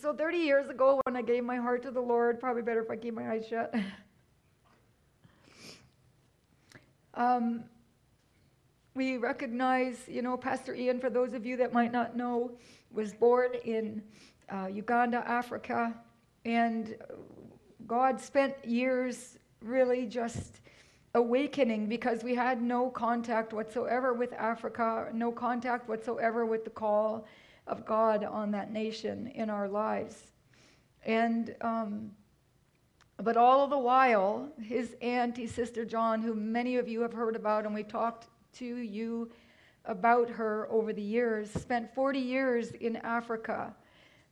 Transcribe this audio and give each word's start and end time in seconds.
so 0.00 0.14
30 0.14 0.38
years 0.38 0.68
ago, 0.68 1.00
when 1.04 1.16
I 1.16 1.22
gave 1.22 1.44
my 1.44 1.56
heart 1.56 1.82
to 1.82 1.90
the 1.90 2.00
Lord, 2.00 2.40
probably 2.40 2.62
better 2.62 2.82
if 2.82 2.90
I 2.90 2.96
keep 2.96 3.14
my 3.14 3.30
eyes 3.30 3.46
shut. 3.46 3.74
um, 7.14 7.64
we 8.94 9.16
recognize, 9.16 10.04
you 10.08 10.22
know, 10.22 10.36
Pastor 10.36 10.74
Ian, 10.74 11.00
for 11.00 11.10
those 11.10 11.32
of 11.32 11.44
you 11.44 11.56
that 11.56 11.72
might 11.72 11.92
not 11.92 12.16
know, 12.16 12.52
was 12.90 13.12
born 13.12 13.52
in 13.64 14.02
uh, 14.50 14.66
Uganda, 14.66 15.24
Africa, 15.26 15.94
and 16.44 16.94
God 17.86 18.20
spent 18.20 18.54
years 18.64 19.38
really 19.62 20.06
just 20.06 20.60
awakening 21.14 21.88
because 21.88 22.22
we 22.22 22.34
had 22.34 22.62
no 22.62 22.90
contact 22.90 23.52
whatsoever 23.52 24.12
with 24.12 24.32
Africa, 24.34 25.08
no 25.12 25.30
contact 25.30 25.88
whatsoever 25.88 26.46
with 26.46 26.64
the 26.64 26.70
call 26.70 27.26
of 27.66 27.84
God 27.84 28.24
on 28.24 28.50
that 28.52 28.72
nation 28.72 29.28
in 29.28 29.50
our 29.50 29.68
lives. 29.68 30.32
And, 31.04 31.54
um, 31.60 32.10
but 33.18 33.36
all 33.36 33.66
the 33.66 33.78
while, 33.78 34.48
his 34.60 34.94
auntie, 35.00 35.46
Sister 35.46 35.84
John, 35.84 36.22
who 36.22 36.34
many 36.34 36.76
of 36.76 36.88
you 36.88 37.00
have 37.02 37.12
heard 37.12 37.36
about, 37.36 37.64
and 37.64 37.74
we 37.74 37.82
talked 37.82 38.28
to 38.54 38.64
you 38.64 39.30
about 39.84 40.28
her 40.30 40.68
over 40.70 40.92
the 40.92 41.02
years, 41.02 41.50
spent 41.50 41.92
40 41.94 42.18
years 42.18 42.70
in 42.72 42.96
Africa 42.96 43.74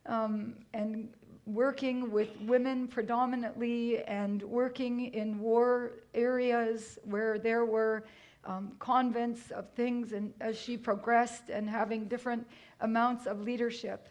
um, 0.05 0.55
and 0.73 1.09
working 1.45 2.11
with 2.11 2.29
women 2.41 2.87
predominantly 2.87 4.03
and 4.03 4.41
working 4.43 5.13
in 5.13 5.39
war 5.39 5.91
areas 6.13 6.99
where 7.03 7.37
there 7.39 7.65
were 7.65 8.03
um, 8.45 8.71
convents 8.79 9.51
of 9.51 9.69
things 9.71 10.13
and 10.13 10.33
as 10.41 10.57
she 10.57 10.77
progressed 10.77 11.49
and 11.49 11.69
having 11.69 12.05
different 12.05 12.47
amounts 12.79 13.27
of 13.27 13.41
leadership. 13.41 14.07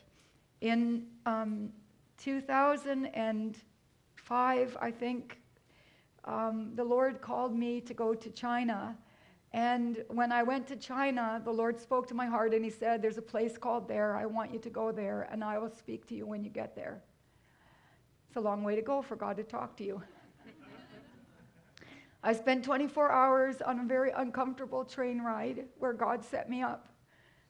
In 0.61 1.07
um, 1.27 1.71
2005, 2.19 4.77
I 4.81 4.91
think, 4.91 5.41
um, 6.25 6.73
the 6.75 6.85
Lord 6.85 7.21
called 7.21 7.57
me 7.57 7.81
to 7.81 7.95
go 7.95 8.15
to 8.15 8.31
China. 8.31 8.97
And 9.53 10.05
when 10.09 10.31
I 10.31 10.43
went 10.43 10.67
to 10.69 10.77
China, 10.77 11.41
the 11.45 11.51
Lord 11.51 11.81
spoke 11.81 12.07
to 12.09 12.15
my 12.15 12.27
heart 12.27 12.55
and 12.55 12.65
He 12.65 12.71
said, 12.71 13.03
There's 13.03 13.19
a 13.19 13.23
place 13.23 13.59
called 13.59 13.89
there. 13.89 14.17
I 14.17 14.27
want 14.27 14.53
you 14.53 14.61
to 14.61 14.71
go 14.71 14.93
there, 14.93 15.29
and 15.33 15.43
I 15.43 15.59
will 15.59 15.71
speak 15.71 16.07
to 16.09 16.15
you 16.15 16.27
when 16.27 16.45
you 16.45 16.51
get 16.51 16.77
there. 16.77 17.03
It's 18.29 18.37
a 18.37 18.41
long 18.41 18.63
way 18.63 18.77
to 18.77 18.83
go 18.83 19.03
for 19.03 19.17
God 19.17 19.37
to 19.39 19.43
talk 19.43 19.77
to 19.79 19.85
you. 19.85 20.03
I 22.23 22.35
spent 22.35 22.65
24 22.65 23.11
hours 23.11 23.63
on 23.63 23.81
a 23.81 23.85
very 23.85 24.11
uncomfortable 24.11 24.85
train 24.85 25.23
ride 25.23 25.65
where 25.79 25.95
God 25.95 26.23
set 26.23 26.51
me 26.51 26.63
up. 26.63 26.89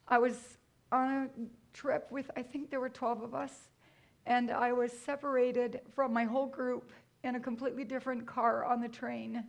I 0.07 0.19
was 0.19 0.59
on 0.93 1.09
a 1.11 1.29
trip 1.77 2.07
with, 2.11 2.31
I 2.37 2.43
think 2.43 2.71
there 2.71 2.81
were 2.81 2.89
12 2.89 3.23
of 3.23 3.35
us, 3.35 3.69
and 4.27 4.51
I 4.51 4.73
was 4.73 4.93
separated 4.93 5.81
from 5.95 6.13
my 6.13 6.25
whole 6.25 6.47
group 6.47 6.93
in 7.25 7.35
a 7.35 7.41
completely 7.41 7.85
different 7.85 8.27
car 8.27 8.65
on 8.65 8.81
the 8.81 8.89
train 8.89 9.45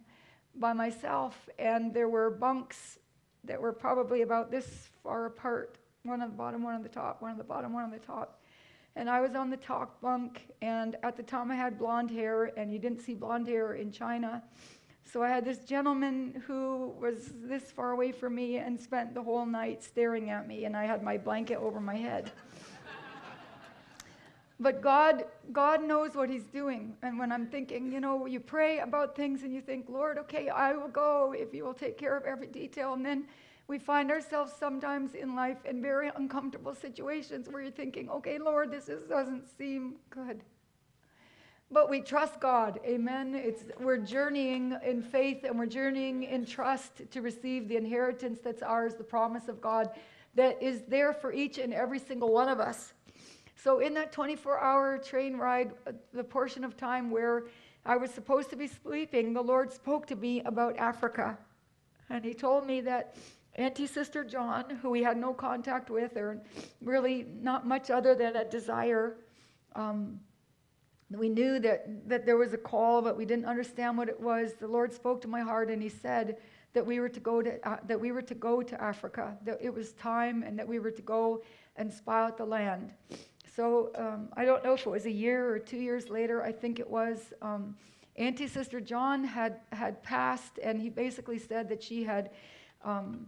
by 0.56 0.74
myself, 0.74 1.50
and 1.60 1.94
there 1.94 2.10
were 2.10 2.32
bunks 2.32 2.98
that 3.44 3.62
were 3.62 3.74
probably 3.74 4.24
about 4.24 4.50
this 4.50 4.90
far 5.04 5.26
apart 5.26 5.78
one 6.04 6.22
on 6.22 6.30
the 6.30 6.36
bottom, 6.36 6.64
one 6.64 6.74
on 6.74 6.82
the 6.82 6.90
top, 6.90 7.22
one 7.22 7.32
on 7.32 7.38
the 7.38 7.44
bottom, 7.44 7.74
one 7.74 7.84
on 7.84 7.92
the 7.92 8.00
top. 8.00 8.42
And 8.96 9.10
I 9.10 9.22
was 9.22 9.36
on 9.36 9.50
the 9.52 9.58
top 9.58 10.02
bunk, 10.02 10.48
and 10.62 10.98
at 11.04 11.16
the 11.16 11.24
time 11.24 11.52
I 11.52 11.56
had 11.56 11.78
blonde 11.78 12.10
hair, 12.10 12.52
and 12.58 12.74
you 12.74 12.80
didn't 12.80 13.02
see 13.02 13.14
blonde 13.14 13.48
hair 13.48 13.74
in 13.74 13.92
China. 13.92 14.44
So 15.04 15.22
I 15.22 15.30
had 15.30 15.44
this 15.44 15.60
gentleman 15.60 16.42
who 16.48 16.94
was 17.00 17.34
this 17.44 17.64
far 17.64 17.92
away 17.92 18.12
from 18.12 18.36
me 18.36 18.58
and 18.58 18.80
spent 18.80 19.14
the 19.14 19.22
whole 19.22 19.46
night 19.46 19.84
staring 19.84 20.30
at 20.30 20.48
me, 20.48 20.66
and 20.66 20.76
I 20.76 20.86
had 20.86 21.04
my 21.04 21.18
blanket 21.18 21.58
over 21.58 21.82
my 21.82 21.96
head. 21.96 22.32
but 24.60 24.82
God, 24.82 25.26
God 25.52 25.84
knows 25.84 26.16
what 26.16 26.30
He's 26.30 26.46
doing. 26.46 26.96
And 27.02 27.20
when 27.20 27.32
I'm 27.32 27.48
thinking, 27.48 27.92
you 27.92 28.00
know, 28.00 28.26
you 28.26 28.40
pray 28.40 28.80
about 28.80 29.16
things 29.16 29.44
and 29.44 29.54
you 29.54 29.60
think, 29.60 29.90
Lord, 29.90 30.18
okay, 30.20 30.50
I 30.50 30.74
will 30.74 30.88
go 30.88 31.34
if 31.38 31.54
you 31.54 31.66
will 31.66 31.74
take 31.74 31.98
care 31.98 32.16
of 32.16 32.24
every 32.24 32.48
detail. 32.48 32.94
And 32.94 33.06
then 33.06 33.26
we 33.68 33.80
find 33.80 34.12
ourselves 34.12 34.54
sometimes 34.58 35.14
in 35.16 35.36
life 35.36 35.58
in 35.66 35.82
very 35.82 36.12
uncomfortable 36.16 36.76
situations 36.76 37.48
where 37.50 37.62
you're 37.62 37.72
thinking, 37.72 38.10
okay, 38.10 38.38
Lord, 38.38 38.72
this 38.72 38.90
is, 38.90 39.08
doesn't 39.10 39.46
seem 39.58 39.96
good. 40.10 40.42
But 41.72 41.90
we 41.90 42.02
trust 42.02 42.42
God. 42.42 42.80
Amen. 42.86 43.34
It's, 43.34 43.64
we're 43.80 43.98
journeying 43.98 44.76
in 44.86 45.02
faith 45.02 45.46
and 45.46 45.58
we're 45.58 45.68
journeying 45.68 46.24
in 46.24 46.46
trust 46.46 47.10
to 47.10 47.22
receive 47.22 47.70
the 47.70 47.78
inheritance 47.78 48.40
that's 48.44 48.62
ours, 48.62 48.96
the 48.96 49.06
promise 49.06 49.48
of 49.48 49.62
God 49.62 49.90
that 50.36 50.62
is 50.62 50.82
there 50.88 51.14
for 51.14 51.32
each 51.32 51.58
and 51.58 51.74
every 51.74 52.00
single 52.00 52.34
one 52.34 52.50
of 52.50 52.60
us. 52.60 52.94
So, 53.56 53.80
in 53.80 53.94
that 53.94 54.12
24 54.12 54.60
hour 54.60 54.98
train 54.98 55.38
ride, 55.38 55.72
uh, 55.86 55.92
the 56.14 56.24
portion 56.24 56.64
of 56.64 56.76
time 56.76 57.12
where 57.12 57.44
I 57.86 57.96
was 57.96 58.12
supposed 58.12 58.50
to 58.50 58.56
be 58.56 58.68
sleeping, 58.68 59.34
the 59.34 59.42
Lord 59.42 59.72
spoke 59.72 60.08
to 60.08 60.16
me 60.16 60.42
about 60.42 60.78
Africa. 60.78 61.38
And 62.10 62.26
He 62.26 62.34
told 62.34 62.66
me 62.66 62.82
that 62.82 63.16
Auntie 63.56 63.88
Sister 63.88 64.24
John, 64.24 64.80
who 64.82 64.90
we 64.90 65.04
had 65.04 65.18
no 65.18 65.34
contact 65.34 65.90
with, 65.90 66.18
or 66.18 66.42
really 66.82 67.28
not 67.42 67.68
much 67.68 67.92
other 67.92 68.16
than 68.16 68.36
a 68.36 68.46
desire. 68.46 69.18
Um, 69.76 70.20
we 71.18 71.30
knew 71.30 71.60
that, 71.60 72.08
that 72.08 72.26
there 72.26 72.38
was 72.38 72.54
a 72.54 72.58
call, 72.58 73.02
but 73.02 73.18
we 73.18 73.26
didn't 73.26 73.46
understand 73.46 73.98
what 73.98 74.10
it 74.10 74.20
was. 74.20 74.54
The 74.54 74.68
Lord 74.68 74.94
spoke 74.94 75.22
to 75.22 75.28
my 75.28 75.42
heart, 75.42 75.70
and 75.70 75.82
He 75.82 75.90
said 75.90 76.38
that 76.74 76.86
we 76.86 77.00
were 77.00 77.10
to 77.10 77.20
go 77.20 77.42
to 77.42 77.68
uh, 77.68 77.78
that 77.88 78.00
we 78.00 78.12
were 78.12 78.22
to 78.22 78.36
go 78.36 78.62
to 78.62 78.82
Africa. 78.82 79.38
That 79.44 79.58
it 79.62 79.74
was 79.74 79.94
time, 79.94 80.44
and 80.44 80.58
that 80.58 80.68
we 80.68 80.80
were 80.80 80.92
to 80.92 81.02
go 81.02 81.44
and 81.76 81.92
spy 81.92 82.22
out 82.24 82.38
the 82.38 82.46
land. 82.46 82.94
So 83.56 83.92
um, 83.96 84.30
I 84.38 84.46
don't 84.46 84.64
know 84.64 84.74
if 84.74 84.86
it 84.86 84.90
was 84.90 85.06
a 85.06 85.12
year 85.12 85.50
or 85.50 85.60
two 85.60 85.78
years 85.78 86.10
later. 86.10 86.44
I 86.44 86.52
think 86.52 86.80
it 86.80 86.90
was. 86.90 87.34
Um, 87.42 87.76
Auntie 88.16 88.48
Sister 88.48 88.80
John 88.80 89.24
had 89.24 89.60
had 89.72 90.02
passed, 90.04 90.60
and 90.64 90.80
he 90.80 90.90
basically 90.90 91.40
said 91.40 91.68
that 91.70 91.84
she 91.84 92.04
had 92.04 92.32
um, 92.84 93.28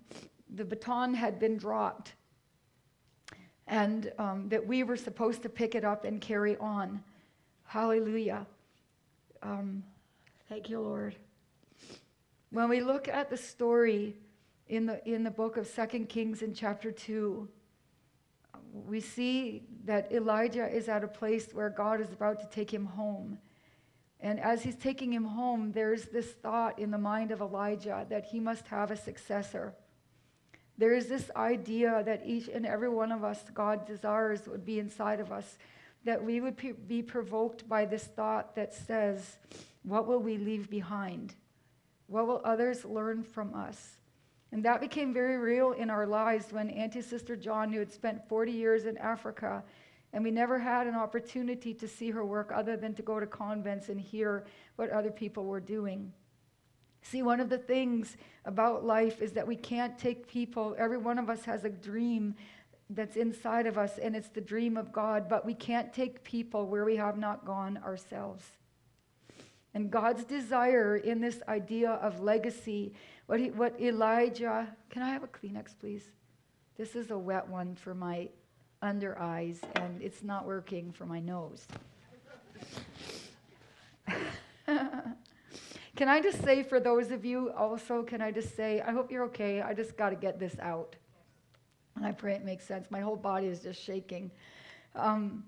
the 0.55 0.63
baton 0.63 1.13
had 1.13 1.39
been 1.39 1.57
dropped 1.57 2.13
and 3.67 4.11
um, 4.17 4.49
that 4.49 4.65
we 4.65 4.83
were 4.83 4.97
supposed 4.97 5.41
to 5.43 5.49
pick 5.49 5.75
it 5.75 5.85
up 5.85 6.05
and 6.05 6.21
carry 6.21 6.57
on. 6.57 7.01
Hallelujah. 7.73 8.45
Um, 9.41 9.83
thank 10.47 10.69
you, 10.69 10.79
Lord. 10.79 11.15
When 12.51 12.69
we 12.69 12.81
look 12.81 13.07
at 13.07 13.31
the 13.31 13.35
story 13.35 14.15
in 14.67 14.85
the, 14.85 15.03
in 15.11 15.23
the 15.23 15.31
book 15.31 15.57
of 15.57 15.65
Second 15.65 16.07
Kings 16.07 16.43
in 16.43 16.53
chapter 16.53 16.91
2, 16.91 17.49
we 18.85 18.99
see 18.99 19.63
that 19.85 20.11
Elijah 20.11 20.67
is 20.67 20.87
at 20.87 21.03
a 21.03 21.07
place 21.07 21.51
where 21.51 21.71
God 21.71 21.99
is 21.99 22.13
about 22.13 22.39
to 22.41 22.45
take 22.55 22.71
him 22.71 22.85
home. 22.85 23.39
And 24.19 24.39
as 24.39 24.61
he's 24.61 24.75
taking 24.75 25.11
him 25.11 25.25
home, 25.25 25.71
there's 25.71 26.03
this 26.05 26.27
thought 26.27 26.77
in 26.77 26.91
the 26.91 26.99
mind 26.99 27.31
of 27.31 27.41
Elijah 27.41 28.05
that 28.07 28.25
he 28.25 28.39
must 28.39 28.67
have 28.67 28.91
a 28.91 28.95
successor. 28.95 29.73
There 30.77 30.93
is 30.93 31.07
this 31.07 31.31
idea 31.35 32.03
that 32.05 32.21
each 32.23 32.49
and 32.49 32.67
every 32.67 32.89
one 32.89 33.11
of 33.11 33.23
us, 33.23 33.39
God 33.51 33.87
desires, 33.87 34.47
would 34.47 34.63
be 34.63 34.77
inside 34.77 35.19
of 35.19 35.31
us, 35.31 35.57
that 36.03 36.23
we 36.23 36.41
would 36.41 36.87
be 36.87 37.01
provoked 37.01 37.67
by 37.67 37.85
this 37.85 38.03
thought 38.03 38.55
that 38.55 38.73
says, 38.73 39.37
What 39.83 40.07
will 40.07 40.19
we 40.19 40.37
leave 40.37 40.69
behind? 40.69 41.35
What 42.07 42.27
will 42.27 42.41
others 42.43 42.85
learn 42.85 43.23
from 43.23 43.53
us? 43.53 43.97
And 44.51 44.63
that 44.65 44.81
became 44.81 45.13
very 45.13 45.37
real 45.37 45.71
in 45.71 45.89
our 45.89 46.05
lives 46.05 46.51
when 46.51 46.69
Auntie 46.69 47.01
Sister 47.01 47.35
John, 47.35 47.73
who 47.73 47.79
had 47.79 47.91
spent 47.91 48.27
40 48.29 48.51
years 48.51 48.85
in 48.85 48.97
Africa, 48.97 49.63
and 50.13 50.23
we 50.23 50.29
never 50.29 50.59
had 50.59 50.85
an 50.85 50.93
opportunity 50.93 51.73
to 51.73 51.87
see 51.87 52.11
her 52.11 52.23
work 52.23 52.51
other 52.53 52.77
than 52.77 52.93
to 52.95 53.01
go 53.01 53.19
to 53.19 53.25
convents 53.25 53.89
and 53.89 53.99
hear 53.99 54.45
what 54.75 54.91
other 54.91 55.09
people 55.09 55.45
were 55.45 55.59
doing. 55.59 56.13
See, 57.01 57.23
one 57.23 57.39
of 57.39 57.49
the 57.49 57.57
things 57.57 58.15
about 58.45 58.85
life 58.85 59.21
is 59.21 59.31
that 59.33 59.47
we 59.47 59.55
can't 59.55 59.97
take 59.97 60.27
people, 60.27 60.75
every 60.77 60.97
one 60.97 61.17
of 61.17 61.29
us 61.29 61.43
has 61.45 61.65
a 61.65 61.69
dream 61.69 62.35
that's 62.95 63.15
inside 63.15 63.67
of 63.67 63.77
us, 63.77 63.97
and 63.97 64.15
it's 64.15 64.29
the 64.29 64.41
dream 64.41 64.77
of 64.77 64.91
God, 64.91 65.27
but 65.27 65.45
we 65.45 65.53
can't 65.53 65.93
take 65.93 66.23
people 66.23 66.67
where 66.67 66.85
we 66.85 66.95
have 66.95 67.17
not 67.17 67.45
gone 67.45 67.79
ourselves. 67.83 68.43
And 69.73 69.89
God's 69.89 70.23
desire 70.23 70.97
in 70.97 71.19
this 71.19 71.41
idea 71.47 71.91
of 71.91 72.19
legacy, 72.19 72.93
what, 73.25 73.39
he, 73.39 73.49
what 73.49 73.79
Elijah, 73.81 74.67
can 74.89 75.01
I 75.01 75.09
have 75.09 75.23
a 75.23 75.27
Kleenex, 75.27 75.73
please? 75.79 76.03
This 76.77 76.95
is 76.95 77.11
a 77.11 77.17
wet 77.17 77.47
one 77.47 77.75
for 77.75 77.95
my 77.95 78.29
under 78.81 79.19
eyes, 79.19 79.61
and 79.75 80.01
it's 80.01 80.23
not 80.23 80.45
working 80.45 80.91
for 80.91 81.05
my 81.05 81.19
nose. 81.19 81.65
can 84.67 86.09
I 86.09 86.21
just 86.21 86.43
say, 86.43 86.61
for 86.63 86.79
those 86.79 87.11
of 87.11 87.25
you 87.25 87.51
also, 87.53 88.03
can 88.03 88.21
I 88.21 88.31
just 88.31 88.55
say, 88.55 88.81
I 88.81 88.91
hope 88.91 89.11
you're 89.11 89.25
okay. 89.25 89.61
I 89.61 89.73
just 89.73 89.97
got 89.97 90.09
to 90.09 90.15
get 90.15 90.39
this 90.39 90.55
out. 90.59 90.95
And 91.95 92.05
I 92.05 92.11
pray 92.11 92.33
it 92.33 92.43
makes 92.43 92.65
sense. 92.65 92.87
My 92.89 93.01
whole 93.01 93.15
body 93.15 93.47
is 93.47 93.59
just 93.61 93.81
shaking. 93.81 94.31
Um, 94.95 95.43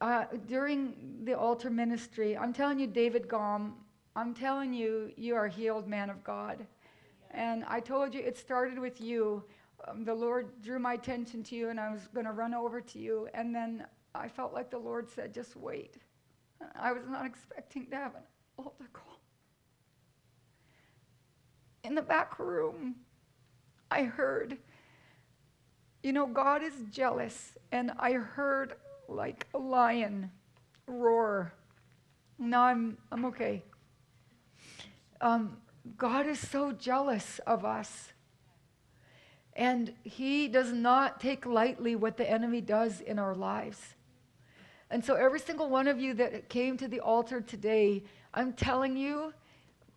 uh, 0.00 0.24
during 0.46 1.20
the 1.24 1.34
altar 1.34 1.70
ministry, 1.70 2.36
I'm 2.36 2.52
telling 2.52 2.78
you, 2.78 2.86
David 2.86 3.28
Gom, 3.28 3.76
I'm 4.16 4.34
telling 4.34 4.72
you, 4.72 5.12
you 5.16 5.34
are 5.34 5.48
healed 5.48 5.88
man 5.88 6.10
of 6.10 6.22
God. 6.24 6.66
And 7.30 7.64
I 7.68 7.80
told 7.80 8.14
you 8.14 8.20
it 8.20 8.36
started 8.36 8.78
with 8.78 9.00
you 9.00 9.44
um, 9.88 10.04
the 10.04 10.14
Lord 10.14 10.60
drew 10.62 10.78
my 10.78 10.94
attention 10.94 11.42
to 11.44 11.56
you, 11.56 11.70
and 11.70 11.80
I 11.80 11.90
was 11.90 12.08
going 12.12 12.26
to 12.26 12.32
run 12.32 12.54
over 12.54 12.80
to 12.80 12.98
you. 12.98 13.28
And 13.34 13.54
then 13.54 13.86
I 14.14 14.28
felt 14.28 14.52
like 14.52 14.70
the 14.70 14.78
Lord 14.78 15.08
said, 15.08 15.32
just 15.32 15.56
wait. 15.56 15.96
I 16.74 16.92
was 16.92 17.06
not 17.08 17.24
expecting 17.24 17.86
to 17.86 17.96
have 17.96 18.14
an 18.14 18.22
altar 18.58 18.88
call. 18.92 19.18
In 21.84 21.94
the 21.94 22.02
back 22.02 22.38
room, 22.38 22.96
I 23.90 24.02
heard, 24.02 24.58
you 26.02 26.12
know, 26.12 26.26
God 26.26 26.62
is 26.62 26.72
jealous, 26.90 27.56
and 27.72 27.92
I 27.98 28.12
heard 28.12 28.74
like 29.08 29.46
a 29.54 29.58
lion 29.58 30.30
roar. 30.86 31.52
Now 32.38 32.62
I'm, 32.62 32.96
I'm 33.12 33.24
okay. 33.26 33.62
Um, 35.20 35.58
God 35.96 36.26
is 36.26 36.38
so 36.38 36.72
jealous 36.72 37.38
of 37.46 37.64
us. 37.64 38.12
And 39.54 39.92
he 40.04 40.48
does 40.48 40.72
not 40.72 41.20
take 41.20 41.44
lightly 41.44 41.96
what 41.96 42.16
the 42.16 42.28
enemy 42.28 42.60
does 42.60 43.00
in 43.00 43.18
our 43.18 43.34
lives. 43.34 43.78
And 44.90 45.04
so, 45.04 45.14
every 45.14 45.40
single 45.40 45.68
one 45.68 45.86
of 45.86 46.00
you 46.00 46.14
that 46.14 46.48
came 46.48 46.76
to 46.78 46.88
the 46.88 47.00
altar 47.00 47.40
today, 47.40 48.02
I'm 48.32 48.52
telling 48.52 48.96
you, 48.96 49.34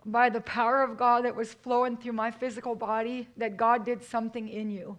by 0.06 0.30
the 0.30 0.42
power 0.42 0.84
of 0.84 0.98
God 0.98 1.24
that 1.26 1.36
was 1.36 1.54
flowing 1.54 1.98
through 1.98 2.14
my 2.14 2.30
physical 2.30 2.76
body, 2.76 3.28
that 3.38 3.58
God 3.58 3.86
did 3.86 4.04
something 4.04 4.50
in 4.50 4.70
you. 4.70 4.98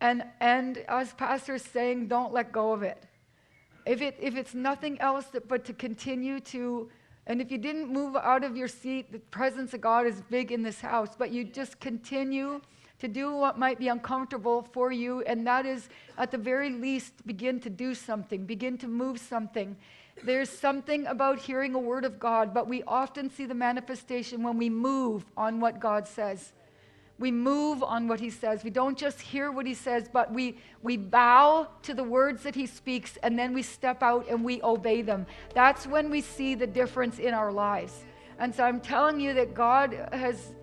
And, 0.00 0.24
and 0.40 0.78
as 0.88 1.12
Pastor 1.14 1.54
is 1.54 1.62
saying, 1.62 2.08
don't 2.08 2.32
let 2.32 2.52
go 2.52 2.72
of 2.72 2.82
it. 2.82 3.02
If, 3.86 4.00
it. 4.00 4.16
if 4.20 4.36
it's 4.36 4.54
nothing 4.54 5.00
else 5.00 5.26
that, 5.26 5.48
but 5.48 5.64
to 5.66 5.72
continue 5.72 6.40
to, 6.40 6.90
and 7.26 7.40
if 7.40 7.50
you 7.50 7.58
didn't 7.58 7.92
move 7.92 8.16
out 8.16 8.44
of 8.44 8.56
your 8.56 8.68
seat, 8.68 9.12
the 9.12 9.18
presence 9.18 9.74
of 9.74 9.80
God 9.80 10.06
is 10.06 10.22
big 10.30 10.52
in 10.52 10.62
this 10.62 10.80
house, 10.80 11.10
but 11.16 11.30
you 11.30 11.44
just 11.44 11.80
continue 11.80 12.60
to 12.98 13.08
do 13.08 13.34
what 13.34 13.58
might 13.58 13.78
be 13.78 13.88
uncomfortable 13.88 14.62
for 14.72 14.92
you, 14.92 15.22
and 15.22 15.46
that 15.46 15.64
is, 15.64 15.88
at 16.18 16.30
the 16.30 16.38
very 16.38 16.70
least, 16.70 17.26
begin 17.26 17.58
to 17.60 17.70
do 17.70 17.94
something, 17.94 18.44
begin 18.44 18.76
to 18.78 18.88
move 18.88 19.18
something. 19.18 19.76
There's 20.22 20.50
something 20.50 21.06
about 21.06 21.38
hearing 21.38 21.74
a 21.74 21.78
word 21.78 22.04
of 22.04 22.18
God, 22.18 22.52
but 22.52 22.68
we 22.68 22.82
often 22.82 23.30
see 23.30 23.46
the 23.46 23.54
manifestation 23.54 24.42
when 24.42 24.58
we 24.58 24.68
move 24.68 25.24
on 25.34 25.60
what 25.60 25.80
God 25.80 26.06
says. 26.06 26.52
We 27.20 27.30
move 27.30 27.82
on 27.82 28.08
what 28.08 28.18
he 28.18 28.30
says. 28.30 28.64
We 28.64 28.70
don't 28.70 28.96
just 28.96 29.20
hear 29.20 29.52
what 29.52 29.66
he 29.66 29.74
says, 29.74 30.08
but 30.10 30.32
we, 30.32 30.56
we 30.82 30.96
bow 30.96 31.68
to 31.82 31.92
the 31.92 32.02
words 32.02 32.42
that 32.44 32.54
he 32.54 32.64
speaks, 32.64 33.18
and 33.22 33.38
then 33.38 33.52
we 33.52 33.60
step 33.62 34.02
out 34.02 34.26
and 34.30 34.42
we 34.42 34.62
obey 34.62 35.02
them. 35.02 35.26
That's 35.54 35.86
when 35.86 36.08
we 36.08 36.22
see 36.22 36.54
the 36.54 36.66
difference 36.66 37.18
in 37.18 37.34
our 37.34 37.52
lives. 37.52 38.04
And 38.38 38.54
so 38.54 38.64
I'm 38.64 38.80
telling 38.80 39.20
you 39.20 39.34
that 39.34 39.52
God 39.52 39.92
has, 40.12 40.54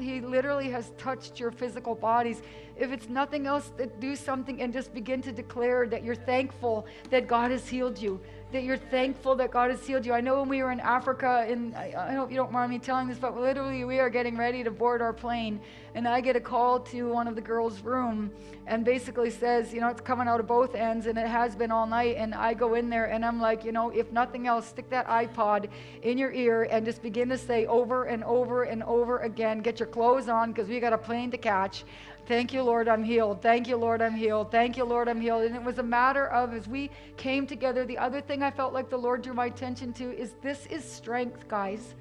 He 0.00 0.22
literally 0.22 0.70
has 0.70 0.90
touched 0.96 1.38
your 1.38 1.50
physical 1.50 1.94
bodies. 1.94 2.40
If 2.76 2.92
it's 2.92 3.08
nothing 3.08 3.46
else, 3.46 3.70
do 4.00 4.14
something 4.14 4.60
and 4.60 4.72
just 4.72 4.92
begin 4.92 5.22
to 5.22 5.32
declare 5.32 5.86
that 5.88 6.04
you're 6.04 6.14
thankful 6.14 6.86
that 7.10 7.26
God 7.26 7.50
has 7.50 7.66
healed 7.66 7.98
you, 7.98 8.20
that 8.52 8.64
you're 8.64 8.76
thankful 8.76 9.34
that 9.36 9.50
God 9.50 9.70
has 9.70 9.84
healed 9.86 10.04
you. 10.04 10.12
I 10.12 10.20
know 10.20 10.40
when 10.40 10.48
we 10.48 10.62
were 10.62 10.70
in 10.70 10.80
Africa, 10.80 11.46
and 11.48 11.74
I, 11.74 11.94
I 11.96 12.14
hope 12.14 12.30
you 12.30 12.36
don't 12.36 12.52
mind 12.52 12.70
me 12.70 12.78
telling 12.78 13.08
this, 13.08 13.18
but 13.18 13.36
literally 13.36 13.84
we 13.84 13.98
are 13.98 14.10
getting 14.10 14.36
ready 14.36 14.62
to 14.62 14.70
board 14.70 15.02
our 15.02 15.12
plane, 15.12 15.58
and 15.94 16.06
I 16.06 16.20
get 16.20 16.36
a 16.36 16.40
call 16.40 16.80
to 16.80 17.08
one 17.08 17.26
of 17.26 17.34
the 17.34 17.40
girls' 17.40 17.80
room, 17.80 18.30
and 18.66 18.84
basically 18.84 19.30
says, 19.30 19.72
you 19.72 19.80
know, 19.80 19.88
it's 19.88 20.00
coming 20.00 20.28
out 20.28 20.38
of 20.38 20.46
both 20.46 20.74
ends, 20.74 21.06
and 21.06 21.18
it 21.18 21.26
has 21.26 21.56
been 21.56 21.70
all 21.70 21.86
night. 21.86 22.16
And 22.18 22.34
I 22.34 22.52
go 22.54 22.74
in 22.74 22.90
there, 22.90 23.06
and 23.06 23.24
I'm 23.24 23.40
like, 23.40 23.64
you 23.64 23.72
know, 23.72 23.90
if 23.90 24.12
nothing 24.12 24.46
else, 24.46 24.66
stick 24.66 24.90
that 24.90 25.06
iPod 25.06 25.68
in 26.02 26.18
your 26.18 26.32
ear 26.32 26.68
and 26.70 26.84
just 26.84 27.02
begin 27.02 27.28
to 27.30 27.38
say 27.38 27.66
over 27.66 28.04
and 28.04 28.22
over 28.24 28.64
and 28.64 28.82
over 28.82 29.20
again, 29.20 29.60
get 29.60 29.80
your 29.80 29.88
clothes 29.88 30.28
on 30.28 30.52
because 30.52 30.68
we 30.68 30.78
got 30.78 30.92
a 30.92 30.98
plane 30.98 31.30
to 31.30 31.38
catch. 31.38 31.84
Thank 32.26 32.52
you, 32.52 32.64
Lord, 32.64 32.88
I'm 32.88 33.04
healed. 33.04 33.40
Thank 33.40 33.68
you, 33.68 33.76
Lord, 33.76 34.02
I'm 34.02 34.14
healed. 34.16 34.50
Thank 34.50 34.76
you, 34.76 34.84
Lord, 34.84 35.08
I'm 35.08 35.20
healed. 35.20 35.44
And 35.44 35.54
it 35.54 35.62
was 35.62 35.78
a 35.78 35.82
matter 35.82 36.26
of, 36.26 36.54
as 36.54 36.66
we 36.66 36.90
came 37.16 37.46
together, 37.46 37.84
the 37.84 37.96
other 37.98 38.20
thing 38.20 38.42
I 38.42 38.50
felt 38.50 38.72
like 38.72 38.90
the 38.90 38.96
Lord 38.96 39.22
drew 39.22 39.32
my 39.32 39.46
attention 39.46 39.92
to 39.94 40.12
is 40.18 40.34
this 40.42 40.66
is 40.66 40.84
strength, 40.84 41.46
guys. 41.46 41.94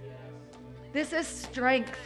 This 0.93 1.13
is 1.13 1.27
strength. 1.27 1.99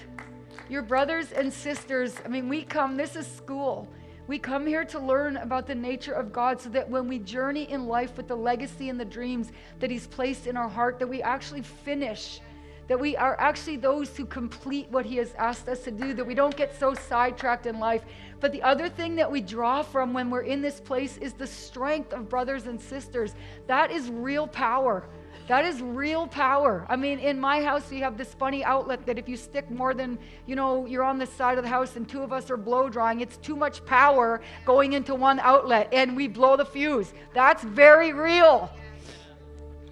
Your 0.67 0.81
brothers 0.81 1.31
and 1.31 1.51
sisters, 1.51 2.15
I 2.25 2.27
mean, 2.27 2.49
we 2.49 2.63
come, 2.63 2.97
this 2.97 3.15
is 3.15 3.25
school. 3.25 3.87
We 4.27 4.37
come 4.37 4.67
here 4.67 4.83
to 4.83 4.99
learn 4.99 5.37
about 5.37 5.65
the 5.65 5.73
nature 5.73 6.13
of 6.13 6.33
God 6.33 6.59
so 6.59 6.69
that 6.71 6.89
when 6.89 7.07
we 7.07 7.19
journey 7.19 7.71
in 7.71 7.87
life 7.87 8.17
with 8.17 8.27
the 8.27 8.35
legacy 8.35 8.89
and 8.89 8.99
the 8.99 9.05
dreams 9.05 9.53
that 9.79 9.89
He's 9.89 10.07
placed 10.07 10.45
in 10.45 10.57
our 10.57 10.67
heart, 10.67 10.99
that 10.99 11.07
we 11.07 11.23
actually 11.23 11.61
finish 11.61 12.41
that 12.89 12.99
we 12.99 13.15
are 13.15 13.39
actually 13.39 13.77
those 13.77 14.17
who 14.17 14.25
complete 14.25 14.89
what 14.89 15.05
He 15.05 15.15
has 15.17 15.33
asked 15.37 15.69
us 15.69 15.83
to 15.83 15.91
do, 15.91 16.13
that 16.15 16.25
we 16.25 16.33
don't 16.33 16.57
get 16.57 16.77
so 16.77 16.93
sidetracked 16.93 17.67
in 17.67 17.79
life. 17.79 18.03
But 18.41 18.51
the 18.51 18.63
other 18.63 18.89
thing 18.89 19.15
that 19.15 19.31
we 19.31 19.41
draw 19.41 19.83
from 19.83 20.11
when 20.11 20.29
we're 20.29 20.41
in 20.41 20.61
this 20.61 20.79
place 20.79 21.17
is 21.17 21.33
the 21.33 21.47
strength 21.47 22.13
of 22.13 22.27
brothers 22.27 22.65
and 22.65 22.81
sisters. 22.81 23.35
That 23.67 23.91
is 23.91 24.09
real 24.09 24.47
power. 24.47 25.07
That 25.47 25.65
is 25.65 25.81
real 25.81 26.27
power. 26.27 26.85
I 26.89 26.95
mean, 26.95 27.19
in 27.19 27.39
my 27.39 27.63
house, 27.63 27.89
we 27.89 27.99
have 28.01 28.17
this 28.17 28.33
funny 28.35 28.63
outlet 28.63 29.05
that 29.07 29.17
if 29.17 29.27
you 29.27 29.35
stick 29.35 29.69
more 29.71 29.95
than, 29.95 30.19
you 30.45 30.55
know, 30.55 30.85
you're 30.85 31.03
on 31.03 31.17
this 31.17 31.31
side 31.33 31.57
of 31.57 31.63
the 31.63 31.69
house 31.69 31.95
and 31.95 32.07
two 32.07 32.21
of 32.21 32.31
us 32.31 32.51
are 32.51 32.57
blow 32.57 32.87
drying, 32.87 33.21
it's 33.21 33.37
too 33.37 33.55
much 33.55 33.83
power 33.85 34.41
going 34.65 34.93
into 34.93 35.15
one 35.15 35.39
outlet 35.39 35.89
and 35.91 36.15
we 36.15 36.27
blow 36.27 36.55
the 36.55 36.65
fuse. 36.65 37.13
That's 37.33 37.63
very 37.63 38.13
real. 38.13 38.71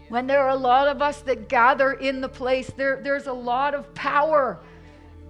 When 0.09 0.25
there 0.27 0.42
are 0.42 0.50
a 0.50 0.56
lot 0.56 0.88
of 0.88 1.01
us 1.01 1.21
that 1.21 1.50
gather 1.50 1.94
in 1.94 2.21
the 2.21 2.30
place, 2.30 2.71
there, 2.77 3.01
there's 3.04 3.27
a 3.27 3.33
lot 3.33 3.74
of 3.74 3.94
power. 3.94 4.59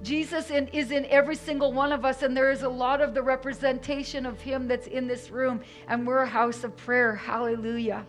Jesus 0.03 0.51
in, 0.51 0.68
is 0.68 0.91
in 0.91 1.06
every 1.06 1.35
single 1.35 1.74
one 1.74 1.91
of 1.91 2.06
us, 2.06 2.21
and 2.21 2.38
there 2.38 2.51
is 2.51 2.62
a 2.62 2.69
lot 2.69 3.01
of 3.01 3.15
the 3.15 3.21
representation 3.21 4.25
of 4.25 4.39
Him 4.39 4.68
that's 4.68 4.88
in 4.88 5.07
this 5.07 5.31
room, 5.31 5.62
and 5.88 6.06
we're 6.06 6.19
a 6.19 6.27
house 6.27 6.63
of 6.63 6.77
prayer. 6.77 7.15
Hallelujah. 7.15 8.06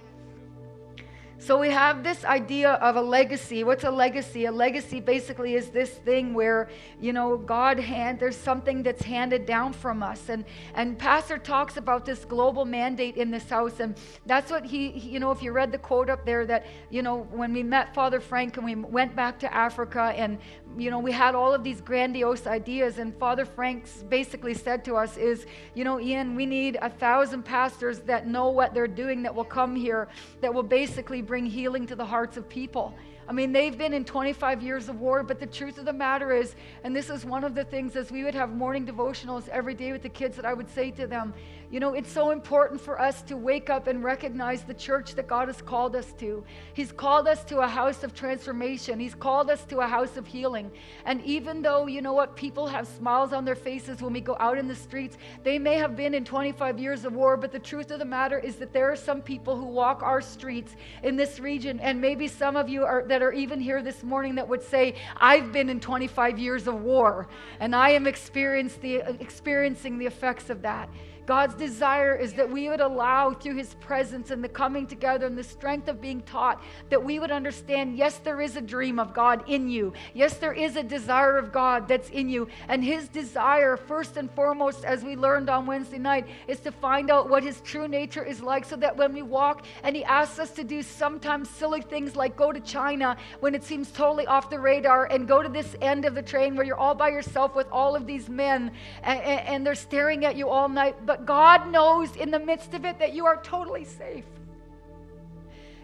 So 1.40 1.56
we 1.56 1.70
have 1.70 2.02
this 2.02 2.24
idea 2.24 2.72
of 2.72 2.96
a 2.96 3.00
legacy. 3.00 3.62
What's 3.62 3.84
a 3.84 3.90
legacy? 3.90 4.46
A 4.46 4.52
legacy 4.52 4.98
basically 4.98 5.54
is 5.54 5.70
this 5.70 5.90
thing 5.90 6.34
where, 6.34 6.68
you 7.00 7.12
know, 7.12 7.36
God 7.36 7.78
hand 7.78 8.18
there's 8.18 8.36
something 8.36 8.82
that's 8.82 9.02
handed 9.02 9.46
down 9.46 9.72
from 9.72 10.02
us. 10.02 10.28
And 10.28 10.44
and 10.74 10.98
pastor 10.98 11.38
talks 11.38 11.76
about 11.76 12.04
this 12.04 12.24
global 12.24 12.64
mandate 12.64 13.16
in 13.16 13.30
this 13.30 13.48
house 13.48 13.78
and 13.78 13.96
that's 14.26 14.50
what 14.50 14.66
he, 14.66 14.90
he 14.90 15.10
you 15.10 15.20
know, 15.20 15.30
if 15.30 15.40
you 15.40 15.52
read 15.52 15.70
the 15.70 15.78
quote 15.78 16.10
up 16.10 16.26
there 16.26 16.44
that, 16.44 16.66
you 16.90 17.02
know, 17.02 17.28
when 17.30 17.52
we 17.52 17.62
met 17.62 17.94
Father 17.94 18.18
Frank 18.18 18.56
and 18.56 18.66
we 18.66 18.74
went 18.74 19.14
back 19.14 19.38
to 19.38 19.54
Africa 19.54 20.12
and 20.16 20.38
you 20.76 20.90
know, 20.90 20.98
we 20.98 21.12
had 21.12 21.34
all 21.34 21.54
of 21.54 21.64
these 21.64 21.80
grandiose 21.80 22.46
ideas, 22.46 22.98
and 22.98 23.16
Father 23.18 23.44
Franks 23.44 24.04
basically 24.08 24.54
said 24.54 24.84
to 24.84 24.94
us, 24.96 25.16
"Is 25.16 25.46
you 25.74 25.84
know, 25.84 25.98
Ian, 25.98 26.34
we 26.36 26.46
need 26.46 26.78
a 26.80 26.90
thousand 26.90 27.44
pastors 27.44 28.00
that 28.00 28.26
know 28.26 28.50
what 28.50 28.74
they're 28.74 28.86
doing 28.86 29.22
that 29.22 29.34
will 29.34 29.44
come 29.44 29.74
here, 29.74 30.08
that 30.40 30.52
will 30.52 30.62
basically 30.62 31.22
bring 31.22 31.46
healing 31.46 31.86
to 31.86 31.96
the 31.96 32.04
hearts 32.04 32.36
of 32.36 32.48
people." 32.48 32.94
I 33.28 33.32
mean, 33.32 33.52
they've 33.52 33.76
been 33.76 33.92
in 33.92 34.06
25 34.06 34.62
years 34.62 34.88
of 34.88 35.00
war, 35.00 35.22
but 35.22 35.38
the 35.38 35.46
truth 35.46 35.76
of 35.76 35.84
the 35.84 35.92
matter 35.92 36.32
is, 36.32 36.54
and 36.82 36.96
this 36.96 37.10
is 37.10 37.26
one 37.26 37.44
of 37.44 37.54
the 37.54 37.62
things 37.62 37.94
as 37.94 38.10
we 38.10 38.24
would 38.24 38.34
have 38.34 38.54
morning 38.54 38.86
devotionals 38.86 39.48
every 39.50 39.74
day 39.74 39.92
with 39.92 40.02
the 40.02 40.08
kids 40.08 40.34
that 40.36 40.46
I 40.46 40.54
would 40.54 40.70
say 40.70 40.90
to 40.92 41.06
them, 41.06 41.34
you 41.70 41.80
know, 41.80 41.92
it's 41.92 42.10
so 42.10 42.30
important 42.30 42.80
for 42.80 42.98
us 42.98 43.20
to 43.22 43.36
wake 43.36 43.68
up 43.68 43.88
and 43.88 44.02
recognize 44.02 44.62
the 44.62 44.72
church 44.72 45.14
that 45.16 45.26
God 45.26 45.48
has 45.48 45.60
called 45.60 45.94
us 45.94 46.14
to. 46.14 46.42
He's 46.72 46.92
called 46.92 47.28
us 47.28 47.44
to 47.44 47.58
a 47.58 47.68
house 47.68 48.02
of 48.02 48.14
transformation, 48.14 48.98
He's 48.98 49.14
called 49.14 49.50
us 49.50 49.64
to 49.66 49.80
a 49.80 49.86
house 49.86 50.16
of 50.16 50.26
healing. 50.26 50.70
And 51.04 51.22
even 51.24 51.60
though, 51.60 51.86
you 51.86 52.00
know 52.00 52.14
what, 52.14 52.36
people 52.36 52.66
have 52.66 52.88
smiles 52.88 53.34
on 53.34 53.44
their 53.44 53.54
faces 53.54 54.00
when 54.00 54.14
we 54.14 54.22
go 54.22 54.36
out 54.40 54.56
in 54.56 54.66
the 54.66 54.74
streets, 54.74 55.18
they 55.44 55.58
may 55.58 55.74
have 55.74 55.94
been 55.94 56.14
in 56.14 56.24
25 56.24 56.78
years 56.78 57.04
of 57.04 57.12
war, 57.12 57.36
but 57.36 57.52
the 57.52 57.58
truth 57.58 57.90
of 57.90 57.98
the 57.98 58.04
matter 58.04 58.38
is 58.38 58.56
that 58.56 58.72
there 58.72 58.90
are 58.90 58.96
some 58.96 59.20
people 59.20 59.54
who 59.54 59.66
walk 59.66 60.02
our 60.02 60.22
streets 60.22 60.74
in 61.02 61.16
this 61.16 61.38
region, 61.38 61.80
and 61.80 62.00
maybe 62.00 62.28
some 62.28 62.56
of 62.56 62.70
you 62.70 62.84
are, 62.84 63.04
that 63.08 63.20
are 63.20 63.32
even 63.32 63.60
here 63.60 63.82
this 63.82 64.02
morning 64.02 64.34
that 64.36 64.48
would 64.48 64.62
say, 64.62 64.94
I've 65.18 65.52
been 65.52 65.68
in 65.68 65.80
25 65.80 66.38
years 66.38 66.66
of 66.66 66.80
war, 66.80 67.28
and 67.60 67.76
I 67.76 67.90
am 67.90 68.06
experiencing 68.06 68.80
the, 68.80 68.96
experiencing 69.20 69.98
the 69.98 70.06
effects 70.06 70.48
of 70.48 70.62
that. 70.62 70.88
God's 71.28 71.54
desire 71.56 72.16
is 72.16 72.32
that 72.32 72.50
we 72.50 72.70
would 72.70 72.80
allow 72.80 73.34
through 73.34 73.56
His 73.56 73.74
presence 73.74 74.30
and 74.30 74.42
the 74.42 74.48
coming 74.48 74.86
together 74.86 75.26
and 75.26 75.36
the 75.36 75.44
strength 75.44 75.86
of 75.86 76.00
being 76.00 76.22
taught 76.22 76.62
that 76.88 77.04
we 77.04 77.18
would 77.18 77.30
understand 77.30 77.98
yes, 77.98 78.16
there 78.16 78.40
is 78.40 78.56
a 78.56 78.62
dream 78.62 78.98
of 78.98 79.12
God 79.12 79.44
in 79.46 79.68
you. 79.68 79.92
Yes, 80.14 80.38
there 80.38 80.54
is 80.54 80.76
a 80.76 80.82
desire 80.82 81.36
of 81.36 81.52
God 81.52 81.86
that's 81.86 82.08
in 82.08 82.30
you. 82.30 82.48
And 82.68 82.82
His 82.82 83.08
desire, 83.08 83.76
first 83.76 84.16
and 84.16 84.30
foremost, 84.30 84.86
as 84.86 85.04
we 85.04 85.16
learned 85.16 85.50
on 85.50 85.66
Wednesday 85.66 85.98
night, 85.98 86.26
is 86.46 86.60
to 86.60 86.72
find 86.72 87.10
out 87.10 87.28
what 87.28 87.42
His 87.42 87.60
true 87.60 87.86
nature 87.86 88.24
is 88.24 88.40
like 88.40 88.64
so 88.64 88.76
that 88.76 88.96
when 88.96 89.12
we 89.12 89.20
walk 89.20 89.66
and 89.82 89.94
He 89.94 90.04
asks 90.04 90.38
us 90.38 90.52
to 90.52 90.64
do 90.64 90.82
sometimes 90.82 91.50
silly 91.50 91.82
things 91.82 92.16
like 92.16 92.36
go 92.38 92.52
to 92.52 92.60
China 92.60 93.18
when 93.40 93.54
it 93.54 93.62
seems 93.62 93.90
totally 93.90 94.26
off 94.26 94.48
the 94.48 94.58
radar 94.58 95.04
and 95.04 95.28
go 95.28 95.42
to 95.42 95.50
this 95.50 95.76
end 95.82 96.06
of 96.06 96.14
the 96.14 96.22
train 96.22 96.56
where 96.56 96.64
you're 96.64 96.78
all 96.78 96.94
by 96.94 97.10
yourself 97.10 97.54
with 97.54 97.66
all 97.70 97.94
of 97.94 98.06
these 98.06 98.30
men 98.30 98.72
and, 99.02 99.20
and 99.20 99.66
they're 99.66 99.74
staring 99.74 100.24
at 100.24 100.34
you 100.34 100.48
all 100.48 100.70
night. 100.70 100.96
But 101.04 101.17
God 101.24 101.70
knows 101.70 102.16
in 102.16 102.30
the 102.30 102.38
midst 102.38 102.74
of 102.74 102.84
it 102.84 102.98
that 102.98 103.14
you 103.14 103.26
are 103.26 103.40
totally 103.42 103.84
safe. 103.84 104.24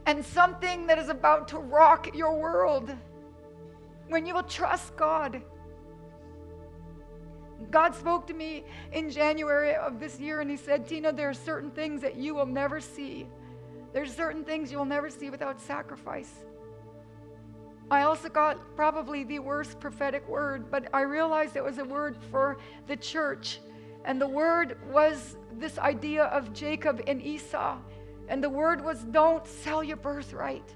And 0.06 0.24
something 0.24 0.86
that 0.86 0.98
is 0.98 1.08
about 1.08 1.48
to 1.48 1.58
rock 1.58 2.14
your 2.14 2.38
world 2.38 2.94
when 4.08 4.26
you 4.26 4.34
will 4.34 4.42
trust 4.42 4.96
God. 4.96 5.42
God 7.70 7.94
spoke 7.94 8.26
to 8.26 8.34
me 8.34 8.64
in 8.92 9.10
January 9.10 9.74
of 9.74 9.98
this 9.98 10.20
year 10.20 10.40
and 10.40 10.50
He 10.50 10.56
said, 10.56 10.86
Tina, 10.86 11.12
there 11.12 11.30
are 11.30 11.34
certain 11.34 11.70
things 11.70 12.02
that 12.02 12.16
you 12.16 12.34
will 12.34 12.46
never 12.46 12.80
see. 12.80 13.26
There's 13.92 14.14
certain 14.14 14.44
things 14.44 14.70
you 14.70 14.78
will 14.78 14.84
never 14.84 15.08
see 15.08 15.30
without 15.30 15.60
sacrifice. 15.60 16.32
I 17.90 18.02
also 18.02 18.28
got 18.28 18.58
probably 18.76 19.24
the 19.24 19.38
worst 19.38 19.78
prophetic 19.78 20.26
word, 20.28 20.70
but 20.70 20.88
I 20.92 21.02
realized 21.02 21.56
it 21.56 21.64
was 21.64 21.78
a 21.78 21.84
word 21.84 22.16
for 22.30 22.58
the 22.86 22.96
church. 22.96 23.60
And 24.04 24.20
the 24.20 24.28
word 24.28 24.76
was 24.90 25.36
this 25.58 25.78
idea 25.78 26.24
of 26.24 26.52
Jacob 26.52 27.02
and 27.06 27.22
Esau. 27.22 27.78
And 28.28 28.42
the 28.42 28.50
word 28.50 28.84
was 28.84 29.02
don't 29.04 29.46
sell 29.46 29.82
your 29.82 29.96
birthright. 29.96 30.68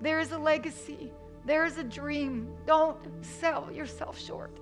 There 0.00 0.20
is 0.20 0.32
a 0.32 0.38
legacy, 0.38 1.12
there 1.44 1.64
is 1.64 1.78
a 1.78 1.84
dream. 1.84 2.48
Don't 2.66 2.98
sell 3.22 3.70
yourself 3.72 4.18
short. 4.18 4.52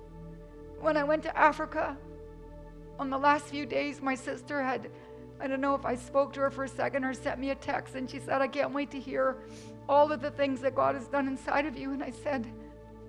When 0.79 0.97
I 0.97 1.03
went 1.03 1.23
to 1.23 1.37
Africa, 1.37 1.97
on 2.99 3.09
the 3.09 3.17
last 3.17 3.45
few 3.45 3.65
days, 3.65 4.01
my 4.01 4.15
sister 4.15 4.63
had, 4.63 4.89
I 5.39 5.47
don't 5.47 5.61
know 5.61 5.75
if 5.75 5.85
I 5.85 5.95
spoke 5.95 6.33
to 6.33 6.39
her 6.41 6.49
for 6.49 6.63
a 6.63 6.69
second 6.69 7.03
or 7.03 7.13
sent 7.13 7.39
me 7.39 7.51
a 7.51 7.55
text, 7.55 7.95
and 7.95 8.09
she 8.09 8.19
said, 8.19 8.41
I 8.41 8.47
can't 8.47 8.73
wait 8.73 8.91
to 8.91 8.99
hear 8.99 9.37
all 9.87 10.11
of 10.11 10.21
the 10.21 10.31
things 10.31 10.61
that 10.61 10.75
God 10.75 10.95
has 10.95 11.07
done 11.07 11.27
inside 11.27 11.65
of 11.65 11.77
you. 11.77 11.93
And 11.93 12.03
I 12.03 12.11
said, 12.11 12.47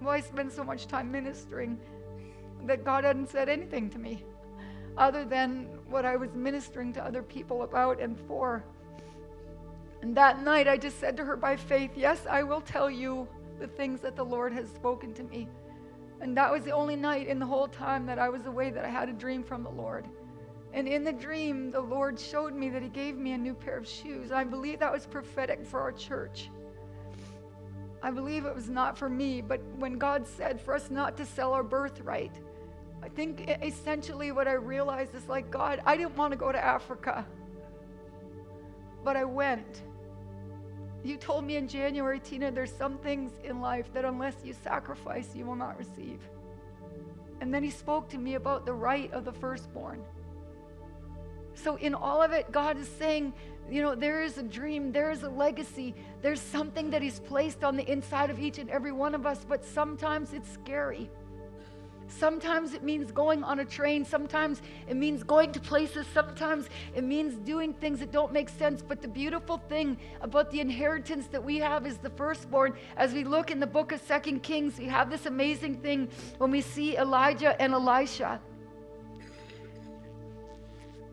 Well, 0.01 0.11
I 0.11 0.21
spend 0.21 0.53
so 0.53 0.63
much 0.63 0.87
time 0.87 1.11
ministering 1.11 1.79
that 2.67 2.85
God 2.85 3.05
hadn't 3.05 3.31
said 3.31 3.49
anything 3.49 3.89
to 3.91 3.99
me 3.99 4.25
other 4.99 5.25
than 5.25 5.69
what 5.89 6.05
I 6.05 6.17
was 6.17 6.35
ministering 6.35 6.93
to 6.95 7.05
other 7.05 7.23
people 7.23 7.63
about 7.63 8.01
and 8.01 8.19
for. 8.27 8.65
And 10.03 10.17
that 10.17 10.43
night, 10.43 10.69
I 10.69 10.77
just 10.77 11.01
said 11.01 11.17
to 11.17 11.25
her 11.25 11.37
by 11.37 11.57
faith, 11.57 11.93
Yes, 11.97 12.27
I 12.29 12.43
will 12.43 12.61
tell 12.61 12.91
you 12.91 13.27
the 13.59 13.67
things 13.67 14.01
that 14.01 14.17
the 14.17 14.25
Lord 14.25 14.53
has 14.53 14.69
spoken 14.69 15.15
to 15.15 15.23
me. 15.23 15.49
And 16.21 16.37
that 16.37 16.53
was 16.53 16.65
the 16.65 16.73
only 16.73 16.97
night 16.97 17.29
in 17.29 17.39
the 17.39 17.47
whole 17.47 17.69
time 17.69 18.07
that 18.07 18.19
I 18.19 18.29
was 18.29 18.47
away 18.47 18.71
that 18.71 18.85
I 18.85 18.89
had 18.89 19.09
a 19.09 19.13
dream 19.13 19.43
from 19.43 19.63
the 19.63 19.71
Lord. 19.71 20.07
And 20.73 20.87
in 20.87 21.05
the 21.05 21.13
dream, 21.13 21.71
the 21.71 21.81
Lord 21.81 22.19
showed 22.19 22.55
me 22.55 22.69
that 22.71 22.83
He 22.83 22.89
gave 22.89 23.17
me 23.17 23.33
a 23.33 23.39
new 23.39 23.55
pair 23.55 23.77
of 23.77 23.89
shoes. 23.89 24.33
I 24.33 24.45
believe 24.45 24.81
that 24.81 24.93
was 24.93 25.07
prophetic 25.07 25.65
for 25.65 25.81
our 25.81 25.93
church. 25.93 26.51
I 28.03 28.11
believe 28.11 28.45
it 28.45 28.55
was 28.55 28.69
not 28.69 28.97
for 28.97 29.09
me, 29.09 29.41
but 29.41 29.61
when 29.77 29.99
God 29.99 30.27
said 30.27 30.61
for 30.61 30.75
us 30.75 30.91
not 30.91 31.17
to 31.17 31.27
sell 31.27 31.53
our 31.53 31.65
birthright, 31.65 32.33
I 33.09 33.11
think 33.11 33.49
essentially 33.63 34.33
what 34.33 34.47
I 34.47 34.53
realized 34.53 35.15
is 35.15 35.27
like, 35.31 35.51
God, 35.51 35.81
I 35.87 35.97
didn't 35.97 36.15
want 36.15 36.33
to 36.33 36.37
go 36.37 36.53
to 36.53 36.63
Africa, 36.63 37.25
but 39.03 39.17
I 39.17 39.25
went. 39.25 39.81
You 41.03 41.17
told 41.17 41.45
me 41.45 41.57
in 41.57 41.69
January, 41.69 42.21
Tina, 42.21 42.51
there's 42.51 42.71
some 42.71 42.99
things 42.99 43.33
in 43.43 43.63
life 43.63 43.91
that 43.95 44.05
unless 44.05 44.35
you 44.45 44.53
sacrifice, 44.53 45.35
you 45.35 45.47
will 45.47 45.57
not 45.57 45.79
receive. 45.79 46.21
And 47.41 47.53
then 47.53 47.63
he 47.63 47.71
spoke 47.71 48.11
to 48.11 48.19
me 48.19 48.35
about 48.35 48.67
the 48.67 48.75
right 48.75 49.11
of 49.15 49.25
the 49.25 49.33
firstborn. 49.33 50.05
So, 51.55 51.77
in 51.77 51.95
all 51.95 52.21
of 52.21 52.33
it, 52.33 52.53
God 52.53 52.79
is 52.79 52.89
saying, 52.89 53.33
you 53.71 53.81
know, 53.81 53.95
there 53.95 54.23
is 54.23 54.37
a 54.37 54.43
dream, 54.43 54.93
there 54.93 55.11
is 55.11 55.23
a 55.23 55.31
legacy, 55.31 55.95
there's 56.21 56.43
something 56.43 56.91
that 56.91 57.01
He's 57.01 57.21
placed 57.21 57.65
on 57.65 57.75
the 57.75 57.91
inside 57.91 58.29
of 58.29 58.39
each 58.39 58.59
and 58.59 58.69
every 58.69 58.93
one 58.93 59.15
of 59.15 59.25
us, 59.25 59.47
but 59.49 59.65
sometimes 59.65 60.35
it's 60.35 60.53
scary. 60.53 61.11
Sometimes 62.09 62.73
it 62.75 62.83
means 62.83 63.13
going 63.13 63.45
on 63.45 63.61
a 63.61 63.65
train. 63.65 64.05
Sometimes 64.05 64.63
it 64.89 64.97
means 64.97 65.23
going 65.23 65.53
to 65.53 65.61
places. 65.61 66.07
Sometimes 66.13 66.69
it 66.95 67.05
means 67.05 67.35
doing 67.37 67.75
things 67.75 68.01
that 68.01 68.11
don't 68.11 68.33
make 68.33 68.49
sense. 68.49 68.83
But 68.83 69.03
the 69.03 69.09
beautiful 69.09 69.59
thing 69.69 69.99
about 70.23 70.51
the 70.51 70.61
inheritance 70.61 71.27
that 71.29 71.45
we 71.45 71.59
have 71.59 71.87
is 71.87 71.99
the 71.99 72.11
firstborn. 72.11 72.75
As 72.97 73.13
we 73.13 73.25
look 73.25 73.51
in 73.51 73.61
the 73.61 73.67
book 73.67 73.93
of 73.93 74.01
Second 74.01 74.43
Kings, 74.43 74.79
we 74.79 74.87
have 74.87 75.11
this 75.11 75.27
amazing 75.27 75.77
thing 75.77 76.09
when 76.39 76.51
we 76.51 76.63
see 76.63 76.97
Elijah 76.97 77.61
and 77.61 77.75
Elisha. 77.75 78.41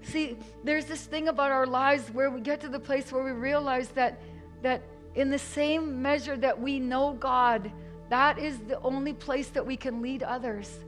See, 0.04 0.38
there's 0.64 0.86
this 0.86 1.04
thing 1.04 1.28
about 1.28 1.52
our 1.52 1.66
lives 1.66 2.10
where 2.14 2.30
we 2.30 2.40
get 2.40 2.62
to 2.62 2.70
the 2.70 2.80
place 2.80 3.12
where 3.12 3.24
we 3.24 3.32
realize 3.32 3.90
that 3.90 4.22
that 4.62 4.82
in 5.16 5.30
the 5.30 5.40
same 5.40 6.02
measure 6.02 6.36
that 6.38 6.60
we 6.60 6.80
know 6.80 7.14
God, 7.14 7.72
that 8.10 8.38
is 8.38 8.60
the 8.60 8.80
only 8.82 9.14
place 9.14 9.50
that 9.50 9.66
we 9.66 9.78
can 9.78 10.02
lead 10.02 10.24
others 10.24 10.80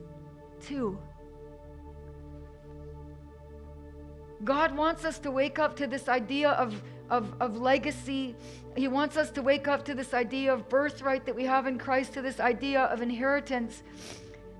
to. 0.66 0.98
God 4.44 4.76
wants 4.76 5.04
us 5.04 5.18
to 5.20 5.30
wake 5.30 5.58
up 5.58 5.76
to 5.76 5.86
this 5.86 6.08
idea 6.08 6.50
of, 6.50 6.80
of, 7.10 7.34
of 7.40 7.56
legacy. 7.56 8.36
He 8.76 8.86
wants 8.86 9.16
us 9.16 9.30
to 9.32 9.42
wake 9.42 9.66
up 9.66 9.84
to 9.86 9.94
this 9.94 10.14
idea 10.14 10.52
of 10.52 10.68
birthright 10.68 11.26
that 11.26 11.34
we 11.34 11.44
have 11.44 11.66
in 11.66 11.78
Christ, 11.78 12.12
to 12.14 12.22
this 12.22 12.38
idea 12.38 12.82
of 12.82 13.02
inheritance. 13.02 13.82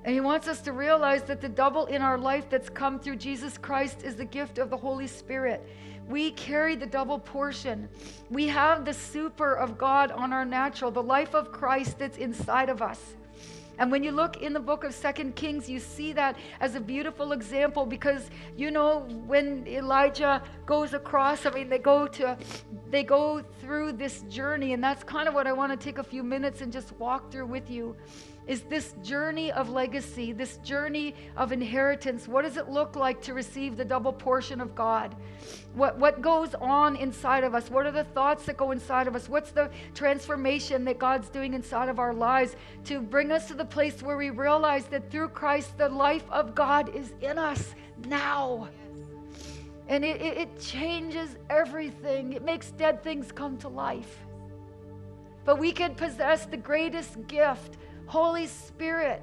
And 0.05 0.15
He 0.15 0.21
wants 0.21 0.49
us 0.49 0.61
to 0.63 0.73
realize 0.73 1.23
that 1.25 1.41
the 1.41 1.49
double 1.49 1.87
in 1.87 2.03
our 2.03 2.19
life 2.19 2.51
that's 2.51 2.69
come 2.69 2.99
through 2.99 3.17
Jesus 3.17 3.57
Christ 3.57 4.03
is 4.03 4.17
the 4.17 4.25
gift 4.25 4.59
of 4.59 4.71
the 4.71 4.77
Holy 4.77 5.07
Spirit. 5.07 5.65
We 6.09 6.31
carry 6.31 6.75
the 6.75 6.87
double 6.87 7.19
portion. 7.19 7.89
We 8.31 8.49
have 8.49 8.87
the 8.87 8.95
super 8.95 9.55
of 9.55 9.77
God 9.77 10.11
on 10.11 10.33
our 10.33 10.47
natural, 10.47 10.91
the 10.91 11.03
life 11.03 11.35
of 11.35 11.53
Christ 11.53 11.99
that's 11.99 12.17
inside 12.17 12.71
of 12.71 12.81
us. 12.81 13.15
And 13.79 13.93
when 13.93 14.03
you 14.03 14.11
look 14.11 14.39
in 14.39 14.53
the 14.53 14.61
book 14.61 14.83
of 14.83 14.93
Second 14.93 15.37
Kings, 15.37 15.69
you 15.69 15.79
see 15.79 16.13
that 16.15 16.37
as 16.61 16.75
a 16.75 16.81
beautiful 16.81 17.33
example 17.33 17.87
because 17.87 18.29
you 18.57 18.73
know 18.73 19.01
when 19.27 19.67
Elijah 19.69 20.43
goes 20.67 20.95
across, 20.95 21.47
I 21.47 21.51
mean 21.51 21.69
they 21.69 21.79
go 21.79 22.09
to 22.09 22.37
they 22.91 23.05
go 23.05 23.43
through 23.61 23.93
this 23.93 24.23
journey, 24.23 24.73
and 24.73 24.83
that's 24.83 25.05
kind 25.05 25.29
of 25.29 25.35
what 25.35 25.47
I 25.47 25.53
want 25.53 25.79
to 25.79 25.85
take 25.85 25.99
a 25.99 26.03
few 26.03 26.25
minutes 26.25 26.61
and 26.61 26.73
just 26.73 26.93
walk 26.99 27.31
through 27.31 27.47
with 27.47 27.71
you 27.71 27.95
is 28.49 28.63
this 28.63 28.95
journey 29.03 29.53
of 29.53 29.69
legacy, 29.69 30.33
this 30.33 30.57
journey 30.59 31.15
of 31.37 31.53
inheritance. 31.53 32.27
What 32.27 32.43
does 32.43 32.57
it 32.57 32.71
look 32.71 32.97
like 32.97 33.21
to 33.23 33.35
receive 33.35 33.77
the 33.77 33.85
double 33.85 34.13
portion 34.13 34.63
of 34.63 34.75
God? 34.75 35.15
What, 35.75 35.99
what 35.99 36.23
goes 36.23 36.55
on 36.55 36.97
inside 36.97 37.45
of 37.45 37.55
us? 37.55 37.71
What 37.71 37.85
are 37.85 37.93
the 37.93 38.05
thoughts 38.05 38.47
that 38.47 38.57
go 38.57 38.71
inside 38.71 39.07
of 39.07 39.15
us? 39.15 39.29
What's 39.29 39.51
the 39.51 39.71
transformation 39.95 40.85
that 40.87 40.99
God's 40.99 41.29
doing 41.29 41.53
inside 41.53 41.91
of 41.91 41.99
our 41.99 42.15
lives 42.15 42.57
to 42.87 43.01
bring 43.01 43.31
us 43.31 43.47
to 43.49 43.55
the 43.55 43.67
place 43.67 44.03
where 44.03 44.17
we 44.17 44.31
realize 44.31 44.87
that 44.87 45.11
through 45.11 45.29
Christ, 45.29 45.77
the 45.77 45.91
life 45.91 46.25
of 46.31 46.55
God 46.55 46.95
is 46.97 47.13
in 47.21 47.39
us 47.39 47.75
now? 48.07 48.69
And 49.89 50.03
it, 50.07 50.23
it, 50.23 50.39
it 50.39 50.61
changes 50.61 51.37
everything, 51.51 52.33
it 52.33 52.43
makes 52.43 52.71
dead 52.71 53.03
things 53.03 53.31
come 53.31 53.59
to 53.59 53.69
life. 53.69 54.25
But 55.45 55.59
we 55.59 55.71
can 55.71 55.95
possess 55.95 56.47
the 56.47 56.57
greatest 56.57 57.27
gift 57.27 57.77
Holy 58.09 58.47
Spirit, 58.47 59.23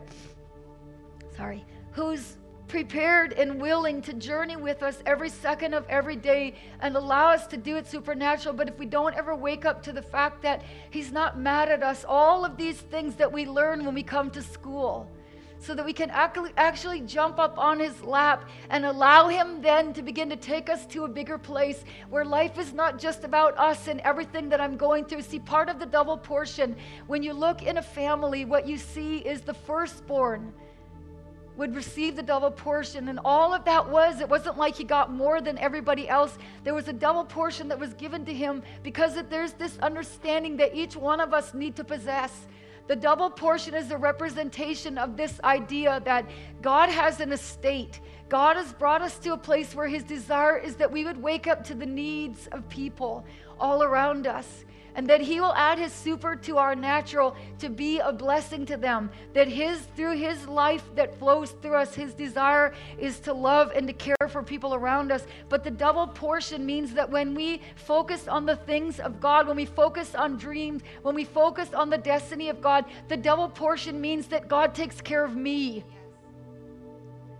sorry, 1.36 1.66
who's 1.92 2.38
prepared 2.68 3.34
and 3.34 3.60
willing 3.60 4.00
to 4.04 4.14
journey 4.14 4.56
with 4.56 4.84
us 4.84 5.02
every 5.08 5.30
second 5.30 5.74
of 5.74 5.88
every 5.90 6.16
day 6.16 6.54
and 6.82 6.96
allow 6.96 7.30
us 7.30 7.48
to 7.48 7.58
do 7.58 7.78
it 7.78 7.88
supernatural. 7.88 8.54
But 8.54 8.70
if 8.70 8.78
we 8.78 8.86
don't 8.86 9.16
ever 9.16 9.36
wake 9.36 9.66
up 9.66 9.82
to 9.84 9.92
the 9.92 10.04
fact 10.04 10.44
that 10.44 10.62
He's 10.92 11.12
not 11.12 11.40
mad 11.40 11.68
at 11.70 11.82
us, 11.82 12.06
all 12.08 12.46
of 12.46 12.58
these 12.58 12.78
things 12.78 13.16
that 13.16 13.32
we 13.32 13.48
learn 13.48 13.86
when 13.86 13.96
we 13.96 14.04
come 14.04 14.30
to 14.30 14.42
school, 14.44 15.10
so 15.60 15.74
that 15.74 15.86
we 15.86 15.94
can 15.94 16.10
actually 16.12 17.02
jump 17.02 17.40
up 17.40 17.58
on 17.58 17.80
his 17.80 18.02
lap 18.04 18.50
and 18.70 18.86
allow 18.86 19.28
him 19.28 19.62
then 19.62 19.94
to 19.94 20.02
begin 20.02 20.30
to 20.30 20.36
take 20.36 20.70
us 20.70 20.86
to 20.88 21.06
a 21.06 21.08
bigger 21.08 21.38
place 21.38 21.84
where 22.10 22.26
life 22.26 22.58
is 22.58 22.74
not 22.74 23.00
just 23.00 23.24
about 23.24 23.58
us 23.58 23.88
and 23.88 24.00
everything 24.02 24.50
that 24.50 24.62
I'm 24.62 24.78
going 24.78 25.06
through. 25.06 25.22
See, 25.22 25.40
part 25.40 25.70
of 25.70 25.80
the 25.80 25.86
double 25.86 26.18
portion, 26.18 26.76
when 27.08 27.24
you 27.24 27.34
look 27.34 27.64
in 27.64 27.78
a 27.78 27.82
family, 27.82 28.46
what 28.46 28.68
you 28.68 28.78
see 28.78 29.18
is 29.18 29.42
the 29.42 29.54
firstborn 29.54 30.54
would 31.58 31.76
receive 31.76 32.16
the 32.16 32.24
double 32.24 32.52
portion. 32.52 33.08
And 33.08 33.20
all 33.24 33.54
of 33.54 33.64
that 33.66 33.90
was, 33.90 34.20
it 34.20 34.30
wasn't 34.30 34.58
like 34.58 34.76
he 34.76 34.84
got 34.84 35.12
more 35.12 35.42
than 35.42 35.58
everybody 35.58 36.08
else. 36.10 36.38
There 36.64 36.74
was 36.74 36.88
a 36.88 36.94
double 36.94 37.24
portion 37.24 37.68
that 37.70 37.80
was 37.80 37.94
given 37.94 38.26
to 38.26 38.34
him 38.34 38.62
because 38.84 39.18
there's 39.30 39.54
this 39.54 39.78
understanding 39.80 40.58
that 40.58 40.76
each 40.76 40.96
one 40.96 41.20
of 41.20 41.34
us 41.34 41.54
need 41.54 41.76
to 41.78 41.84
possess. 41.84 42.48
The 42.88 42.96
double 42.96 43.30
portion 43.30 43.74
is 43.74 43.90
a 43.92 43.98
representation 43.98 44.98
of 44.98 45.18
this 45.18 45.40
idea 45.44 46.02
that 46.06 46.30
God 46.62 46.90
has 46.90 47.20
an 47.20 47.32
estate. 47.32 48.00
God 48.30 48.58
has 48.58 48.74
brought 48.74 49.02
us 49.02 49.18
to 49.20 49.34
a 49.34 49.38
place 49.38 49.74
where 49.74 49.88
His 49.88 50.04
desire 50.04 50.58
is 50.58 50.76
that 50.76 50.92
we 50.92 51.04
would 51.04 51.22
wake 51.22 51.48
up 51.48 51.64
to 51.66 51.74
the 51.74 51.86
needs 51.86 52.48
of 52.48 52.68
people 52.70 53.26
all 53.60 53.84
around 53.84 54.28
us 54.28 54.66
and 54.96 55.10
that 55.10 55.22
he 55.22 55.40
will 55.40 55.54
add 55.54 55.78
his 55.78 55.92
super 55.92 56.36
to 56.36 56.58
our 56.58 56.74
natural 56.74 57.36
to 57.60 57.70
be 57.70 58.00
a 58.00 58.12
blessing 58.12 58.66
to 58.66 58.78
them 58.78 59.10
that 59.34 59.48
his 59.48 59.82
through 59.96 60.18
his 60.18 60.48
life 60.48 60.84
that 60.96 61.18
flows 61.20 61.52
through 61.62 61.76
us 61.76 61.94
his 61.94 62.14
desire 62.14 62.74
is 62.98 63.20
to 63.20 63.34
love 63.34 63.72
and 63.76 63.88
to 63.88 63.94
care 63.94 64.16
for 64.30 64.42
people 64.42 64.74
around 64.74 65.12
us. 65.12 65.26
But 65.50 65.64
the 65.64 65.72
double 65.72 66.08
portion 66.08 66.66
means 66.66 66.94
that 66.94 67.10
when 67.10 67.36
we 67.36 67.62
focus 67.76 68.28
on 68.28 68.46
the 68.46 68.56
things 68.56 69.00
of 69.00 69.20
god 69.20 69.48
when 69.48 69.58
we 69.58 69.66
focus 69.66 70.16
on 70.16 70.38
dreams 70.38 70.82
when 71.02 71.16
we 71.16 71.26
focus 71.26 71.74
on 71.74 71.90
the 71.90 71.98
destiny 71.98 72.50
of 72.50 72.62
god 72.62 72.86
the 73.10 73.18
double 73.18 73.50
portion 73.50 74.00
means 74.00 74.28
that 74.28 74.48
god 74.48 74.74
takes 74.74 75.02
care 75.02 75.26
of 75.26 75.36
me. 75.36 75.84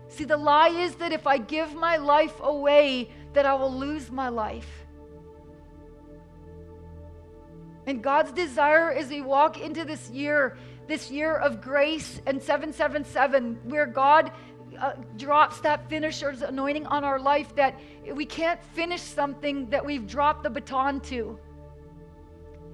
See 0.08 0.24
the 0.24 0.36
lie 0.36 0.68
is 0.68 0.94
that 0.96 1.12
if 1.12 1.26
i 1.26 1.38
give 1.38 1.74
my 1.74 1.96
life 1.96 2.38
away 2.40 3.10
that 3.32 3.46
i 3.46 3.54
will 3.54 3.72
lose 3.72 4.10
my 4.10 4.28
life 4.28 4.85
and 7.86 8.02
God's 8.02 8.32
desire 8.32 8.90
as 8.90 9.08
we 9.08 9.20
walk 9.20 9.60
into 9.60 9.84
this 9.84 10.10
year, 10.10 10.56
this 10.88 11.10
year 11.10 11.36
of 11.36 11.60
grace 11.60 12.20
and 12.26 12.42
777, 12.42 13.60
where 13.64 13.86
God 13.86 14.32
uh, 14.80 14.92
drops 15.16 15.60
that 15.60 15.88
finisher's 15.88 16.42
anointing 16.42 16.86
on 16.86 17.04
our 17.04 17.18
life 17.18 17.54
that 17.54 17.78
we 18.12 18.26
can't 18.26 18.62
finish 18.74 19.00
something 19.00 19.70
that 19.70 19.84
we've 19.84 20.06
dropped 20.06 20.42
the 20.42 20.50
baton 20.50 21.00
to. 21.00 21.38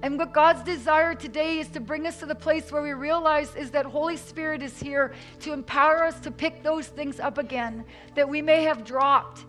And 0.01 0.17
what 0.17 0.33
God's 0.33 0.63
desire 0.63 1.15
today 1.15 1.59
is 1.59 1.69
to 1.69 1.79
bring 1.79 2.05
us 2.07 2.19
to 2.19 2.25
the 2.25 2.35
place 2.35 2.71
where 2.71 2.81
we 2.81 2.91
realize 2.91 3.55
is 3.55 3.71
that 3.71 3.85
Holy 3.85 4.17
Spirit 4.17 4.61
is 4.61 4.77
here 4.77 5.13
to 5.41 5.53
empower 5.53 6.03
us 6.03 6.19
to 6.21 6.31
pick 6.31 6.61
those 6.61 6.87
things 6.87 7.21
up 7.21 7.37
again 7.37 7.85
that 8.15 8.27
we 8.27 8.41
may 8.41 8.63
have 8.63 8.83
dropped 8.83 9.45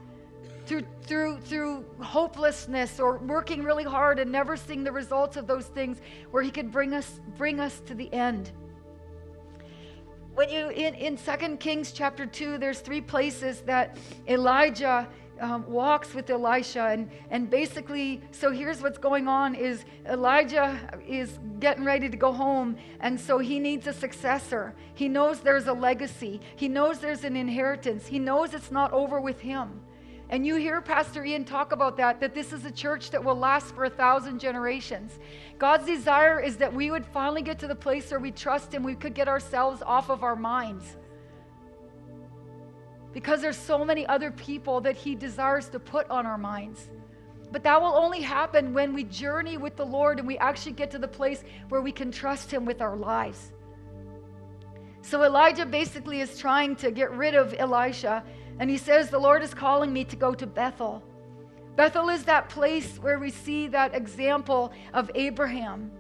through 0.67 0.83
through 1.03 1.39
through 1.41 1.85
hopelessness 2.01 2.99
or 2.99 3.19
working 3.19 3.63
really 3.63 3.85
hard 3.85 4.19
and 4.19 4.31
never 4.31 4.57
seeing 4.57 4.85
the 4.85 4.93
results 4.93 5.37
of 5.37 5.47
those 5.47 5.67
things 5.67 6.01
where 6.31 6.43
he 6.43 6.51
could 6.51 6.71
bring 6.73 6.95
us 6.95 7.21
bring 7.37 7.61
us 7.61 7.81
to 7.87 7.95
the 7.95 8.13
end. 8.13 8.51
When 10.35 10.49
you 10.49 10.71
in, 10.71 10.95
in 10.95 11.17
2 11.17 11.57
kings 11.59 11.93
chapter 11.93 12.27
2 12.27 12.59
there's 12.59 12.81
three 12.81 13.01
places 13.01 13.61
that 13.63 13.99
elijah 14.29 15.09
um, 15.41 15.69
walks 15.69 16.15
with 16.15 16.31
elisha 16.31 16.87
and, 16.87 17.11
and 17.31 17.51
basically 17.51 18.21
so 18.31 18.51
here's 18.51 18.81
what's 18.81 18.99
going 18.99 19.29
on 19.29 19.55
is 19.55 19.85
elijah 20.09 20.79
is 21.07 21.39
getting 21.61 21.85
ready 21.85 22.09
to 22.09 22.17
go 22.17 22.33
home 22.33 22.77
and 23.01 23.21
so 23.21 23.39
he 23.39 23.59
needs 23.59 23.87
a 23.87 23.93
successor. 23.93 24.75
He 24.95 25.09
knows 25.09 25.41
there's 25.41 25.67
a 25.67 25.73
legacy. 25.73 26.41
He 26.57 26.69
knows 26.69 27.01
there's 27.01 27.25
an 27.25 27.37
inheritance. 27.37 28.07
He 28.07 28.19
knows 28.19 28.55
it's 28.55 28.71
not 28.71 28.93
over 28.93 29.21
with 29.21 29.41
him 29.41 29.81
and 30.35 30.45
you 30.45 30.57
hear 30.57 30.81
Pastor 30.81 31.25
Ian 31.25 31.45
talk 31.45 31.71
about 31.71 31.97
that, 31.97 32.19
that 32.19 32.35
this 32.35 32.53
is 32.53 32.65
a 32.65 32.71
church 32.73 33.11
that 33.11 33.23
will 33.23 33.37
last 33.37 33.73
for 33.73 33.85
a 33.85 33.89
thousand 33.89 34.41
generations. 34.41 35.21
God's 35.59 35.87
desire 35.87 36.41
is 36.41 36.57
that 36.57 36.75
we 36.75 36.91
would 36.91 37.07
finally 37.07 37.41
get 37.41 37.57
to 37.61 37.69
the 37.69 37.75
place 37.77 38.11
where 38.11 38.19
we 38.19 38.33
trust 38.33 38.75
Him, 38.75 38.83
we 38.83 38.97
could 38.97 39.15
get 39.15 39.29
ourselves 39.29 39.81
off 39.81 40.11
of 40.11 40.25
our 40.25 40.35
minds. 40.35 40.97
Because 43.13 43.43
there's 43.43 43.57
so 43.57 43.85
many 43.85 44.05
other 44.09 44.33
people 44.33 44.81
that 44.81 44.97
He 44.97 45.15
desires 45.15 45.69
to 45.69 45.79
put 45.79 46.11
on 46.11 46.27
our 46.27 46.37
minds. 46.37 46.91
But 47.53 47.63
that 47.63 47.81
will 47.81 47.95
only 47.95 48.21
happen 48.21 48.75
when 48.75 48.93
we 48.93 49.05
journey 49.05 49.57
with 49.57 49.77
the 49.77 49.87
Lord 49.87 50.19
and 50.19 50.27
we 50.27 50.37
actually 50.39 50.73
get 50.73 50.91
to 50.91 50.99
the 50.99 51.07
place 51.07 51.45
where 51.69 51.81
we 51.81 51.93
can 51.93 52.11
trust 52.11 52.51
Him 52.51 52.65
with 52.65 52.83
our 52.83 52.97
lives. 52.97 53.53
So 55.01 55.23
Elijah 55.23 55.65
basically 55.65 56.23
is 56.23 56.39
trying 56.39 56.75
to 56.77 56.91
get 56.91 57.13
rid 57.13 57.37
of 57.37 57.55
Elisha 57.57 58.25
and 58.59 58.71
he 58.71 58.79
says, 58.79 59.11
The 59.11 59.19
Lord 59.19 59.43
is 59.43 59.55
calling 59.55 59.93
me 59.93 60.05
to 60.05 60.17
go 60.17 60.35
to 60.35 60.47
Bethel. 60.47 61.03
Bethel 61.77 62.09
is 62.09 62.25
that 62.25 62.49
place 62.49 62.99
where 62.99 63.19
we 63.19 63.31
see 63.31 63.67
that 63.69 63.95
example 63.95 64.73
of 64.93 65.11
Abraham, 65.17 65.91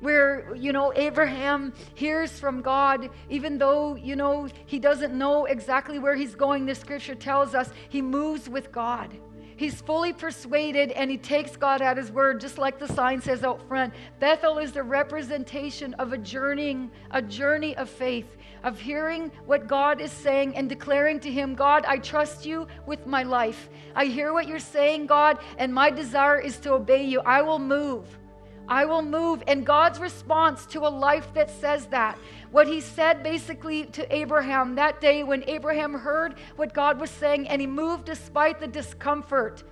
where, 0.00 0.54
you 0.54 0.72
know, 0.72 0.92
Abraham 0.94 1.72
hears 1.94 2.38
from 2.38 2.60
God, 2.60 3.08
even 3.30 3.56
though, 3.56 3.94
you 3.94 4.16
know, 4.16 4.48
he 4.66 4.78
doesn't 4.78 5.16
know 5.16 5.46
exactly 5.46 5.98
where 5.98 6.14
he's 6.14 6.34
going. 6.34 6.66
The 6.66 6.74
scripture 6.74 7.14
tells 7.14 7.54
us 7.54 7.70
he 7.88 8.02
moves 8.02 8.50
with 8.50 8.70
God. 8.70 9.18
He's 9.56 9.80
fully 9.80 10.12
persuaded 10.12 10.90
and 10.92 11.10
he 11.10 11.16
takes 11.16 11.56
God 11.56 11.80
at 11.80 11.96
his 11.96 12.10
word, 12.10 12.40
just 12.40 12.58
like 12.58 12.78
the 12.78 12.88
sign 12.88 13.20
says 13.22 13.44
out 13.44 13.66
front. 13.68 13.94
Bethel 14.18 14.58
is 14.58 14.72
the 14.72 14.82
representation 14.82 15.94
of 15.94 16.12
a 16.12 16.18
journeying, 16.18 16.90
a 17.12 17.22
journey 17.22 17.76
of 17.76 17.88
faith 17.88 18.36
of 18.64 18.80
hearing 18.80 19.30
what 19.44 19.68
God 19.68 20.00
is 20.00 20.10
saying 20.10 20.56
and 20.56 20.68
declaring 20.68 21.20
to 21.20 21.30
Him, 21.30 21.54
God, 21.54 21.84
I 21.86 21.98
trust 21.98 22.44
you 22.44 22.66
with 22.86 23.06
my 23.06 23.22
life. 23.22 23.68
I 23.94 24.06
hear 24.06 24.32
what 24.32 24.48
you're 24.48 24.58
saying, 24.58 25.06
God, 25.06 25.38
and 25.58 25.72
my 25.72 25.90
desire 25.90 26.40
is 26.40 26.58
to 26.60 26.72
obey 26.72 27.04
you. 27.04 27.20
I 27.20 27.42
will 27.42 27.58
move. 27.58 28.06
I 28.66 28.86
will 28.86 29.02
move. 29.02 29.42
And 29.46 29.66
God's 29.66 29.98
response 29.98 30.64
to 30.66 30.80
a 30.80 30.88
life 30.88 31.32
that 31.34 31.50
says 31.50 31.86
that, 31.88 32.18
what 32.50 32.66
he 32.66 32.80
said 32.80 33.22
basically 33.22 33.84
to 33.86 34.14
Abraham 34.14 34.76
that 34.76 35.00
day 35.00 35.22
when 35.22 35.44
Abraham 35.46 35.92
heard 35.92 36.36
what 36.56 36.72
God 36.72 36.98
was 36.98 37.10
saying 37.10 37.48
and 37.48 37.60
he 37.60 37.66
moved 37.66 38.06
despite 38.06 38.60
the 38.60 38.66
discomfort 38.66 39.62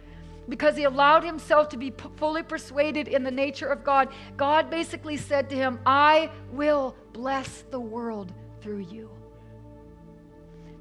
because 0.48 0.76
he 0.76 0.84
allowed 0.84 1.24
himself 1.24 1.68
to 1.70 1.76
be 1.76 1.92
fully 2.16 2.42
persuaded 2.42 3.08
in 3.08 3.22
the 3.22 3.30
nature 3.30 3.68
of 3.68 3.84
God, 3.84 4.08
God 4.36 4.68
basically 4.68 5.16
said 5.16 5.48
to 5.50 5.56
him, 5.56 5.78
I 5.86 6.30
will 6.50 6.96
bless 7.12 7.64
the 7.70 7.80
world 7.80 8.34
through 8.62 8.86
you. 8.90 9.10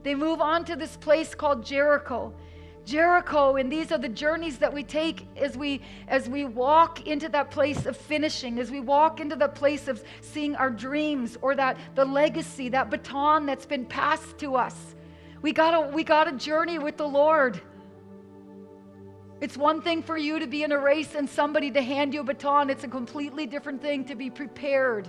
They 0.03 0.15
move 0.15 0.41
on 0.41 0.65
to 0.65 0.75
this 0.75 0.97
place 0.97 1.35
called 1.35 1.65
Jericho. 1.65 2.33
Jericho 2.83 3.57
and 3.57 3.71
these 3.71 3.91
are 3.91 3.97
the 3.97 4.09
journeys 4.09 4.57
that 4.57 4.73
we 4.73 4.83
take 4.83 5.27
as 5.37 5.55
we 5.55 5.81
as 6.07 6.27
we 6.27 6.45
walk 6.45 7.05
into 7.05 7.29
that 7.29 7.51
place 7.51 7.85
of 7.85 7.95
finishing 7.95 8.59
as 8.59 8.71
we 8.71 8.79
walk 8.79 9.19
into 9.19 9.35
the 9.35 9.47
place 9.47 9.87
of 9.87 10.03
seeing 10.21 10.55
our 10.55 10.71
dreams 10.71 11.37
or 11.43 11.53
that 11.53 11.77
the 11.93 12.03
legacy 12.03 12.69
that 12.69 12.89
baton 12.89 13.45
that's 13.45 13.67
been 13.67 13.85
passed 13.85 14.39
to 14.39 14.55
us 14.55 14.95
we 15.43 15.51
got 15.51 15.75
a 15.75 15.91
we 15.93 16.03
got 16.03 16.27
a 16.27 16.31
journey 16.31 16.79
with 16.79 16.97
the 16.97 17.07
Lord 17.07 17.61
it's 19.41 19.57
one 19.57 19.79
thing 19.83 20.01
for 20.01 20.17
you 20.17 20.39
to 20.39 20.47
be 20.47 20.63
in 20.63 20.71
a 20.71 20.79
race 20.79 21.13
and 21.13 21.29
somebody 21.29 21.69
to 21.69 21.83
hand 21.83 22.15
you 22.15 22.21
a 22.21 22.23
baton 22.23 22.71
it's 22.71 22.83
a 22.83 22.87
completely 22.87 23.45
different 23.45 23.79
thing 23.79 24.03
to 24.05 24.15
be 24.15 24.31
prepared 24.31 25.07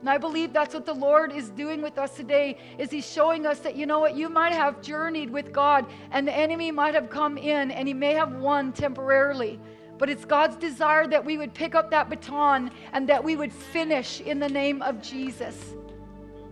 and 0.00 0.08
I 0.08 0.16
believe 0.18 0.52
that's 0.52 0.74
what 0.74 0.86
the 0.86 0.94
Lord 0.94 1.32
is 1.32 1.50
doing 1.50 1.82
with 1.82 1.98
us 1.98 2.14
today 2.14 2.58
is 2.78 2.90
he's 2.90 3.10
showing 3.10 3.46
us 3.46 3.58
that 3.60 3.74
you 3.74 3.84
know 3.84 3.98
what 3.98 4.16
you 4.16 4.28
might 4.28 4.52
have 4.52 4.80
journeyed 4.80 5.30
with 5.30 5.52
God 5.52 5.86
and 6.12 6.26
the 6.26 6.36
enemy 6.36 6.70
might 6.70 6.94
have 6.94 7.10
come 7.10 7.36
in 7.36 7.72
and 7.72 7.88
he 7.88 7.94
may 7.94 8.14
have 8.14 8.34
won 8.34 8.72
temporarily. 8.72 9.58
But 9.98 10.08
it's 10.08 10.24
God's 10.24 10.54
desire 10.54 11.08
that 11.08 11.24
we 11.24 11.36
would 11.36 11.52
pick 11.52 11.74
up 11.74 11.90
that 11.90 12.08
baton 12.08 12.70
and 12.92 13.08
that 13.08 13.22
we 13.22 13.34
would 13.34 13.52
finish 13.52 14.20
in 14.20 14.38
the 14.38 14.48
name 14.48 14.82
of 14.82 15.02
Jesus. 15.02 15.74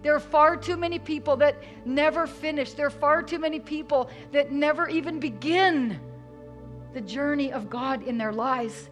There 0.03 0.15
are 0.15 0.21
far 0.21 0.57
too 0.57 0.77
many 0.77 0.99
people 0.99 1.37
that 1.37 1.63
never 1.85 2.27
finish. 2.27 2.73
There 2.73 2.87
are 2.87 2.91
far 2.91 3.23
too 3.23 3.39
many 3.39 3.61
people 3.61 4.11
that 4.33 4.51
never 4.51 4.89
even 4.89 5.21
begin 5.21 6.01
the 6.95 7.01
journey 7.01 7.53
of 7.53 7.71
God 7.71 8.03
in 8.03 8.19
their 8.19 8.33
lives. 8.33 8.91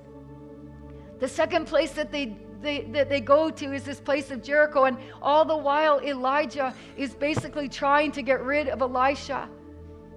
The 1.19 1.29
second 1.29 1.67
place 1.67 1.93
that 1.93 2.12
they 2.12 2.37
they, 2.64 2.83
that 2.92 3.09
they 3.09 3.20
go 3.20 3.50
to 3.50 3.72
is 3.72 3.85
this 3.85 4.00
place 4.00 4.31
of 4.31 4.42
Jericho. 4.42 4.85
And 4.85 4.96
all 5.22 5.44
the 5.44 5.57
while, 5.57 6.00
Elijah 6.00 6.74
is 6.96 7.14
basically 7.14 7.68
trying 7.68 8.11
to 8.12 8.22
get 8.22 8.42
rid 8.42 8.68
of 8.68 8.83
Elisha. 8.83 9.48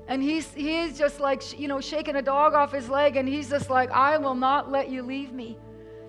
And 0.08 0.24
he's, 0.24 0.52
he's 0.54 0.98
just 0.98 1.20
like, 1.20 1.60
you 1.60 1.68
know, 1.68 1.82
shaking 1.82 2.16
a 2.16 2.22
dog 2.22 2.54
off 2.54 2.72
his 2.72 2.90
leg. 2.90 3.18
And 3.18 3.28
he's 3.28 3.50
just 3.50 3.70
like, 3.70 3.92
I 3.92 4.18
will 4.18 4.36
not 4.36 4.72
let 4.72 4.90
you 4.90 5.04
leave 5.04 5.34
me. 5.34 5.58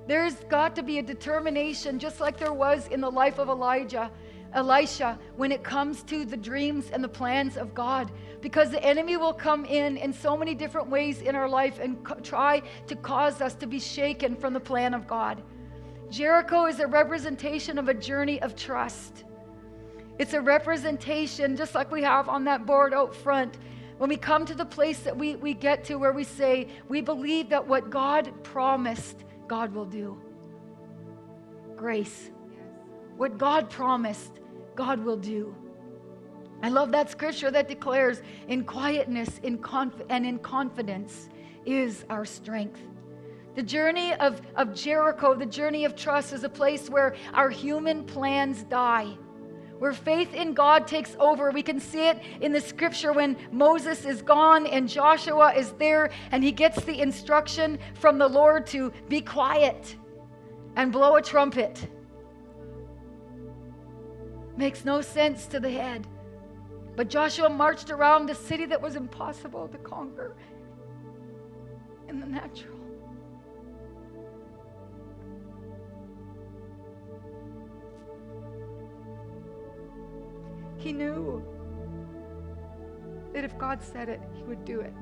There's 0.07 0.37
got 0.49 0.75
to 0.77 0.83
be 0.83 0.99
a 0.99 1.03
determination, 1.03 1.99
just 1.99 2.19
like 2.19 2.39
there 2.39 2.55
was 2.55 2.87
in 2.89 3.03
the 3.03 3.11
life 3.11 3.39
of 3.39 3.49
Elijah. 3.49 4.11
Elisha, 4.55 5.19
when 5.37 5.53
it 5.53 5.63
comes 5.63 6.03
to 6.05 6.25
the 6.25 6.37
dreams 6.37 6.91
and 6.91 7.05
the 7.05 7.09
plans 7.09 7.59
of 7.59 7.75
God, 7.75 8.11
because 8.41 8.71
the 8.71 8.83
enemy 8.83 9.17
will 9.17 9.35
come 9.35 9.65
in 9.67 9.97
in 9.99 10.13
so 10.13 10.37
many 10.37 10.55
different 10.55 10.89
ways 10.89 11.21
in 11.21 11.35
our 11.35 11.49
life 11.49 11.79
and 11.79 12.03
co- 12.05 12.15
try 12.21 12.63
to 12.87 12.97
cause 12.97 13.43
us 13.43 13.55
to 13.57 13.67
be 13.67 13.79
shaken 13.79 14.35
from 14.35 14.55
the 14.55 14.61
plan 14.61 14.95
of 14.95 15.07
God. 15.07 15.43
Jericho 16.11 16.67
is 16.67 16.81
a 16.81 16.87
representation 16.87 17.79
of 17.79 17.89
a 17.89 17.95
journey 17.95 18.41
of 18.41 18.57
trust. 18.57 19.25
It's 20.19 20.33
a 20.33 20.41
representation, 20.41 21.57
just 21.57 21.75
like 21.75 21.91
we 21.91 22.03
have 22.03 22.29
on 22.29 22.45
that 22.45 22.67
board 22.67 22.95
out 22.95 23.15
front. 23.15 23.59
When 23.99 24.09
we 24.09 24.17
come 24.17 24.47
to 24.47 24.55
the 24.55 24.65
place 24.65 25.01
that 25.01 25.17
we, 25.17 25.37
we 25.37 25.55
get 25.55 25.85
to 25.85 25.97
where 25.97 26.13
we 26.13 26.25
say, 26.25 26.69
we 26.89 27.01
believe 27.01 27.51
that 27.51 27.67
what 27.67 27.91
God 27.91 28.33
promised, 28.43 29.25
God 29.47 29.75
will 29.75 29.85
do. 29.85 30.21
Grace. 31.77 32.31
What 33.17 33.39
God 33.39 33.69
promised, 33.69 34.41
God 34.75 35.05
will 35.05 35.17
do. 35.17 35.55
I 36.63 36.71
love 36.71 36.91
that 36.93 37.11
scripture 37.11 37.51
that 37.51 37.69
declares, 37.69 38.23
in 38.49 38.65
quietness 38.65 39.39
in 39.43 39.59
conf- 39.59 40.03
and 40.09 40.25
in 40.27 40.39
confidence 40.39 41.29
is 41.67 42.05
our 42.09 42.25
strength. 42.25 42.81
The 43.59 43.65
journey 43.65 44.15
of, 44.15 44.41
of 44.55 44.73
Jericho, 44.73 45.35
the 45.35 45.45
journey 45.45 45.85
of 45.85 45.97
trust, 45.97 46.33
is 46.33 46.45
a 46.45 46.49
place 46.49 46.89
where 46.89 47.17
our 47.35 47.51
human 47.51 48.05
plans 48.05 48.63
die, 48.63 49.17
where 49.81 49.93
faith 49.93 50.33
in 50.33 50.55
God 50.55 50.87
takes 50.87 51.17
over. 51.19 51.51
We 51.51 51.65
can 51.65 51.81
see 51.81 52.07
it 52.07 52.23
in 52.41 52.53
the 52.53 52.61
scripture 52.61 53.13
when 53.13 53.37
Moses 53.51 54.05
is 54.05 54.23
gone 54.23 54.69
and 54.69 54.89
Joshua 54.89 55.53
is 55.55 55.73
there 55.73 56.11
and 56.31 56.45
he 56.45 56.53
gets 56.53 56.85
the 56.85 57.01
instruction 57.01 57.81
from 57.95 58.17
the 58.17 58.29
Lord 58.29 58.65
to 58.69 58.93
be 59.09 59.21
quiet 59.21 59.97
and 60.77 60.93
blow 60.93 61.17
a 61.17 61.21
trumpet. 61.23 61.91
Makes 64.57 64.85
no 64.85 65.01
sense 65.01 65.47
to 65.47 65.59
the 65.59 65.71
head. 65.71 66.07
But 66.95 67.11
Joshua 67.11 67.49
marched 67.49 67.91
around 67.91 68.31
a 68.31 68.37
city 68.37 68.67
that 68.67 68.81
was 68.81 68.95
impossible 68.95 69.67
to 69.67 69.79
conquer 69.79 70.37
in 72.09 72.21
the 72.21 72.27
natural. 72.27 72.78
He 80.79 80.93
knew 80.93 81.45
that 83.35 83.45
if 83.45 83.59
God 83.59 83.83
said 83.83 84.09
it, 84.09 84.21
he 84.35 84.43
would 84.45 84.65
do 84.65 84.81
it. 84.81 84.93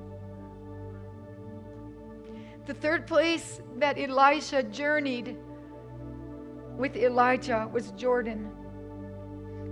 The 2.67 2.75
third 2.75 3.07
place 3.07 3.61
that 3.77 3.99
Elisha 3.99 4.65
journeyed 4.65 5.37
with 6.77 6.97
Elijah 6.97 7.69
was 7.73 7.93
Jordan. 7.93 8.51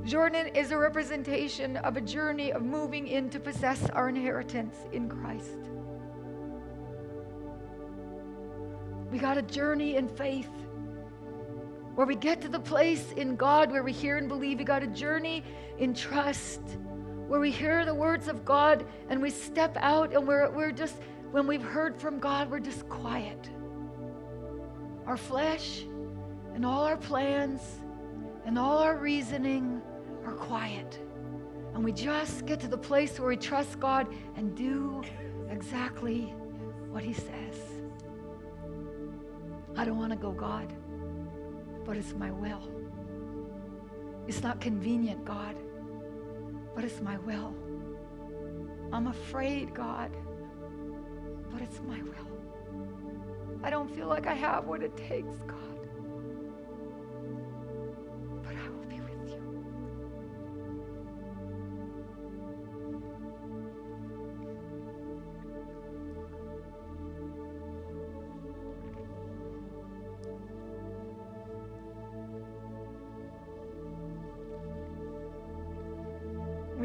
Jordan 0.04 0.48
is 0.54 0.70
a 0.70 0.78
representation 0.78 1.78
of 1.78 1.96
a 1.96 2.00
journey 2.00 2.52
of 2.52 2.62
moving 2.62 3.08
in 3.08 3.30
to 3.30 3.40
possess 3.40 3.88
our 3.90 4.08
inheritance 4.08 4.76
in 4.92 5.08
Christ. 5.08 5.58
We 9.10 9.18
got 9.18 9.38
a 9.38 9.42
journey 9.42 9.96
in 9.96 10.08
faith 10.08 10.50
where 11.94 12.06
we 12.06 12.16
get 12.16 12.40
to 12.42 12.48
the 12.48 12.60
place 12.60 13.12
in 13.12 13.36
God 13.36 13.70
where 13.70 13.82
we 13.82 13.92
hear 13.92 14.18
and 14.18 14.28
believe. 14.28 14.58
We 14.58 14.64
got 14.64 14.82
a 14.82 14.88
journey 14.88 15.42
in 15.78 15.94
trust 15.94 16.60
where 17.28 17.40
we 17.40 17.50
hear 17.50 17.84
the 17.84 17.94
words 17.94 18.28
of 18.28 18.44
God 18.44 18.86
and 19.08 19.20
we 19.20 19.30
step 19.30 19.76
out 19.80 20.12
and 20.14 20.26
we're, 20.26 20.50
we're 20.50 20.72
just, 20.72 20.96
when 21.30 21.46
we've 21.46 21.62
heard 21.62 21.96
from 22.00 22.18
God, 22.18 22.50
we're 22.50 22.60
just 22.60 22.88
quiet. 22.88 23.48
Our 25.06 25.16
flesh 25.16 25.84
and 26.54 26.64
all 26.64 26.84
our 26.84 26.96
plans 26.96 27.60
and 28.44 28.58
all 28.58 28.78
our 28.78 28.96
reasoning 28.96 29.80
are 30.24 30.34
quiet. 30.34 30.98
And 31.74 31.82
we 31.82 31.92
just 31.92 32.46
get 32.46 32.60
to 32.60 32.68
the 32.68 32.78
place 32.78 33.18
where 33.18 33.28
we 33.28 33.36
trust 33.36 33.80
God 33.80 34.06
and 34.36 34.54
do 34.54 35.02
exactly 35.50 36.34
what 36.90 37.02
He 37.02 37.12
says. 37.12 37.56
I 39.76 39.84
don't 39.84 39.98
want 39.98 40.12
to 40.12 40.16
go, 40.16 40.30
God, 40.30 40.72
but 41.84 41.96
it's 41.96 42.14
my 42.14 42.30
will. 42.30 42.70
It's 44.28 44.42
not 44.42 44.60
convenient, 44.60 45.24
God, 45.24 45.56
but 46.74 46.84
it's 46.84 47.00
my 47.00 47.16
will. 47.18 47.54
I'm 48.92 49.06
afraid, 49.08 49.74
God, 49.74 50.10
but 51.50 51.62
it's 51.62 51.80
my 51.86 52.00
will. 52.02 52.12
I 53.62 53.70
don't 53.70 53.94
feel 53.94 54.08
like 54.08 54.26
I 54.26 54.34
have 54.34 54.66
what 54.66 54.82
it 54.82 54.96
takes, 54.96 55.38
God. 55.46 55.63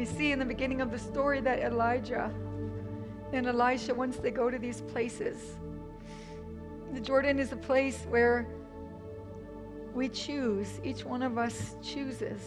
We 0.00 0.06
see 0.06 0.32
in 0.32 0.38
the 0.38 0.46
beginning 0.46 0.80
of 0.80 0.90
the 0.90 0.98
story 0.98 1.42
that 1.42 1.58
Elijah 1.58 2.32
and 3.34 3.46
Elisha, 3.46 3.92
once 3.92 4.16
they 4.16 4.30
go 4.30 4.50
to 4.50 4.58
these 4.58 4.80
places, 4.80 5.58
the 6.94 7.00
Jordan 7.00 7.38
is 7.38 7.52
a 7.52 7.56
place 7.56 8.06
where 8.08 8.46
we 9.92 10.08
choose, 10.08 10.80
each 10.82 11.04
one 11.04 11.22
of 11.22 11.36
us 11.36 11.76
chooses. 11.82 12.40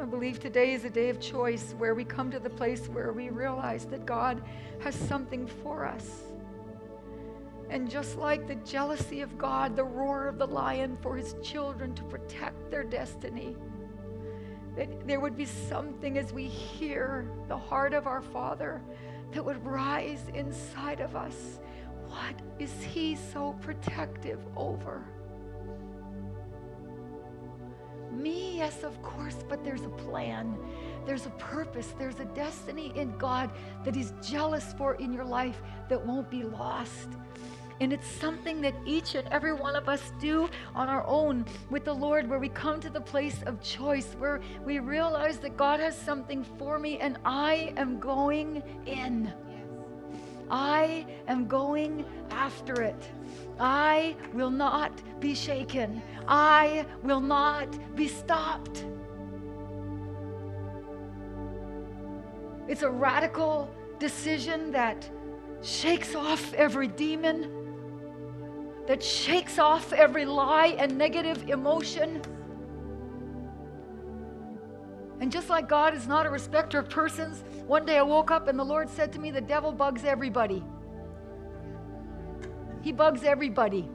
I 0.00 0.04
believe 0.04 0.40
today 0.40 0.72
is 0.72 0.84
a 0.84 0.90
day 0.90 1.10
of 1.10 1.20
choice 1.20 1.76
where 1.78 1.94
we 1.94 2.02
come 2.02 2.28
to 2.32 2.40
the 2.40 2.50
place 2.50 2.88
where 2.88 3.12
we 3.12 3.28
realize 3.28 3.84
that 3.84 4.04
God 4.04 4.42
has 4.80 4.96
something 4.96 5.46
for 5.46 5.86
us. 5.86 6.22
And 7.68 7.88
just 7.88 8.18
like 8.18 8.48
the 8.48 8.56
jealousy 8.56 9.20
of 9.20 9.38
God, 9.38 9.76
the 9.76 9.84
roar 9.84 10.26
of 10.26 10.38
the 10.38 10.46
lion 10.48 10.98
for 11.00 11.14
his 11.14 11.36
children 11.40 11.94
to 11.94 12.02
protect 12.02 12.68
their 12.68 12.82
destiny, 12.82 13.54
that 14.80 15.06
there 15.06 15.20
would 15.20 15.36
be 15.36 15.44
something 15.44 16.16
as 16.16 16.32
we 16.32 16.44
hear 16.44 17.30
the 17.48 17.56
heart 17.56 17.92
of 17.92 18.06
our 18.06 18.22
Father 18.22 18.80
that 19.30 19.44
would 19.44 19.62
rise 19.62 20.22
inside 20.32 21.00
of 21.00 21.14
us. 21.14 21.60
What 22.06 22.34
is 22.58 22.72
He 22.82 23.14
so 23.14 23.54
protective 23.60 24.40
over? 24.56 25.04
Me, 28.10 28.56
yes, 28.56 28.82
of 28.82 29.00
course, 29.02 29.36
but 29.50 29.62
there's 29.62 29.82
a 29.82 29.90
plan. 29.90 30.56
There's 31.04 31.26
a 31.26 31.30
purpose. 31.30 31.92
There's 31.98 32.18
a 32.18 32.24
destiny 32.24 32.90
in 32.96 33.14
God 33.18 33.50
that 33.84 33.94
He's 33.94 34.14
jealous 34.22 34.72
for 34.78 34.94
in 34.94 35.12
your 35.12 35.26
life 35.26 35.60
that 35.90 36.06
won't 36.06 36.30
be 36.30 36.42
lost. 36.42 37.10
And 37.80 37.94
it's 37.94 38.06
something 38.06 38.60
that 38.60 38.74
each 38.84 39.14
and 39.14 39.26
every 39.28 39.54
one 39.54 39.74
of 39.74 39.88
us 39.88 40.12
do 40.20 40.50
on 40.74 40.88
our 40.88 41.04
own 41.06 41.46
with 41.70 41.86
the 41.86 41.94
Lord, 41.94 42.28
where 42.28 42.38
we 42.38 42.50
come 42.50 42.78
to 42.80 42.90
the 42.90 43.00
place 43.00 43.42
of 43.46 43.62
choice, 43.62 44.14
where 44.18 44.40
we 44.66 44.80
realize 44.80 45.38
that 45.38 45.56
God 45.56 45.80
has 45.80 45.96
something 45.96 46.44
for 46.58 46.78
me 46.78 46.98
and 46.98 47.18
I 47.24 47.72
am 47.78 47.98
going 47.98 48.62
in. 48.84 49.32
I 50.50 51.06
am 51.26 51.46
going 51.46 52.04
after 52.30 52.82
it. 52.82 53.10
I 53.58 54.14
will 54.34 54.50
not 54.50 54.92
be 55.20 55.34
shaken. 55.34 56.02
I 56.28 56.84
will 57.02 57.20
not 57.20 57.68
be 57.96 58.08
stopped. 58.08 58.84
It's 62.68 62.82
a 62.82 62.90
radical 62.90 63.70
decision 63.98 64.70
that 64.72 65.08
shakes 65.62 66.14
off 66.14 66.52
every 66.54 66.88
demon 66.88 67.59
that 68.90 69.04
shakes 69.04 69.60
off 69.60 69.92
every 69.92 70.24
lie 70.24 70.74
and 70.76 70.98
negative 70.98 71.48
emotion. 71.48 72.20
And 75.20 75.30
just 75.30 75.48
like 75.48 75.68
God 75.68 75.94
is 75.94 76.08
not 76.08 76.26
a 76.26 76.28
respecter 76.28 76.80
of 76.80 76.90
persons, 76.90 77.44
one 77.68 77.86
day 77.86 77.98
I 77.98 78.02
woke 78.02 78.32
up 78.32 78.48
and 78.48 78.58
the 78.58 78.64
Lord 78.64 78.90
said 78.90 79.12
to 79.12 79.20
me, 79.20 79.30
The 79.30 79.42
devil 79.42 79.70
bugs 79.70 80.02
everybody. 80.02 80.64
He 82.82 82.90
bugs 82.90 83.22
everybody. 83.22 83.88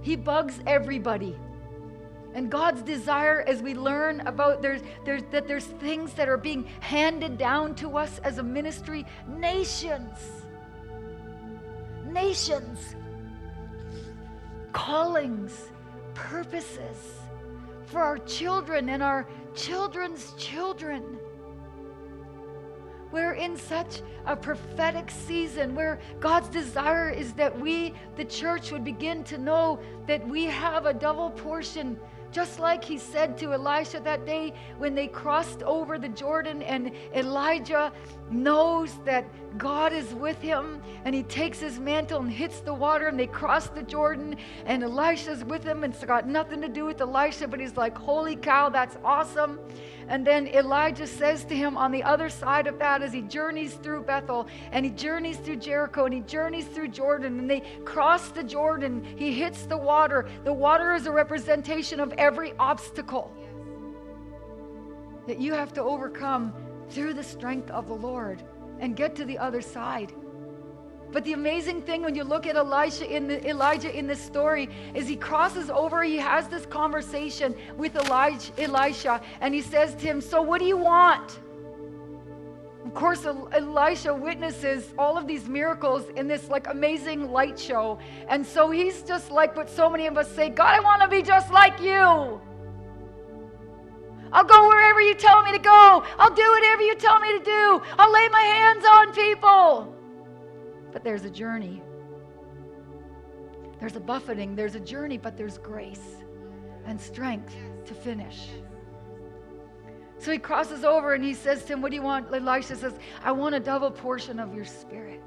He 0.00 0.14
bugs 0.14 0.60
everybody. 0.64 1.36
And 2.34 2.52
God's 2.52 2.82
desire 2.82 3.42
as 3.48 3.62
we 3.62 3.74
learn 3.74 4.20
about 4.28 4.62
there's, 4.62 4.82
there's, 5.04 5.24
that 5.32 5.48
there's 5.48 5.66
things 5.66 6.12
that 6.12 6.28
are 6.28 6.38
being 6.38 6.68
handed 6.78 7.36
down 7.36 7.74
to 7.76 7.98
us 7.98 8.20
as 8.22 8.38
a 8.38 8.44
ministry, 8.44 9.04
nations, 9.26 10.20
nations 12.06 12.94
callings, 14.72 15.70
purposes 16.14 17.18
for 17.86 18.00
our 18.00 18.18
children 18.18 18.88
and 18.88 19.02
our 19.02 19.26
children's 19.54 20.32
children. 20.34 21.18
We're 23.10 23.32
in 23.32 23.56
such 23.56 24.02
a 24.26 24.36
prophetic 24.36 25.10
season 25.10 25.74
where 25.74 25.98
God's 26.20 26.48
desire 26.48 27.10
is 27.10 27.32
that 27.32 27.58
we, 27.58 27.94
the 28.16 28.24
church, 28.24 28.70
would 28.70 28.84
begin 28.84 29.24
to 29.24 29.38
know 29.38 29.80
that 30.06 30.26
we 30.26 30.44
have 30.44 30.86
a 30.86 30.94
double 30.94 31.30
portion 31.30 31.98
just 32.32 32.58
like 32.60 32.84
he 32.84 32.98
said 32.98 33.36
to 33.38 33.52
Elisha 33.52 34.00
that 34.00 34.24
day 34.26 34.52
when 34.78 34.94
they 34.94 35.08
crossed 35.08 35.62
over 35.62 35.98
the 35.98 36.08
Jordan, 36.08 36.62
and 36.62 36.92
Elijah 37.14 37.92
knows 38.30 38.98
that 39.04 39.24
God 39.58 39.92
is 39.92 40.14
with 40.14 40.40
him, 40.40 40.80
and 41.04 41.14
he 41.14 41.22
takes 41.24 41.58
his 41.58 41.78
mantle 41.78 42.20
and 42.20 42.30
hits 42.30 42.60
the 42.60 42.72
water, 42.72 43.08
and 43.08 43.18
they 43.18 43.26
cross 43.26 43.68
the 43.68 43.82
Jordan, 43.82 44.36
and 44.66 44.82
Elisha's 44.82 45.44
with 45.44 45.64
him, 45.64 45.82
and 45.84 45.92
it's 45.92 46.04
got 46.04 46.28
nothing 46.28 46.60
to 46.60 46.68
do 46.68 46.84
with 46.84 47.00
Elisha, 47.00 47.48
but 47.48 47.58
he's 47.58 47.76
like, 47.76 47.96
Holy 47.96 48.36
cow, 48.36 48.68
that's 48.68 48.96
awesome. 49.04 49.58
And 50.10 50.26
then 50.26 50.48
Elijah 50.48 51.06
says 51.06 51.44
to 51.44 51.54
him 51.54 51.76
on 51.76 51.92
the 51.92 52.02
other 52.02 52.28
side 52.28 52.66
of 52.66 52.80
that 52.80 53.00
as 53.00 53.12
he 53.12 53.22
journeys 53.22 53.74
through 53.74 54.02
Bethel 54.02 54.48
and 54.72 54.84
he 54.84 54.90
journeys 54.90 55.36
through 55.36 55.56
Jericho 55.56 56.04
and 56.04 56.12
he 56.12 56.20
journeys 56.22 56.66
through 56.66 56.88
Jordan 56.88 57.38
and 57.38 57.48
they 57.48 57.60
cross 57.84 58.30
the 58.30 58.42
Jordan, 58.42 59.04
he 59.16 59.32
hits 59.32 59.66
the 59.66 59.76
water. 59.76 60.28
The 60.42 60.52
water 60.52 60.94
is 60.94 61.06
a 61.06 61.12
representation 61.12 62.00
of 62.00 62.12
every 62.18 62.54
obstacle 62.58 63.32
that 65.28 65.40
you 65.40 65.54
have 65.54 65.72
to 65.74 65.82
overcome 65.82 66.54
through 66.88 67.14
the 67.14 67.22
strength 67.22 67.70
of 67.70 67.86
the 67.86 67.94
Lord 67.94 68.42
and 68.80 68.96
get 68.96 69.14
to 69.14 69.24
the 69.24 69.38
other 69.38 69.62
side. 69.62 70.12
But 71.12 71.24
the 71.24 71.32
amazing 71.32 71.82
thing 71.82 72.02
when 72.02 72.14
you 72.14 72.22
look 72.22 72.46
at 72.46 72.56
Elisha 72.56 73.10
in 73.10 73.26
the, 73.26 73.48
Elijah 73.48 73.96
in 73.96 74.06
this 74.06 74.20
story 74.20 74.68
is 74.94 75.08
he 75.08 75.16
crosses 75.16 75.68
over, 75.68 76.02
he 76.02 76.16
has 76.16 76.46
this 76.48 76.66
conversation 76.66 77.54
with 77.76 77.96
Elijah, 77.96 78.52
Elisha, 78.58 79.20
and 79.40 79.52
he 79.52 79.60
says 79.60 79.94
to 79.96 80.06
him, 80.06 80.20
So 80.20 80.40
what 80.40 80.60
do 80.60 80.66
you 80.66 80.76
want? 80.76 81.40
Of 82.84 82.94
course, 82.94 83.26
Elisha 83.26 84.14
witnesses 84.14 84.94
all 84.98 85.18
of 85.18 85.26
these 85.26 85.48
miracles 85.48 86.08
in 86.16 86.28
this 86.28 86.48
like 86.48 86.66
amazing 86.68 87.30
light 87.30 87.58
show. 87.58 87.98
And 88.28 88.46
so 88.46 88.70
he's 88.70 89.02
just 89.02 89.30
like 89.30 89.56
what 89.56 89.68
so 89.68 89.90
many 89.90 90.06
of 90.06 90.16
us 90.16 90.30
say 90.30 90.48
God, 90.48 90.74
I 90.74 90.80
want 90.80 91.02
to 91.02 91.08
be 91.08 91.22
just 91.22 91.50
like 91.52 91.80
you. 91.80 92.40
I'll 94.32 94.44
go 94.44 94.68
wherever 94.68 95.00
you 95.00 95.14
tell 95.14 95.42
me 95.42 95.52
to 95.52 95.58
go. 95.58 96.04
I'll 96.18 96.34
do 96.34 96.50
whatever 96.50 96.82
you 96.82 96.94
tell 96.94 97.18
me 97.18 97.38
to 97.38 97.44
do. 97.44 97.82
I'll 97.98 98.12
lay 98.12 98.28
my 98.28 98.40
hands 98.40 98.84
on 98.84 99.12
people. 99.12 99.99
But 100.92 101.04
there's 101.04 101.24
a 101.24 101.30
journey. 101.30 101.82
There's 103.78 103.96
a 103.96 104.00
buffeting, 104.00 104.54
there's 104.54 104.74
a 104.74 104.80
journey, 104.80 105.16
but 105.16 105.38
there's 105.38 105.56
grace 105.56 106.16
and 106.84 107.00
strength 107.00 107.56
to 107.86 107.94
finish. 107.94 108.48
So 110.18 110.32
he 110.32 110.38
crosses 110.38 110.84
over 110.84 111.14
and 111.14 111.24
he 111.24 111.32
says 111.32 111.64
to 111.64 111.72
him, 111.72 111.80
What 111.80 111.90
do 111.90 111.96
you 111.96 112.02
want? 112.02 112.26
Elisha 112.30 112.76
says, 112.76 112.92
I 113.24 113.32
want 113.32 113.54
a 113.54 113.60
double 113.60 113.90
portion 113.90 114.38
of 114.38 114.54
your 114.54 114.66
spirit. 114.66 115.22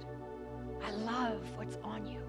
I 0.85 0.91
love 0.91 1.41
what's 1.55 1.77
on 1.83 2.05
you. 2.05 2.19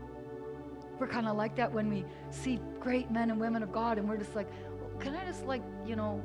We're 0.99 1.09
kind 1.09 1.29
of 1.29 1.37
like 1.37 1.57
that 1.57 1.71
when 1.71 1.91
we 1.91 2.07
see 2.31 2.59
great 2.81 3.11
men 3.11 3.31
and 3.31 3.39
women 3.39 3.63
of 3.63 3.71
God 3.71 3.99
and 3.99 4.09
we're 4.09 4.17
just 4.17 4.35
like, 4.35 4.49
well, 4.81 4.99
Can 4.99 5.15
I 5.15 5.27
just, 5.27 5.45
like, 5.45 5.63
you 5.85 5.95
know, 5.95 6.23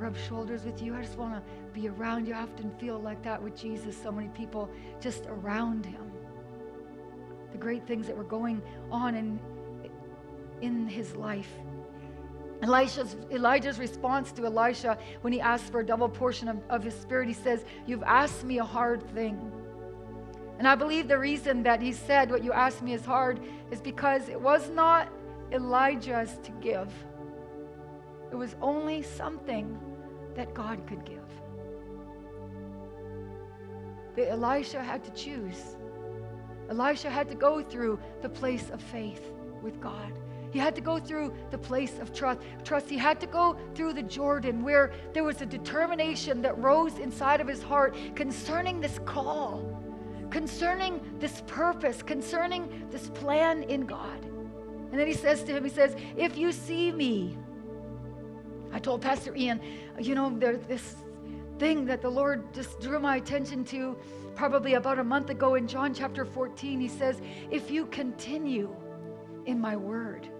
rub 0.00 0.16
shoulders 0.16 0.64
with 0.64 0.80
you. 0.82 0.94
I 0.94 1.02
just 1.02 1.18
want 1.18 1.34
to 1.34 1.42
be 1.72 1.88
around 1.88 2.26
you. 2.26 2.34
I 2.34 2.42
often 2.42 2.70
feel 2.78 2.98
like 2.98 3.22
that 3.22 3.40
with 3.40 3.54
Jesus. 3.54 3.96
So 4.00 4.10
many 4.10 4.28
people 4.28 4.70
just 5.00 5.26
around 5.26 5.84
him. 5.84 6.09
Great 7.60 7.86
things 7.86 8.06
that 8.08 8.16
were 8.16 8.24
going 8.24 8.60
on 8.90 9.14
in, 9.14 9.38
in 10.60 10.88
his 10.88 11.14
life. 11.14 11.50
Elisha's, 12.62 13.16
Elijah's 13.30 13.78
response 13.78 14.32
to 14.32 14.44
Elisha 14.44 14.98
when 15.22 15.32
he 15.32 15.40
asked 15.40 15.70
for 15.70 15.80
a 15.80 15.86
double 15.86 16.08
portion 16.08 16.48
of, 16.48 16.58
of 16.68 16.82
his 16.82 16.94
spirit, 16.94 17.28
he 17.28 17.34
says, 17.34 17.64
You've 17.86 18.02
asked 18.02 18.44
me 18.44 18.58
a 18.58 18.64
hard 18.64 19.02
thing. 19.14 19.52
And 20.58 20.68
I 20.68 20.74
believe 20.74 21.08
the 21.08 21.18
reason 21.18 21.62
that 21.62 21.80
he 21.80 21.92
said, 21.92 22.30
What 22.30 22.44
you 22.44 22.52
asked 22.52 22.82
me 22.82 22.92
is 22.92 23.04
hard, 23.04 23.40
is 23.70 23.80
because 23.80 24.28
it 24.28 24.38
was 24.38 24.68
not 24.70 25.08
Elijah's 25.52 26.38
to 26.42 26.50
give, 26.60 26.92
it 28.30 28.36
was 28.36 28.54
only 28.60 29.02
something 29.02 29.78
that 30.34 30.54
God 30.54 30.86
could 30.86 31.04
give. 31.04 31.18
That 34.16 34.30
Elisha 34.30 34.82
had 34.82 35.02
to 35.04 35.10
choose. 35.12 35.76
Elisha 36.70 37.10
had 37.10 37.28
to 37.28 37.34
go 37.34 37.62
through 37.62 37.98
the 38.22 38.28
place 38.28 38.70
of 38.70 38.80
faith 38.80 39.32
with 39.62 39.80
God. 39.80 40.12
He 40.52 40.58
had 40.58 40.74
to 40.76 40.80
go 40.80 40.98
through 40.98 41.34
the 41.50 41.58
place 41.58 41.98
of 41.98 42.12
trust. 42.12 42.40
Trust. 42.64 42.88
He 42.88 42.96
had 42.96 43.20
to 43.20 43.26
go 43.26 43.56
through 43.74 43.92
the 43.92 44.02
Jordan 44.02 44.62
where 44.62 44.92
there 45.12 45.24
was 45.24 45.40
a 45.42 45.46
determination 45.46 46.42
that 46.42 46.58
rose 46.58 46.98
inside 46.98 47.40
of 47.40 47.46
his 47.46 47.62
heart 47.62 47.96
concerning 48.16 48.80
this 48.80 48.98
call, 49.04 49.80
concerning 50.30 51.00
this 51.18 51.42
purpose, 51.46 52.02
concerning 52.02 52.88
this 52.90 53.08
plan 53.10 53.62
in 53.64 53.86
God. 53.86 54.24
And 54.90 54.98
then 54.98 55.06
he 55.06 55.12
says 55.12 55.44
to 55.44 55.52
him, 55.56 55.62
he 55.62 55.70
says, 55.70 55.94
If 56.16 56.36
you 56.36 56.50
see 56.50 56.90
me, 56.90 57.38
I 58.72 58.80
told 58.80 59.02
Pastor 59.02 59.34
Ian, 59.36 59.60
you 60.00 60.16
know, 60.16 60.36
there's 60.36 60.66
this 60.66 60.96
thing 61.58 61.84
that 61.84 62.02
the 62.02 62.10
Lord 62.10 62.52
just 62.52 62.80
drew 62.80 62.98
my 62.98 63.16
attention 63.16 63.64
to 63.66 63.96
probably 64.40 64.72
about 64.72 64.98
a 64.98 65.04
month 65.04 65.28
ago 65.28 65.56
in 65.56 65.66
John 65.66 65.92
chapter 65.92 66.24
14. 66.24 66.80
He 66.80 66.88
says, 66.88 67.20
If 67.50 67.70
you 67.70 67.84
continue 67.84 68.74
in 69.44 69.60
my 69.60 69.76
word. 69.76 70.30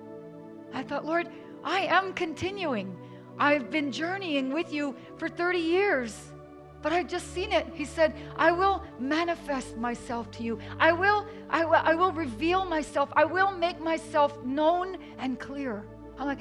I 0.73 0.83
thought, 0.83 1.05
Lord, 1.05 1.29
I 1.63 1.81
am 1.81 2.15
continuing. 2.15 2.97
I've 3.39 3.71
been 3.71 3.93
journeying 3.93 4.55
with 4.55 4.73
you 4.73 4.97
for 5.19 5.29
30 5.29 5.59
years, 5.59 6.33
but 6.81 6.95
I've 6.95 7.09
just 7.09 7.35
seen 7.35 7.53
it. 7.53 7.67
He 7.75 7.85
said, 7.85 8.15
I 8.37 8.53
will 8.53 8.83
manifest 8.99 9.77
myself 9.77 10.31
to 10.31 10.43
you. 10.43 10.59
I 10.79 10.93
will, 10.93 11.27
I 11.51 11.67
will, 11.67 11.83
I 11.85 11.95
will 11.95 12.13
reveal 12.13 12.65
myself. 12.65 13.11
I 13.13 13.27
will 13.27 13.51
make 13.51 13.83
myself 13.83 14.43
known 14.47 14.97
and 15.19 15.39
clear. 15.39 15.85
I'm 16.19 16.27
like, 16.27 16.41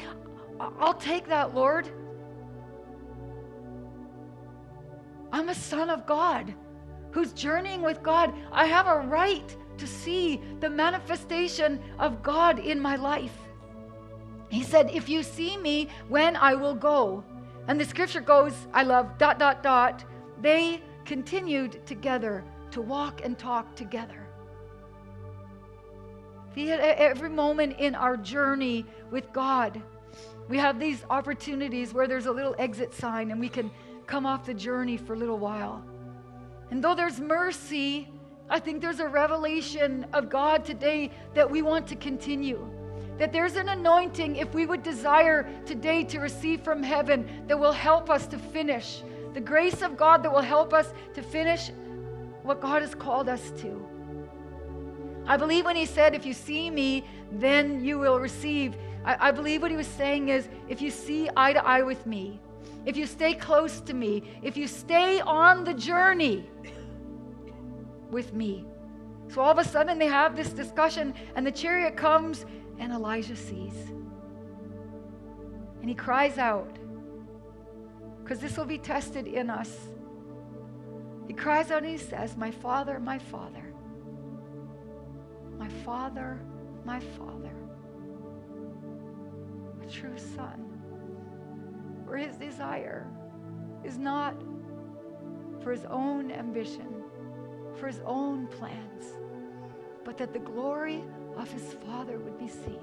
I'll 0.61 0.93
take 0.93 1.27
that, 1.27 1.53
Lord. 1.53 1.89
I'm 5.33 5.49
a 5.49 5.55
son 5.55 5.89
of 5.89 6.05
God 6.05 6.55
who's 7.11 7.33
journeying 7.33 7.81
with 7.81 8.03
God. 8.03 8.33
I 8.51 8.65
have 8.65 8.87
a 8.87 9.07
right 9.07 9.55
to 9.77 9.87
see 9.87 10.41
the 10.59 10.69
manifestation 10.69 11.79
of 11.97 12.21
God 12.21 12.59
in 12.59 12.79
my 12.79 12.95
life. 12.95 13.37
He 14.49 14.63
said, 14.63 14.89
If 14.91 15.07
you 15.09 15.23
see 15.23 15.57
me, 15.57 15.87
when 16.07 16.35
I 16.35 16.55
will 16.55 16.75
go. 16.75 17.23
And 17.67 17.79
the 17.79 17.85
scripture 17.85 18.21
goes, 18.21 18.53
I 18.73 18.83
love 18.83 19.17
dot, 19.17 19.39
dot, 19.39 19.61
dot. 19.63 20.03
They 20.41 20.81
continued 21.05 21.85
together 21.85 22.43
to 22.71 22.81
walk 22.81 23.21
and 23.23 23.37
talk 23.37 23.75
together. 23.75 24.25
Every 26.57 27.29
moment 27.29 27.79
in 27.79 27.95
our 27.95 28.17
journey 28.17 28.85
with 29.11 29.31
God, 29.31 29.81
we 30.49 30.57
have 30.57 30.79
these 30.79 31.05
opportunities 31.09 31.93
where 31.93 32.07
there's 32.07 32.25
a 32.25 32.31
little 32.31 32.55
exit 32.57 32.93
sign 32.93 33.31
and 33.31 33.39
we 33.39 33.49
can 33.49 33.71
come 34.07 34.25
off 34.25 34.45
the 34.45 34.53
journey 34.53 34.97
for 34.97 35.13
a 35.13 35.15
little 35.15 35.37
while. 35.37 35.83
And 36.71 36.83
though 36.83 36.95
there's 36.95 37.19
mercy, 37.19 38.07
I 38.49 38.59
think 38.59 38.81
there's 38.81 38.99
a 38.99 39.07
revelation 39.07 40.05
of 40.13 40.29
God 40.29 40.65
today 40.65 41.11
that 41.33 41.49
we 41.49 41.61
want 41.61 41.87
to 41.87 41.95
continue. 41.95 42.67
That 43.17 43.33
there's 43.33 43.55
an 43.55 43.69
anointing, 43.69 44.37
if 44.37 44.53
we 44.53 44.65
would 44.65 44.81
desire 44.81 45.49
today 45.65 46.03
to 46.05 46.19
receive 46.19 46.61
from 46.61 46.81
heaven, 46.81 47.43
that 47.47 47.59
will 47.59 47.71
help 47.71 48.09
us 48.09 48.27
to 48.27 48.37
finish. 48.37 49.03
The 49.33 49.41
grace 49.41 49.81
of 49.81 49.97
God 49.97 50.23
that 50.23 50.31
will 50.31 50.39
help 50.39 50.73
us 50.73 50.93
to 51.13 51.21
finish 51.21 51.71
what 52.43 52.61
God 52.61 52.81
has 52.81 52.95
called 52.95 53.29
us 53.29 53.51
to. 53.61 53.85
I 55.27 55.37
believe 55.37 55.65
when 55.65 55.75
He 55.75 55.85
said, 55.85 56.15
If 56.15 56.25
you 56.25 56.33
see 56.33 56.69
me, 56.69 57.03
then 57.31 57.83
you 57.83 57.99
will 57.99 58.19
receive. 58.19 58.75
I, 59.05 59.29
I 59.29 59.31
believe 59.31 59.61
what 59.61 59.71
he 59.71 59.77
was 59.77 59.87
saying 59.87 60.29
is 60.29 60.47
if 60.67 60.81
you 60.81 60.91
see 60.91 61.29
eye 61.35 61.53
to 61.53 61.65
eye 61.65 61.83
with 61.83 62.05
me, 62.05 62.39
if 62.85 62.97
you 62.97 63.05
stay 63.05 63.33
close 63.33 63.81
to 63.81 63.93
me, 63.93 64.23
if 64.41 64.57
you 64.57 64.67
stay 64.67 65.19
on 65.21 65.63
the 65.63 65.73
journey 65.73 66.49
with 68.09 68.33
me. 68.33 68.65
So 69.29 69.41
all 69.41 69.51
of 69.51 69.57
a 69.57 69.63
sudden 69.63 69.99
they 69.99 70.07
have 70.07 70.35
this 70.35 70.49
discussion, 70.49 71.13
and 71.35 71.45
the 71.45 71.51
chariot 71.51 71.95
comes, 71.95 72.45
and 72.79 72.91
Elijah 72.91 73.35
sees. 73.35 73.75
And 75.81 75.87
he 75.87 75.95
cries 75.95 76.37
out, 76.37 76.77
because 78.23 78.39
this 78.39 78.57
will 78.57 78.65
be 78.65 78.77
tested 78.77 79.27
in 79.27 79.49
us. 79.49 79.75
He 81.27 81.33
cries 81.33 81.69
out 81.69 81.83
and 81.83 81.91
he 81.91 81.97
says, 81.97 82.35
My 82.35 82.49
father, 82.49 82.99
my 82.99 83.19
father, 83.19 83.73
my 85.57 85.69
father, 85.69 86.41
my 86.85 86.99
father 86.99 87.51
a 89.83 89.91
true 89.91 90.17
son, 90.17 90.68
where 92.09 92.17
his 92.17 92.37
desire 92.37 93.05
is 93.83 93.99
not 93.99 94.33
for 95.61 95.71
his 95.71 95.85
own 95.85 96.31
ambition, 96.31 96.87
for 97.75 97.85
his 97.85 98.01
own 98.03 98.47
plans, 98.47 99.05
but 100.03 100.17
that 100.17 100.33
the 100.33 100.39
glory 100.39 101.03
of 101.37 101.51
his 101.51 101.75
Father 101.85 102.17
would 102.17 102.39
be 102.39 102.47
seen. 102.47 102.81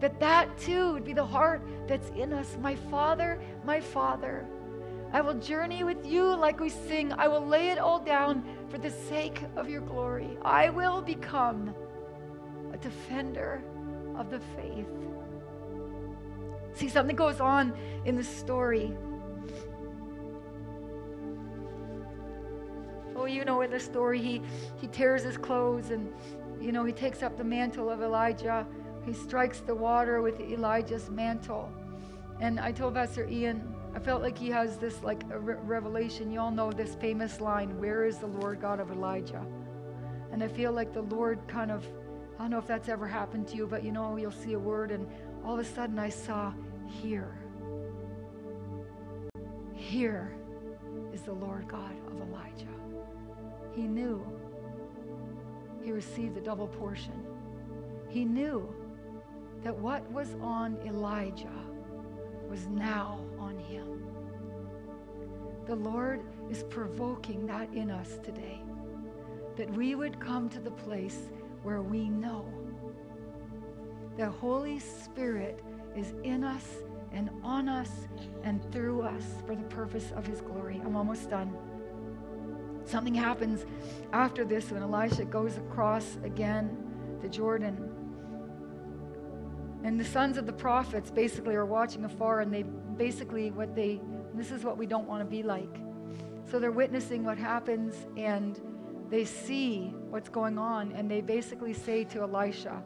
That 0.00 0.20
that 0.20 0.58
too 0.58 0.92
would 0.92 1.04
be 1.04 1.14
the 1.14 1.24
heart 1.24 1.62
that's 1.88 2.10
in 2.10 2.34
us. 2.34 2.56
My 2.60 2.74
Father, 2.74 3.40
my 3.64 3.80
Father, 3.80 4.46
I 5.10 5.22
will 5.22 5.34
journey 5.34 5.82
with 5.82 6.06
you 6.06 6.22
like 6.22 6.60
we 6.60 6.68
sing. 6.68 7.12
I 7.14 7.28
will 7.28 7.44
lay 7.44 7.70
it 7.70 7.78
all 7.78 7.98
down 7.98 8.44
for 8.68 8.76
the 8.76 8.90
sake 8.90 9.42
of 9.56 9.70
your 9.70 9.80
glory. 9.80 10.36
I 10.42 10.68
will 10.68 11.00
become 11.00 11.74
a 12.74 12.76
defender 12.76 13.64
of 14.16 14.30
the 14.30 14.40
faith. 14.54 14.86
See, 16.78 16.88
something 16.88 17.16
goes 17.16 17.40
on 17.40 17.76
in 18.04 18.14
the 18.14 18.22
story. 18.22 18.96
Oh, 23.16 23.24
you 23.24 23.44
know, 23.44 23.62
in 23.62 23.72
the 23.72 23.80
story, 23.80 24.20
he, 24.20 24.40
he 24.80 24.86
tears 24.86 25.24
his 25.24 25.36
clothes 25.36 25.90
and, 25.90 26.12
you 26.60 26.70
know, 26.70 26.84
he 26.84 26.92
takes 26.92 27.24
up 27.24 27.36
the 27.36 27.42
mantle 27.42 27.90
of 27.90 28.00
Elijah. 28.00 28.64
He 29.04 29.12
strikes 29.12 29.58
the 29.58 29.74
water 29.74 30.22
with 30.22 30.38
Elijah's 30.38 31.10
mantle. 31.10 31.68
And 32.40 32.60
I 32.60 32.70
told 32.70 32.94
Pastor 32.94 33.28
Ian, 33.28 33.74
I 33.96 33.98
felt 33.98 34.22
like 34.22 34.38
he 34.38 34.48
has 34.50 34.76
this 34.76 35.02
like 35.02 35.24
a 35.32 35.38
re- 35.40 35.56
revelation. 35.60 36.30
You 36.30 36.38
all 36.38 36.52
know 36.52 36.70
this 36.70 36.94
famous 36.94 37.40
line, 37.40 37.76
Where 37.80 38.04
is 38.04 38.18
the 38.18 38.28
Lord 38.28 38.60
God 38.60 38.78
of 38.78 38.92
Elijah? 38.92 39.44
And 40.30 40.44
I 40.44 40.46
feel 40.46 40.70
like 40.70 40.92
the 40.92 41.02
Lord 41.02 41.40
kind 41.48 41.72
of, 41.72 41.84
I 42.38 42.42
don't 42.42 42.50
know 42.50 42.58
if 42.58 42.68
that's 42.68 42.88
ever 42.88 43.08
happened 43.08 43.48
to 43.48 43.56
you, 43.56 43.66
but 43.66 43.82
you 43.82 43.90
know, 43.90 44.16
you'll 44.16 44.30
see 44.30 44.52
a 44.52 44.58
word, 44.60 44.92
and 44.92 45.08
all 45.44 45.58
of 45.58 45.66
a 45.66 45.68
sudden 45.68 45.98
I 45.98 46.10
saw, 46.10 46.52
here. 46.88 47.38
Here 49.74 50.34
is 51.12 51.22
the 51.22 51.32
Lord 51.32 51.68
God 51.68 51.94
of 52.06 52.20
Elijah. 52.20 52.66
He 53.74 53.82
knew 53.82 54.26
he 55.82 55.92
received 55.92 56.34
the 56.34 56.40
double 56.40 56.68
portion. 56.68 57.24
He 58.08 58.24
knew 58.24 58.74
that 59.62 59.76
what 59.76 60.10
was 60.10 60.34
on 60.40 60.78
Elijah 60.86 61.64
was 62.48 62.66
now 62.66 63.20
on 63.38 63.58
him. 63.58 64.04
The 65.66 65.76
Lord 65.76 66.22
is 66.50 66.64
provoking 66.64 67.46
that 67.46 67.72
in 67.74 67.90
us 67.90 68.18
today, 68.22 68.62
that 69.56 69.70
we 69.70 69.94
would 69.94 70.18
come 70.20 70.48
to 70.50 70.60
the 70.60 70.70
place 70.70 71.30
where 71.62 71.82
we 71.82 72.08
know 72.08 72.46
the 74.16 74.28
Holy 74.28 74.78
Spirit 74.78 75.62
is 75.98 76.14
in 76.22 76.44
us 76.44 76.64
and 77.12 77.30
on 77.42 77.68
us 77.68 77.90
and 78.44 78.60
through 78.72 79.02
us 79.02 79.24
for 79.46 79.54
the 79.54 79.64
purpose 79.64 80.12
of 80.16 80.26
his 80.26 80.40
glory. 80.40 80.80
I'm 80.84 80.96
almost 80.96 81.28
done. 81.28 81.56
Something 82.84 83.14
happens 83.14 83.66
after 84.12 84.44
this 84.44 84.70
when 84.70 84.82
Elisha 84.82 85.24
goes 85.24 85.56
across 85.58 86.16
again 86.22 86.76
the 87.20 87.28
Jordan. 87.28 87.90
And 89.84 89.98
the 89.98 90.04
sons 90.04 90.38
of 90.38 90.46
the 90.46 90.52
prophets 90.52 91.10
basically 91.10 91.54
are 91.54 91.66
watching 91.66 92.04
afar, 92.04 92.40
and 92.40 92.52
they 92.52 92.62
basically, 92.62 93.50
what 93.50 93.74
they, 93.74 94.00
this 94.34 94.50
is 94.50 94.64
what 94.64 94.76
we 94.76 94.86
don't 94.86 95.06
want 95.06 95.20
to 95.20 95.30
be 95.30 95.42
like. 95.42 95.76
So 96.50 96.58
they're 96.58 96.72
witnessing 96.72 97.24
what 97.24 97.38
happens, 97.38 97.94
and 98.16 98.60
they 99.08 99.24
see 99.24 99.94
what's 100.10 100.28
going 100.28 100.58
on, 100.58 100.92
and 100.92 101.10
they 101.10 101.20
basically 101.20 101.74
say 101.74 102.04
to 102.04 102.22
Elisha, 102.22 102.82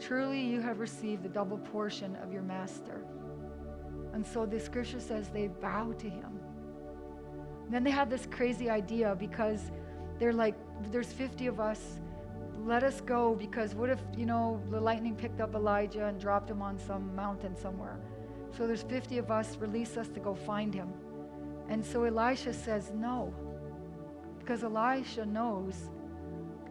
Truly, 0.00 0.40
you 0.40 0.60
have 0.62 0.80
received 0.80 1.22
the 1.22 1.28
double 1.28 1.58
portion 1.58 2.16
of 2.16 2.32
your 2.32 2.42
master. 2.42 3.04
And 4.14 4.26
so 4.26 4.46
the 4.46 4.58
scripture 4.58 5.00
says 5.00 5.28
they 5.28 5.48
bow 5.48 5.92
to 5.92 6.08
him. 6.08 6.40
Then 7.68 7.84
they 7.84 7.90
have 7.90 8.08
this 8.08 8.26
crazy 8.30 8.70
idea 8.70 9.14
because 9.14 9.70
they're 10.18 10.32
like, 10.32 10.54
there's 10.90 11.12
50 11.12 11.46
of 11.46 11.60
us. 11.60 12.00
Let 12.64 12.82
us 12.82 13.00
go 13.00 13.34
because 13.34 13.74
what 13.74 13.90
if, 13.90 14.00
you 14.16 14.26
know, 14.26 14.60
the 14.70 14.80
lightning 14.80 15.14
picked 15.14 15.40
up 15.40 15.54
Elijah 15.54 16.06
and 16.06 16.18
dropped 16.18 16.50
him 16.50 16.62
on 16.62 16.78
some 16.78 17.14
mountain 17.14 17.56
somewhere? 17.56 17.98
So 18.56 18.66
there's 18.66 18.82
50 18.82 19.18
of 19.18 19.30
us. 19.30 19.56
Release 19.58 19.96
us 19.96 20.08
to 20.08 20.20
go 20.20 20.34
find 20.34 20.74
him. 20.74 20.92
And 21.68 21.84
so 21.84 22.04
Elisha 22.04 22.52
says, 22.52 22.90
no. 22.94 23.32
Because 24.38 24.64
Elisha 24.64 25.24
knows 25.26 25.90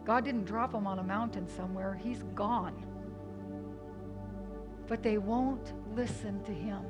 God 0.04 0.24
didn't 0.24 0.44
drop 0.44 0.74
him 0.74 0.86
on 0.86 0.98
a 0.98 1.02
mountain 1.02 1.46
somewhere, 1.48 1.98
he's 2.02 2.22
gone. 2.34 2.74
But 4.90 5.04
they 5.04 5.18
won't 5.18 5.72
listen 5.94 6.42
to 6.42 6.52
him. 6.52 6.80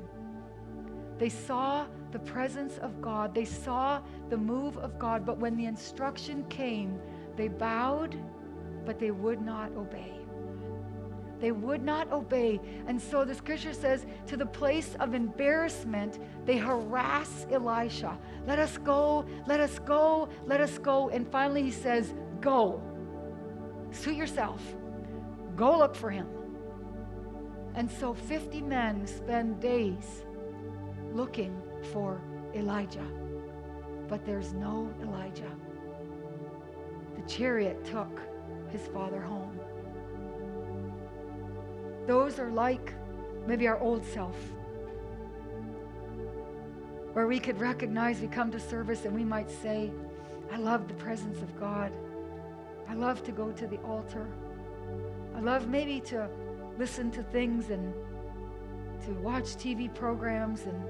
They 1.19 1.29
saw 1.29 1.85
the 2.11 2.17
presence 2.17 2.79
of 2.79 2.99
God, 2.99 3.35
they 3.35 3.45
saw 3.45 4.01
the 4.29 4.37
move 4.37 4.75
of 4.79 4.97
God, 4.97 5.23
but 5.23 5.37
when 5.37 5.55
the 5.55 5.65
instruction 5.65 6.43
came, 6.49 6.99
they 7.37 7.47
bowed, 7.47 8.17
but 8.87 8.97
they 8.97 9.11
would 9.11 9.39
not 9.39 9.71
obey. 9.73 10.13
They 11.39 11.51
would 11.51 11.83
not 11.83 12.11
obey. 12.11 12.59
And 12.87 12.99
so 12.99 13.23
the 13.23 13.35
scripture 13.35 13.73
says, 13.73 14.07
to 14.25 14.35
the 14.35 14.47
place 14.47 14.95
of 14.99 15.13
embarrassment, 15.13 16.17
they 16.43 16.57
harass 16.57 17.45
Elisha. 17.51 18.17
Let 18.47 18.57
us 18.57 18.79
go, 18.79 19.23
let 19.45 19.59
us 19.59 19.77
go, 19.77 20.27
let 20.47 20.59
us 20.59 20.79
go. 20.79 21.09
And 21.09 21.31
finally 21.31 21.61
he 21.61 21.71
says, 21.71 22.15
Go. 22.41 22.81
Suit 23.91 24.15
yourself. 24.15 24.59
Go 25.55 25.77
look 25.77 25.95
for 25.95 26.09
him. 26.09 26.27
And 27.75 27.89
so 27.89 28.13
50 28.13 28.61
men 28.61 29.07
spend 29.07 29.59
days 29.61 30.23
looking 31.13 31.55
for 31.91 32.21
Elijah. 32.53 33.07
But 34.07 34.25
there's 34.25 34.53
no 34.53 34.93
Elijah. 35.01 35.51
The 37.15 37.21
chariot 37.23 37.83
took 37.85 38.19
his 38.69 38.81
father 38.87 39.21
home. 39.21 39.59
Those 42.07 42.39
are 42.39 42.51
like 42.51 42.93
maybe 43.47 43.67
our 43.67 43.79
old 43.79 44.05
self, 44.05 44.35
where 47.13 47.27
we 47.27 47.39
could 47.39 47.59
recognize 47.59 48.19
we 48.19 48.27
come 48.27 48.51
to 48.51 48.59
service 48.59 49.05
and 49.05 49.13
we 49.13 49.23
might 49.23 49.49
say, 49.49 49.91
I 50.51 50.57
love 50.57 50.87
the 50.87 50.93
presence 50.95 51.41
of 51.41 51.59
God. 51.59 51.91
I 52.89 52.93
love 52.95 53.23
to 53.23 53.31
go 53.31 53.51
to 53.51 53.67
the 53.67 53.77
altar. 53.79 54.27
I 55.35 55.39
love 55.39 55.69
maybe 55.69 56.01
to 56.01 56.29
listen 56.77 57.11
to 57.11 57.23
things 57.23 57.69
and 57.69 57.93
to 59.05 59.11
watch 59.15 59.55
TV 59.55 59.93
programs 59.93 60.63
and 60.63 60.83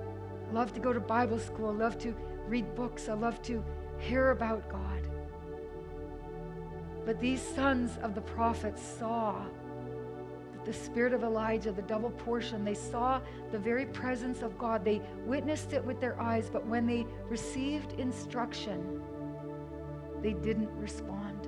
love 0.51 0.73
to 0.73 0.79
go 0.79 0.93
to 0.93 0.99
Bible 0.99 1.39
school. 1.39 1.73
Love 1.73 1.97
to 1.99 2.13
read 2.47 2.75
books. 2.75 3.07
I 3.09 3.13
love 3.13 3.41
to 3.43 3.63
hear 3.97 4.31
about 4.31 4.67
God. 4.69 5.07
But 7.05 7.19
these 7.19 7.41
sons 7.41 7.97
of 8.03 8.13
the 8.13 8.21
prophets 8.21 8.81
saw 8.81 9.43
that 10.53 10.65
the 10.65 10.73
spirit 10.73 11.13
of 11.13 11.23
Elijah, 11.23 11.71
the 11.71 11.81
double 11.81 12.11
portion. 12.11 12.63
They 12.63 12.75
saw 12.75 13.21
the 13.51 13.57
very 13.57 13.85
presence 13.85 14.41
of 14.41 14.57
God. 14.57 14.85
They 14.85 15.01
witnessed 15.25 15.73
it 15.73 15.83
with 15.83 15.99
their 15.99 16.19
eyes, 16.21 16.49
but 16.51 16.65
when 16.67 16.85
they 16.85 17.05
received 17.27 17.93
instruction, 17.93 19.01
they 20.21 20.33
didn't 20.33 20.69
respond. 20.77 21.47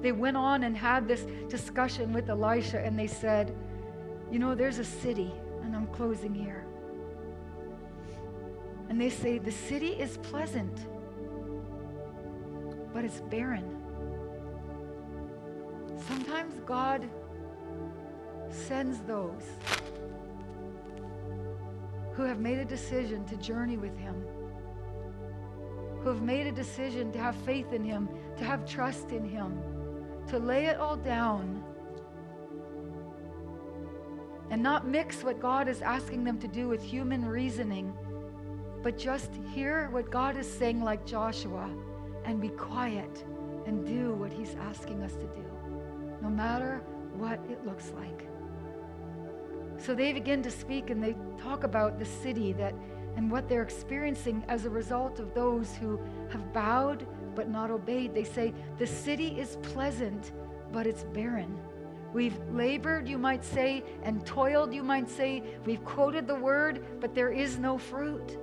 They 0.00 0.12
went 0.12 0.36
on 0.36 0.64
and 0.64 0.76
had 0.76 1.06
this 1.06 1.26
discussion 1.48 2.12
with 2.12 2.28
Elisha, 2.28 2.80
and 2.80 2.98
they 2.98 3.06
said, 3.06 3.54
You 4.30 4.38
know, 4.38 4.54
there's 4.54 4.78
a 4.78 4.84
city, 4.84 5.32
and 5.62 5.74
I'm 5.74 5.86
closing 5.86 6.34
here. 6.34 6.66
And 8.90 9.00
they 9.00 9.08
say, 9.08 9.38
The 9.38 9.52
city 9.52 9.92
is 9.92 10.18
pleasant, 10.18 10.86
but 12.92 13.04
it's 13.04 13.20
barren. 13.20 13.76
Sometimes 16.06 16.60
God 16.66 17.08
sends 18.50 19.00
those 19.00 19.44
who 22.12 22.22
have 22.24 22.40
made 22.40 22.58
a 22.58 22.64
decision 22.64 23.24
to 23.26 23.36
journey 23.36 23.78
with 23.78 23.96
Him, 23.96 24.24
who 26.02 26.08
have 26.08 26.22
made 26.22 26.46
a 26.46 26.52
decision 26.52 27.12
to 27.12 27.18
have 27.18 27.34
faith 27.34 27.72
in 27.72 27.82
Him, 27.82 28.08
to 28.36 28.44
have 28.44 28.66
trust 28.66 29.10
in 29.10 29.24
Him, 29.24 29.58
to 30.28 30.38
lay 30.38 30.66
it 30.66 30.78
all 30.78 30.96
down 30.96 31.62
and 34.50 34.62
not 34.62 34.86
mix 34.86 35.22
what 35.22 35.40
God 35.40 35.68
is 35.68 35.82
asking 35.82 36.24
them 36.24 36.38
to 36.38 36.48
do 36.48 36.68
with 36.68 36.82
human 36.82 37.24
reasoning, 37.24 37.92
but 38.82 38.96
just 38.96 39.30
hear 39.54 39.88
what 39.90 40.10
God 40.10 40.36
is 40.36 40.50
saying, 40.50 40.82
like 40.82 41.04
Joshua, 41.04 41.68
and 42.24 42.40
be 42.40 42.48
quiet 42.48 43.24
and 43.66 43.86
do 43.86 44.14
what 44.14 44.32
He's 44.32 44.54
asking 44.60 45.02
us 45.02 45.12
to 45.12 45.26
do, 45.26 45.44
no 46.22 46.30
matter 46.30 46.82
what 47.16 47.40
it 47.50 47.64
looks 47.66 47.92
like. 47.96 48.26
So 49.78 49.94
they 49.94 50.12
begin 50.12 50.42
to 50.42 50.50
speak 50.50 50.90
and 50.90 51.02
they 51.02 51.14
talk 51.40 51.64
about 51.64 51.98
the 51.98 52.04
city 52.04 52.52
that 52.54 52.74
and 53.16 53.30
what 53.30 53.48
they're 53.48 53.62
experiencing 53.62 54.44
as 54.48 54.64
a 54.64 54.70
result 54.70 55.18
of 55.18 55.34
those 55.34 55.74
who 55.74 56.00
have 56.30 56.52
bowed 56.52 57.06
but 57.34 57.48
not 57.48 57.70
obeyed. 57.70 58.14
They 58.14 58.24
say, 58.24 58.54
The 58.78 58.86
city 58.86 59.38
is 59.38 59.56
pleasant, 59.62 60.32
but 60.72 60.86
it's 60.86 61.02
barren. 61.02 61.58
We've 62.12 62.38
labored, 62.50 63.08
you 63.08 63.18
might 63.18 63.44
say, 63.44 63.84
and 64.02 64.24
toiled, 64.24 64.72
you 64.72 64.82
might 64.82 65.10
say. 65.10 65.42
We've 65.64 65.84
quoted 65.84 66.26
the 66.26 66.34
word, 66.34 66.84
but 67.00 67.14
there 67.14 67.30
is 67.30 67.58
no 67.58 67.76
fruit. 67.76 68.38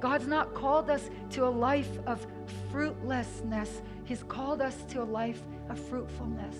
God's 0.00 0.26
not 0.26 0.54
called 0.54 0.90
us 0.90 1.10
to 1.30 1.46
a 1.46 1.48
life 1.48 1.98
of 2.06 2.26
fruitlessness, 2.70 3.82
He's 4.04 4.22
called 4.24 4.60
us 4.60 4.76
to 4.88 5.02
a 5.02 5.04
life 5.04 5.42
of 5.68 5.78
fruitfulness. 5.78 6.56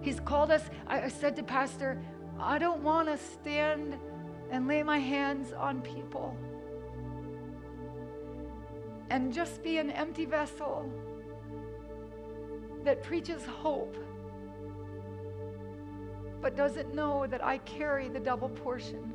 He's 0.00 0.20
called 0.20 0.50
us, 0.50 0.62
I 0.86 1.08
said 1.08 1.36
to 1.36 1.42
Pastor, 1.42 2.00
I 2.40 2.58
don't 2.58 2.82
want 2.82 3.08
to 3.08 3.18
stand 3.18 3.98
and 4.50 4.66
lay 4.66 4.82
my 4.82 4.98
hands 4.98 5.52
on 5.52 5.82
people 5.82 6.36
and 9.10 9.32
just 9.32 9.62
be 9.62 9.78
an 9.78 9.90
empty 9.90 10.24
vessel 10.24 10.90
that 12.84 13.02
preaches 13.02 13.44
hope 13.44 13.96
but 16.40 16.56
doesn't 16.56 16.94
know 16.94 17.26
that 17.26 17.44
I 17.44 17.58
carry 17.58 18.08
the 18.08 18.20
double 18.20 18.48
portion 18.48 19.14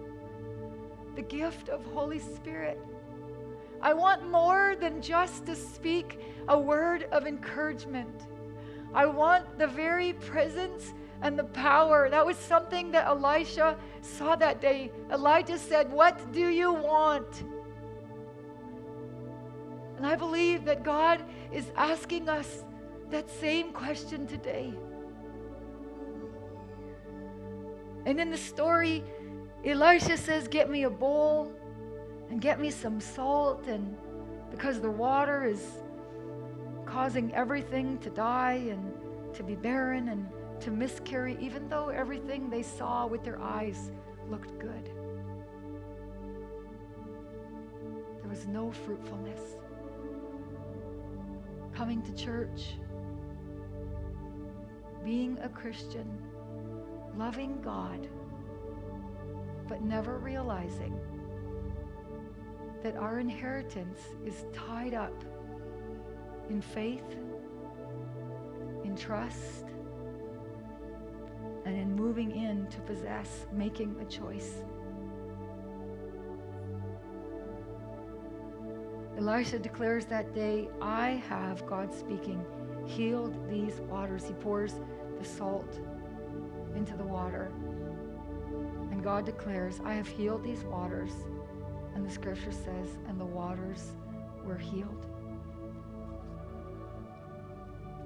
the 1.15 1.21
gift 1.21 1.69
of 1.69 1.85
Holy 1.93 2.19
Spirit. 2.19 2.79
I 3.81 3.93
want 3.93 4.29
more 4.31 4.75
than 4.79 5.01
just 5.01 5.45
to 5.45 5.55
speak 5.55 6.19
a 6.47 6.59
word 6.59 7.03
of 7.11 7.27
encouragement. 7.27 8.27
I 8.93 9.05
want 9.05 9.59
the 9.59 9.67
very 9.67 10.13
presence 10.13 10.93
and 11.21 11.37
the 11.37 11.43
power. 11.43 12.09
That 12.09 12.25
was 12.25 12.37
something 12.37 12.91
that 12.91 13.05
Elisha 13.07 13.77
saw 14.01 14.35
that 14.37 14.61
day. 14.61 14.91
Elijah 15.11 15.57
said, 15.57 15.91
What 15.91 16.31
do 16.31 16.49
you 16.49 16.73
want? 16.73 17.43
And 19.97 20.05
I 20.05 20.15
believe 20.15 20.65
that 20.65 20.83
God 20.83 21.23
is 21.51 21.71
asking 21.75 22.29
us 22.29 22.63
that 23.09 23.29
same 23.29 23.71
question 23.71 24.27
today. 24.27 24.73
And 28.05 28.19
in 28.19 28.29
the 28.29 28.37
story, 28.37 29.03
Elisha 29.65 30.17
says, 30.17 30.47
Get 30.47 30.69
me 30.69 30.83
a 30.83 30.89
bowl 30.89 31.51
and 32.29 32.41
get 32.41 32.59
me 32.59 32.69
some 32.69 32.99
salt. 32.99 33.67
And 33.67 33.95
because 34.51 34.81
the 34.81 34.91
water 34.91 35.45
is 35.45 35.61
causing 36.85 37.33
everything 37.33 37.97
to 37.99 38.09
die 38.09 38.65
and 38.69 38.93
to 39.33 39.43
be 39.43 39.55
barren 39.55 40.09
and 40.09 40.27
to 40.61 40.71
miscarry, 40.71 41.37
even 41.39 41.67
though 41.69 41.89
everything 41.89 42.49
they 42.49 42.61
saw 42.61 43.07
with 43.07 43.23
their 43.23 43.41
eyes 43.41 43.91
looked 44.29 44.59
good. 44.59 44.89
There 48.21 48.29
was 48.29 48.47
no 48.47 48.71
fruitfulness. 48.71 49.57
Coming 51.73 52.01
to 52.03 52.13
church, 52.13 52.75
being 55.03 55.37
a 55.41 55.49
Christian, 55.49 56.07
loving 57.17 57.61
God, 57.61 58.07
but 59.67 59.81
never 59.81 60.17
realizing 60.17 60.99
that 62.81 62.95
our 62.95 63.19
inheritance 63.19 63.99
is 64.25 64.45
tied 64.53 64.93
up 64.93 65.23
in 66.49 66.61
faith, 66.61 67.15
in 68.83 68.95
trust, 68.95 69.65
and 71.65 71.77
in 71.77 71.95
moving 71.95 72.31
in 72.31 72.67
to 72.67 72.79
possess, 72.81 73.45
making 73.53 73.95
a 74.01 74.05
choice. 74.05 74.63
Elisha 79.17 79.59
declares 79.59 80.05
that 80.05 80.33
day, 80.33 80.67
I 80.81 81.23
have, 81.29 81.65
God 81.65 81.93
speaking, 81.93 82.43
healed 82.85 83.49
these 83.49 83.79
waters. 83.81 84.25
He 84.25 84.33
pours 84.33 84.73
the 85.19 85.23
salt 85.23 85.79
into 86.75 86.95
the 86.95 87.03
water. 87.03 87.51
And 88.91 89.03
God 89.03 89.25
declares, 89.25 89.79
I 89.83 89.93
have 89.93 90.07
healed 90.07 90.43
these 90.43 90.63
waters, 90.63 91.11
and 91.95 92.05
the 92.05 92.11
scripture 92.11 92.51
says, 92.51 92.97
and 93.07 93.19
the 93.19 93.25
waters 93.25 93.91
were 94.45 94.57
healed. 94.57 95.05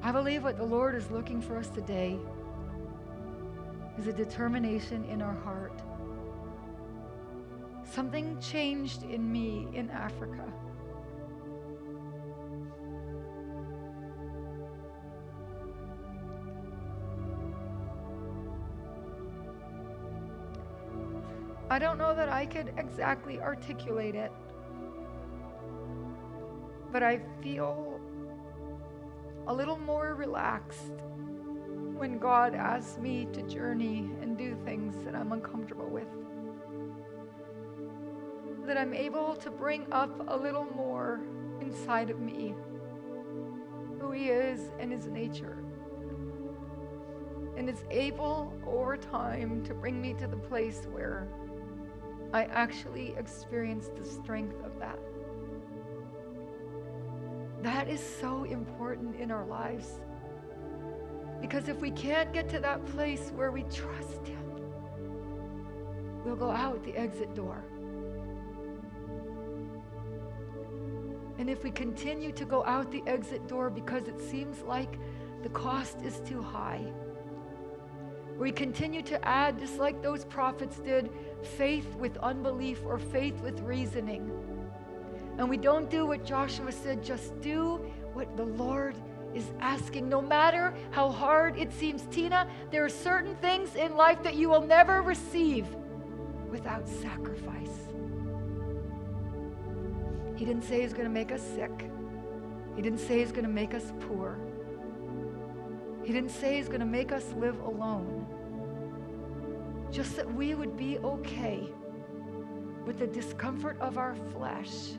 I 0.01 0.11
believe 0.11 0.43
what 0.43 0.57
the 0.57 0.63
Lord 0.63 0.95
is 0.95 1.09
looking 1.09 1.41
for 1.41 1.57
us 1.57 1.69
today 1.69 2.17
is 3.97 4.07
a 4.07 4.13
determination 4.13 5.03
in 5.05 5.21
our 5.21 5.33
heart. 5.33 5.81
Something 7.83 8.39
changed 8.39 9.03
in 9.03 9.31
me 9.31 9.67
in 9.73 9.89
Africa. 9.89 10.45
I 21.77 21.79
don't 21.79 21.99
know 21.99 22.15
that 22.15 22.29
I 22.29 22.47
could 22.47 22.73
exactly 22.77 23.39
articulate 23.39 24.15
it, 24.15 24.31
but 26.91 27.03
I 27.03 27.21
feel 27.43 27.99
a 29.45 29.53
little 29.53 29.77
more 29.77 30.15
relaxed 30.15 31.03
when 31.95 32.17
God 32.17 32.55
asks 32.55 32.97
me 32.97 33.27
to 33.31 33.43
journey 33.43 34.09
and 34.23 34.35
do 34.35 34.57
things 34.65 34.95
that 35.05 35.13
I'm 35.13 35.31
uncomfortable 35.31 35.87
with. 35.87 36.07
That 38.65 38.79
I'm 38.79 38.95
able 38.95 39.35
to 39.35 39.51
bring 39.51 39.85
up 39.91 40.09
a 40.29 40.35
little 40.35 40.65
more 40.75 41.21
inside 41.61 42.09
of 42.09 42.19
me 42.19 42.55
who 43.99 44.09
He 44.09 44.29
is 44.29 44.71
and 44.79 44.91
His 44.91 45.05
nature. 45.05 45.63
And 47.55 47.69
is 47.69 47.83
able 47.91 48.51
over 48.65 48.97
time 48.97 49.63
to 49.65 49.75
bring 49.75 50.01
me 50.01 50.15
to 50.15 50.25
the 50.25 50.37
place 50.37 50.87
where 50.91 51.27
I 52.33 52.43
actually 52.43 53.15
experienced 53.17 53.95
the 53.95 54.05
strength 54.05 54.63
of 54.65 54.77
that. 54.79 54.99
That 57.61 57.87
is 57.89 58.01
so 58.01 58.43
important 58.43 59.15
in 59.19 59.31
our 59.31 59.45
lives. 59.45 59.99
Because 61.41 61.67
if 61.69 61.81
we 61.81 61.91
can't 61.91 62.33
get 62.33 62.49
to 62.49 62.59
that 62.59 62.85
place 62.87 63.31
where 63.35 63.51
we 63.51 63.63
trust 63.63 64.27
Him, 64.27 64.43
we'll 66.25 66.35
go 66.35 66.51
out 66.51 66.83
the 66.83 66.95
exit 66.95 67.33
door. 67.33 67.63
And 71.37 71.49
if 71.49 71.63
we 71.63 71.71
continue 71.71 72.31
to 72.31 72.45
go 72.45 72.65
out 72.65 72.91
the 72.91 73.03
exit 73.05 73.47
door 73.47 73.69
because 73.69 74.07
it 74.07 74.19
seems 74.19 74.61
like 74.63 74.97
the 75.43 75.49
cost 75.49 76.01
is 76.01 76.19
too 76.21 76.41
high, 76.41 76.91
we 78.37 78.51
continue 78.51 79.01
to 79.03 79.27
add, 79.27 79.59
just 79.59 79.77
like 79.77 80.01
those 80.01 80.25
prophets 80.25 80.77
did, 80.79 81.09
faith 81.43 81.95
with 81.95 82.17
unbelief 82.17 82.81
or 82.85 82.97
faith 82.97 83.39
with 83.41 83.59
reasoning. 83.61 84.31
And 85.37 85.49
we 85.49 85.57
don't 85.57 85.89
do 85.89 86.05
what 86.05 86.25
Joshua 86.25 86.71
said, 86.71 87.03
just 87.03 87.39
do 87.41 87.75
what 88.13 88.35
the 88.35 88.45
Lord 88.45 88.95
is 89.33 89.51
asking. 89.59 90.09
No 90.09 90.21
matter 90.21 90.73
how 90.91 91.09
hard 91.09 91.57
it 91.57 91.71
seems, 91.71 92.03
Tina, 92.09 92.47
there 92.71 92.83
are 92.83 92.89
certain 92.89 93.35
things 93.35 93.75
in 93.75 93.95
life 93.95 94.23
that 94.23 94.35
you 94.35 94.49
will 94.49 94.65
never 94.65 95.01
receive 95.01 95.67
without 96.49 96.87
sacrifice. 96.87 97.69
He 100.35 100.45
didn't 100.45 100.63
say 100.63 100.81
he's 100.81 100.93
going 100.93 101.05
to 101.05 101.13
make 101.13 101.31
us 101.31 101.41
sick. 101.41 101.89
He 102.75 102.81
didn't 102.81 102.99
say 102.99 103.19
he's 103.19 103.31
going 103.31 103.45
to 103.45 103.51
make 103.51 103.73
us 103.73 103.91
poor. 104.01 104.39
He 106.03 106.13
didn't 106.13 106.29
say 106.31 106.57
he's 106.57 106.67
going 106.67 106.79
to 106.79 106.85
make 106.85 107.11
us 107.11 107.33
live 107.37 107.59
alone. 107.61 108.25
Just 109.91 110.15
that 110.15 110.31
we 110.33 110.53
would 110.53 110.77
be 110.77 110.99
okay 110.99 111.69
with 112.85 112.99
the 112.99 113.07
discomfort 113.07 113.77
of 113.79 113.97
our 113.97 114.15
flesh, 114.33 114.93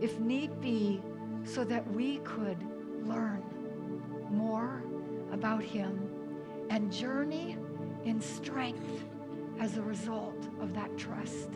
if 0.00 0.18
need 0.18 0.60
be, 0.60 1.02
so 1.44 1.64
that 1.64 1.86
we 1.92 2.18
could 2.18 2.58
learn 3.02 3.42
more 4.30 4.82
about 5.32 5.62
Him 5.62 6.08
and 6.70 6.92
journey 6.92 7.56
in 8.04 8.20
strength 8.20 9.04
as 9.58 9.76
a 9.76 9.82
result 9.82 10.48
of 10.60 10.74
that 10.74 10.96
trust. 10.96 11.50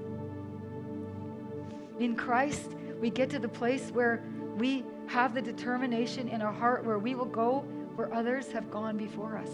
In 1.98 2.16
Christ, 2.16 2.72
we 3.00 3.10
get 3.10 3.30
to 3.30 3.38
the 3.38 3.48
place 3.48 3.90
where 3.90 4.22
we 4.56 4.84
have 5.06 5.34
the 5.34 5.42
determination 5.42 6.28
in 6.28 6.42
our 6.42 6.52
heart 6.52 6.84
where 6.84 6.98
we 6.98 7.14
will 7.14 7.24
go 7.24 7.60
where 7.94 8.12
others 8.12 8.50
have 8.52 8.70
gone 8.70 8.96
before 8.96 9.36
us. 9.36 9.50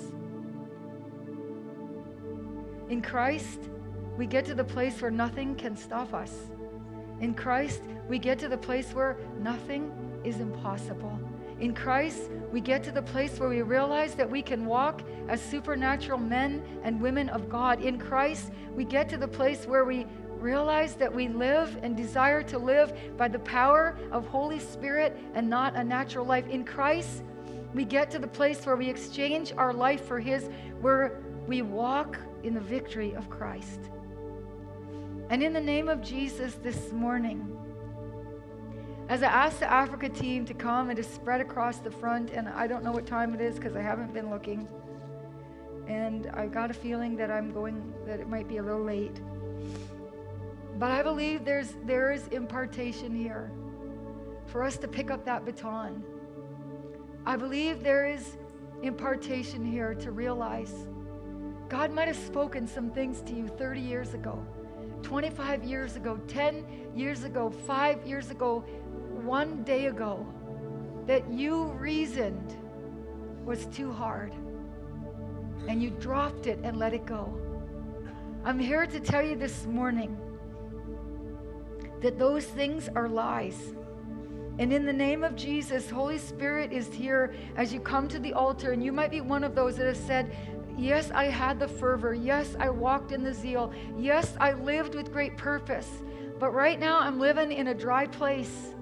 In 2.90 3.00
Christ, 3.00 3.60
we 4.16 4.26
get 4.26 4.44
to 4.46 4.54
the 4.54 4.64
place 4.64 5.00
where 5.00 5.12
nothing 5.12 5.54
can 5.54 5.76
stop 5.76 6.12
us. 6.12 6.34
In 7.20 7.34
Christ, 7.34 7.82
we 8.08 8.18
get 8.18 8.36
to 8.40 8.48
the 8.48 8.58
place 8.58 8.92
where 8.92 9.16
nothing 9.38 9.92
is 10.24 10.40
impossible. 10.40 11.16
In 11.60 11.72
Christ, 11.72 12.22
we 12.50 12.60
get 12.60 12.82
to 12.82 12.90
the 12.90 13.02
place 13.02 13.38
where 13.38 13.48
we 13.48 13.62
realize 13.62 14.16
that 14.16 14.28
we 14.28 14.42
can 14.42 14.66
walk 14.66 15.02
as 15.28 15.40
supernatural 15.40 16.18
men 16.18 16.64
and 16.82 17.00
women 17.00 17.28
of 17.28 17.48
God. 17.48 17.80
In 17.80 17.96
Christ, 17.96 18.50
we 18.74 18.84
get 18.84 19.08
to 19.10 19.16
the 19.16 19.28
place 19.28 19.66
where 19.66 19.84
we 19.84 20.04
realize 20.40 20.96
that 20.96 21.14
we 21.14 21.28
live 21.28 21.78
and 21.84 21.96
desire 21.96 22.42
to 22.42 22.58
live 22.58 22.92
by 23.16 23.28
the 23.28 23.38
power 23.38 23.96
of 24.10 24.26
Holy 24.26 24.58
Spirit 24.58 25.16
and 25.34 25.48
not 25.48 25.76
a 25.76 25.84
natural 25.84 26.26
life. 26.26 26.48
In 26.48 26.64
Christ, 26.64 27.22
we 27.72 27.84
get 27.84 28.10
to 28.10 28.18
the 28.18 28.26
place 28.26 28.66
where 28.66 28.74
we 28.74 28.90
exchange 28.90 29.52
our 29.56 29.72
life 29.72 30.04
for 30.06 30.18
His, 30.18 30.50
where 30.80 31.20
we 31.46 31.62
walk 31.62 32.18
in 32.42 32.54
the 32.54 32.60
victory 32.60 33.14
of 33.14 33.28
Christ. 33.30 33.80
And 35.28 35.42
in 35.42 35.52
the 35.52 35.60
name 35.60 35.88
of 35.88 36.02
Jesus 36.02 36.54
this 36.54 36.92
morning, 36.92 37.56
as 39.08 39.22
I 39.22 39.26
asked 39.26 39.60
the 39.60 39.70
Africa 39.70 40.08
team 40.08 40.44
to 40.46 40.54
come 40.54 40.90
and 40.90 40.96
to 40.96 41.02
spread 41.02 41.40
across 41.40 41.78
the 41.78 41.90
front, 41.90 42.30
and 42.30 42.48
I 42.48 42.66
don't 42.66 42.84
know 42.84 42.92
what 42.92 43.06
time 43.06 43.34
it 43.34 43.40
is 43.40 43.56
because 43.56 43.76
I 43.76 43.82
haven't 43.82 44.12
been 44.14 44.30
looking, 44.30 44.68
and 45.86 46.28
I've 46.34 46.52
got 46.52 46.70
a 46.70 46.74
feeling 46.74 47.16
that 47.16 47.30
I'm 47.30 47.52
going, 47.52 47.92
that 48.06 48.20
it 48.20 48.28
might 48.28 48.48
be 48.48 48.58
a 48.58 48.62
little 48.62 48.84
late. 48.84 49.20
But 50.78 50.90
I 50.92 51.02
believe 51.02 51.44
there's, 51.44 51.74
there 51.84 52.12
is 52.12 52.26
impartation 52.28 53.14
here 53.14 53.50
for 54.46 54.62
us 54.62 54.76
to 54.78 54.88
pick 54.88 55.10
up 55.10 55.24
that 55.24 55.44
baton. 55.44 56.02
I 57.26 57.36
believe 57.36 57.82
there 57.82 58.06
is 58.06 58.36
impartation 58.82 59.64
here 59.64 59.94
to 59.94 60.10
realize 60.10 60.88
God 61.70 61.92
might 61.92 62.08
have 62.08 62.16
spoken 62.16 62.66
some 62.66 62.90
things 62.90 63.22
to 63.22 63.32
you 63.32 63.46
30 63.46 63.80
years 63.80 64.12
ago, 64.12 64.44
25 65.02 65.62
years 65.62 65.94
ago, 65.94 66.18
10 66.26 66.66
years 66.96 67.22
ago, 67.22 67.48
five 67.48 68.04
years 68.04 68.32
ago, 68.32 68.64
one 69.22 69.62
day 69.62 69.86
ago 69.86 70.26
that 71.06 71.32
you 71.32 71.66
reasoned 71.72 72.56
was 73.44 73.66
too 73.66 73.92
hard 73.92 74.34
and 75.68 75.80
you 75.80 75.90
dropped 75.90 76.48
it 76.48 76.58
and 76.64 76.76
let 76.76 76.92
it 76.92 77.06
go. 77.06 77.38
I'm 78.44 78.58
here 78.58 78.84
to 78.86 78.98
tell 78.98 79.22
you 79.24 79.36
this 79.36 79.64
morning 79.66 80.18
that 82.00 82.18
those 82.18 82.46
things 82.46 82.88
are 82.96 83.08
lies. 83.08 83.74
And 84.58 84.72
in 84.72 84.84
the 84.84 84.92
name 84.92 85.22
of 85.22 85.36
Jesus, 85.36 85.88
Holy 85.88 86.18
Spirit 86.18 86.72
is 86.72 86.92
here 86.92 87.32
as 87.56 87.72
you 87.72 87.78
come 87.78 88.08
to 88.08 88.18
the 88.18 88.32
altar. 88.32 88.72
And 88.72 88.82
you 88.82 88.92
might 88.92 89.10
be 89.10 89.20
one 89.20 89.44
of 89.44 89.54
those 89.54 89.76
that 89.76 89.86
have 89.86 89.96
said, 89.96 90.34
Yes, 90.80 91.10
I 91.14 91.24
had 91.24 91.60
the 91.60 91.68
fervor. 91.68 92.14
Yes, 92.14 92.56
I 92.58 92.70
walked 92.70 93.12
in 93.12 93.22
the 93.22 93.34
zeal. 93.34 93.70
Yes, 93.98 94.34
I 94.40 94.52
lived 94.52 94.94
with 94.94 95.12
great 95.12 95.36
purpose. 95.36 95.86
But 96.38 96.54
right 96.54 96.80
now, 96.80 97.00
I'm 97.00 97.20
living 97.20 97.52
in 97.52 97.66
a 97.66 97.74
dry 97.74 98.06
place. 98.06 98.74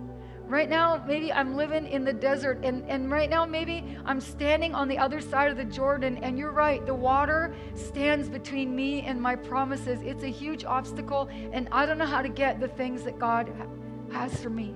Right 0.47 0.71
now, 0.71 1.03
maybe 1.09 1.33
I'm 1.33 1.57
living 1.57 1.89
in 1.89 2.05
the 2.05 2.13
desert, 2.13 2.61
and, 2.63 2.89
and 2.89 3.11
right 3.11 3.29
now, 3.29 3.45
maybe 3.45 3.99
I'm 4.07 4.21
standing 4.21 4.77
on 4.77 4.87
the 4.87 4.97
other 4.97 5.21
side 5.21 5.51
of 5.51 5.57
the 5.57 5.65
Jordan, 5.65 6.19
and 6.23 6.39
you're 6.39 6.53
right, 6.53 6.87
the 6.87 6.95
water 6.95 7.53
stands 7.75 8.29
between 8.29 8.75
me 8.75 9.03
and 9.03 9.21
my 9.21 9.35
promises. 9.35 10.01
It's 10.01 10.23
a 10.23 10.31
huge 10.31 10.65
obstacle, 10.65 11.29
and 11.53 11.69
I 11.73 11.85
don't 11.85 11.99
know 11.99 12.07
how 12.07 12.23
to 12.23 12.29
get 12.29 12.61
the 12.61 12.69
things 12.69 13.03
that 13.03 13.19
God 13.19 13.53
has 14.13 14.41
for 14.41 14.51
me. 14.51 14.75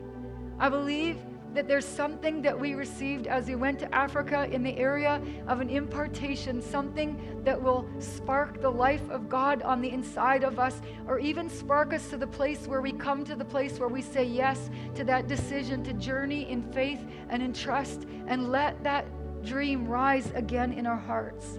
I 0.58 0.68
believe 0.68 1.18
that 1.54 1.68
there's 1.68 1.84
something 1.84 2.42
that 2.42 2.58
we 2.58 2.74
received 2.74 3.26
as 3.26 3.46
we 3.46 3.54
went 3.54 3.78
to 3.80 3.94
Africa 3.94 4.48
in 4.50 4.62
the 4.62 4.76
area 4.76 5.20
of 5.46 5.60
an 5.60 5.68
impartation, 5.68 6.60
something 6.62 7.40
that 7.44 7.60
will 7.60 7.86
spark 7.98 8.60
the 8.60 8.70
life 8.70 9.08
of 9.10 9.28
God 9.28 9.62
on 9.62 9.80
the 9.80 9.90
inside 9.90 10.44
of 10.44 10.58
us, 10.58 10.80
or 11.06 11.18
even 11.18 11.48
spark 11.48 11.92
us 11.92 12.08
to 12.10 12.16
the 12.16 12.26
place 12.26 12.66
where 12.66 12.80
we 12.80 12.92
come 12.92 13.24
to 13.24 13.34
the 13.34 13.44
place 13.44 13.78
where 13.78 13.88
we 13.88 14.02
say 14.02 14.24
yes 14.24 14.70
to 14.94 15.04
that 15.04 15.28
decision 15.28 15.82
to 15.84 15.92
journey 15.94 16.50
in 16.50 16.62
faith 16.72 17.04
and 17.28 17.42
in 17.42 17.52
trust 17.52 18.06
and 18.26 18.50
let 18.50 18.82
that 18.84 19.06
dream 19.44 19.86
rise 19.86 20.30
again 20.34 20.72
in 20.72 20.86
our 20.86 20.96
hearts. 20.96 21.58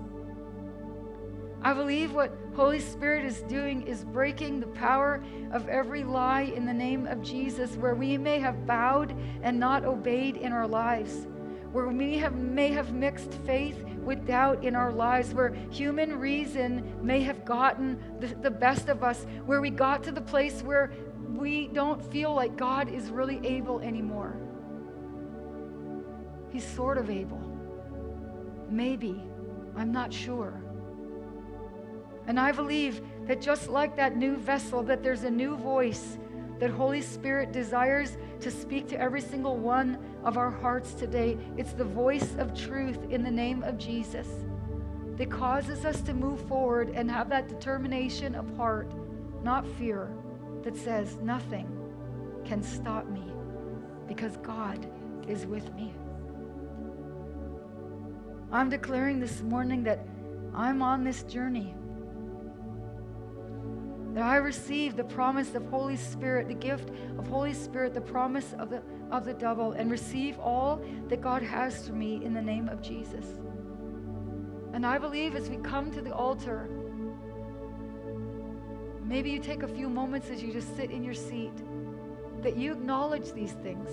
I 1.63 1.73
believe 1.73 2.11
what 2.11 2.35
Holy 2.55 2.81
Spirit 2.81 3.23
is 3.23 3.41
doing 3.43 3.83
is 3.83 4.03
breaking 4.03 4.59
the 4.59 4.67
power 4.67 5.23
of 5.53 5.69
every 5.69 6.03
lie 6.03 6.41
in 6.41 6.65
the 6.65 6.73
name 6.73 7.07
of 7.07 7.21
Jesus, 7.21 7.77
where 7.77 7.95
we 7.95 8.17
may 8.17 8.39
have 8.39 8.65
bowed 8.67 9.15
and 9.41 9.57
not 9.57 9.85
obeyed 9.85 10.35
in 10.35 10.51
our 10.51 10.67
lives, 10.67 11.25
where 11.71 11.87
we 11.87 12.17
have, 12.17 12.35
may 12.35 12.69
have 12.69 12.93
mixed 12.93 13.33
faith 13.45 13.81
with 14.03 14.27
doubt 14.27 14.65
in 14.65 14.75
our 14.75 14.91
lives, 14.91 15.33
where 15.33 15.53
human 15.71 16.19
reason 16.19 16.83
may 17.01 17.21
have 17.21 17.45
gotten 17.45 17.97
the, 18.19 18.27
the 18.27 18.51
best 18.51 18.89
of 18.89 19.01
us, 19.01 19.25
where 19.45 19.61
we 19.61 19.69
got 19.69 20.03
to 20.03 20.11
the 20.11 20.21
place 20.21 20.61
where 20.61 20.91
we 21.29 21.69
don't 21.69 22.03
feel 22.11 22.33
like 22.33 22.57
God 22.57 22.89
is 22.89 23.09
really 23.09 23.39
able 23.45 23.79
anymore. 23.79 24.35
He's 26.51 26.67
sort 26.67 26.97
of 26.97 27.09
able. 27.09 27.41
Maybe. 28.69 29.23
I'm 29.75 29.91
not 29.91 30.13
sure. 30.13 30.62
And 32.27 32.39
I 32.39 32.51
believe 32.51 33.01
that 33.27 33.41
just 33.41 33.69
like 33.69 33.95
that 33.97 34.15
new 34.17 34.37
vessel, 34.37 34.83
that 34.83 35.03
there's 35.03 35.23
a 35.23 35.31
new 35.31 35.57
voice 35.57 36.17
that 36.59 36.69
Holy 36.69 37.01
Spirit 37.01 37.51
desires 37.51 38.17
to 38.39 38.49
speak 38.49 38.87
to 38.87 38.99
every 38.99 39.21
single 39.21 39.57
one 39.57 39.97
of 40.23 40.37
our 40.37 40.51
hearts 40.51 40.93
today. 40.93 41.37
It's 41.57 41.73
the 41.73 41.83
voice 41.83 42.35
of 42.37 42.57
truth 42.57 42.99
in 43.09 43.23
the 43.23 43.31
name 43.31 43.63
of 43.63 43.77
Jesus 43.77 44.27
that 45.17 45.29
causes 45.29 45.85
us 45.85 46.01
to 46.01 46.13
move 46.13 46.41
forward 46.47 46.89
and 46.89 47.09
have 47.11 47.29
that 47.29 47.47
determination 47.47 48.33
of 48.35 48.55
heart, 48.55 48.93
not 49.43 49.67
fear, 49.77 50.09
that 50.63 50.75
says, 50.75 51.17
Nothing 51.21 51.67
can 52.45 52.63
stop 52.63 53.09
me 53.09 53.31
because 54.07 54.37
God 54.37 54.87
is 55.27 55.45
with 55.45 55.73
me. 55.73 55.93
I'm 58.51 58.69
declaring 58.69 59.19
this 59.19 59.41
morning 59.41 59.83
that 59.83 60.05
I'm 60.53 60.81
on 60.81 61.03
this 61.03 61.23
journey. 61.23 61.75
That 64.13 64.23
I 64.23 64.35
receive 64.35 64.95
the 64.95 65.03
promise 65.03 65.55
of 65.55 65.65
Holy 65.69 65.95
Spirit, 65.95 66.47
the 66.47 66.53
gift 66.53 66.89
of 67.17 67.27
Holy 67.27 67.53
Spirit, 67.53 67.95
the 67.95 68.01
promise 68.01 68.53
of 68.59 68.69
the, 68.69 68.83
of 69.09 69.25
the 69.25 69.33
devil, 69.33 69.71
and 69.71 69.89
receive 69.89 70.37
all 70.39 70.81
that 71.09 71.19
God 71.19 71.41
has 71.41 71.87
for 71.87 71.93
me 71.93 72.23
in 72.23 72.33
the 72.33 72.41
name 72.41 72.69
of 72.69 72.81
Jesus. 72.81 73.25
And 74.73 74.85
I 74.85 74.99
believe 74.99 75.35
as 75.35 75.49
we 75.49 75.57
come 75.57 75.91
to 75.91 76.01
the 76.01 76.13
altar, 76.13 76.69
maybe 79.03 79.31
you 79.31 79.39
take 79.39 79.63
a 79.63 79.67
few 79.67 79.89
moments 79.89 80.29
as 80.29 80.43
you 80.43 80.53
just 80.53 80.75
sit 80.75 80.91
in 80.91 81.03
your 81.03 81.15
seat, 81.15 81.53
that 82.43 82.55
you 82.55 82.71
acknowledge 82.71 83.31
these 83.31 83.53
things. 83.53 83.89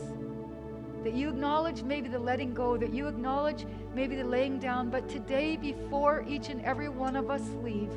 That 1.02 1.14
you 1.14 1.30
acknowledge 1.30 1.82
maybe 1.82 2.10
the 2.10 2.18
letting 2.18 2.52
go, 2.52 2.76
that 2.76 2.92
you 2.92 3.08
acknowledge 3.08 3.64
maybe 3.94 4.16
the 4.16 4.24
laying 4.24 4.58
down. 4.58 4.90
But 4.90 5.08
today, 5.08 5.56
before 5.56 6.26
each 6.28 6.50
and 6.50 6.60
every 6.62 6.90
one 6.90 7.16
of 7.16 7.30
us 7.30 7.42
leave, 7.62 7.90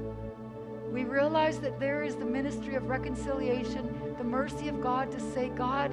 we 0.94 1.04
realize 1.06 1.58
that 1.58 1.80
there 1.80 2.04
is 2.04 2.16
the 2.16 2.26
ministry 2.26 2.76
of 2.76 2.88
reconciliation, 2.88 4.14
the 4.20 4.24
mercy 4.24 4.68
of 4.68 4.80
God 4.80 5.12
to 5.12 5.20
say, 5.20 5.50
God, 5.50 5.92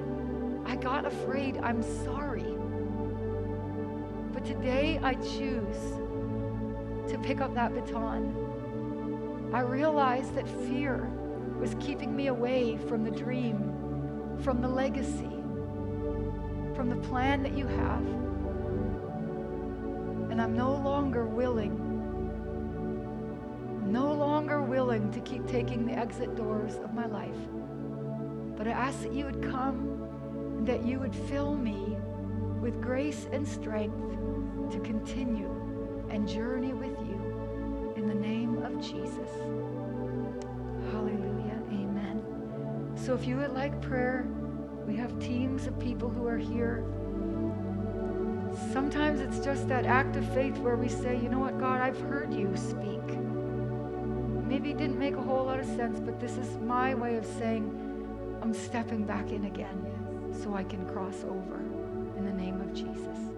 I 0.67 0.77
got 0.77 1.07
afraid. 1.07 1.57
I'm 1.57 1.83
sorry. 2.05 2.55
But 4.35 4.45
today 4.45 5.01
I 5.03 5.15
choose 5.15 5.79
to 7.11 7.19
pick 7.23 7.41
up 7.41 7.55
that 7.55 7.75
baton. 7.75 9.49
I 9.55 9.61
realize 9.61 10.31
that 10.33 10.47
fear 10.69 11.11
was 11.59 11.75
keeping 11.81 12.15
me 12.15 12.27
away 12.27 12.77
from 12.87 13.03
the 13.03 13.11
dream, 13.11 14.37
from 14.43 14.61
the 14.61 14.69
legacy, 14.69 15.33
from 16.75 16.91
the 16.91 17.09
plan 17.09 17.43
that 17.43 17.57
you 17.57 17.67
have. 17.67 18.05
And 20.31 20.43
I'm 20.43 20.55
no 20.55 20.75
longer 20.75 21.25
willing, 21.25 21.90
no 23.91 24.13
longer 24.13 24.63
willing 24.63 25.11
to 25.11 25.21
keep 25.21 25.47
taking 25.47 25.85
the 25.85 25.93
exit 25.93 26.37
doors 26.37 26.77
of 26.77 26.95
my 26.95 27.07
life. 27.07 27.37
But 28.57 28.69
I 28.69 28.71
ask 28.71 29.03
that 29.03 29.13
you 29.13 29.25
would 29.25 29.43
come 29.43 30.09
and 30.59 30.67
that 30.67 30.85
you 30.85 31.01
would 31.01 31.15
fill 31.15 31.57
me 31.57 31.97
with 32.61 32.81
grace 32.81 33.27
and 33.33 33.47
strength 33.47 33.99
to 34.71 34.81
continue 34.81 35.51
and 36.11 36.29
journey 36.29 36.73
with 36.73 36.97
you 37.01 37.95
in 37.97 38.07
the 38.07 38.15
name 38.15 38.63
of 38.63 38.81
Jesus. 38.81 39.31
Hallelujah. 40.93 41.61
Amen. 41.73 42.93
So 42.95 43.15
if 43.15 43.27
you 43.27 43.37
would 43.37 43.53
like 43.53 43.81
prayer, 43.81 44.27
we 44.87 44.95
have 44.97 45.19
teams 45.19 45.67
of 45.67 45.79
people 45.81 46.09
who 46.09 46.27
are 46.27 46.39
here. 46.39 46.85
Sometimes 48.73 49.21
it's 49.21 49.39
just 49.45 49.69
that 49.69 49.87
act 49.87 50.17
of 50.17 50.35
faith 50.35 50.59
where 50.59 50.77
we 50.77 50.89
say, 50.89 51.19
you 51.21 51.29
know 51.29 51.39
what, 51.39 51.59
God, 51.59 51.81
I've 51.81 52.01
heard 52.01 52.33
you 52.35 52.55
speak. 52.57 53.20
Maybe 54.51 54.73
it 54.73 54.79
didn't 54.79 54.99
make 54.99 55.15
a 55.15 55.23
whole 55.23 55.45
lot 55.45 55.61
of 55.61 55.65
sense, 55.65 56.01
but 56.01 56.19
this 56.19 56.33
is 56.33 56.59
my 56.59 56.93
way 56.93 57.15
of 57.15 57.25
saying, 57.25 57.71
I'm 58.43 58.53
stepping 58.53 59.05
back 59.05 59.31
in 59.31 59.45
again 59.45 60.35
so 60.43 60.57
I 60.57 60.65
can 60.65 60.85
cross 60.89 61.23
over 61.23 61.61
in 62.17 62.25
the 62.25 62.33
name 62.33 62.61
of 62.61 62.75
Jesus. 62.75 63.30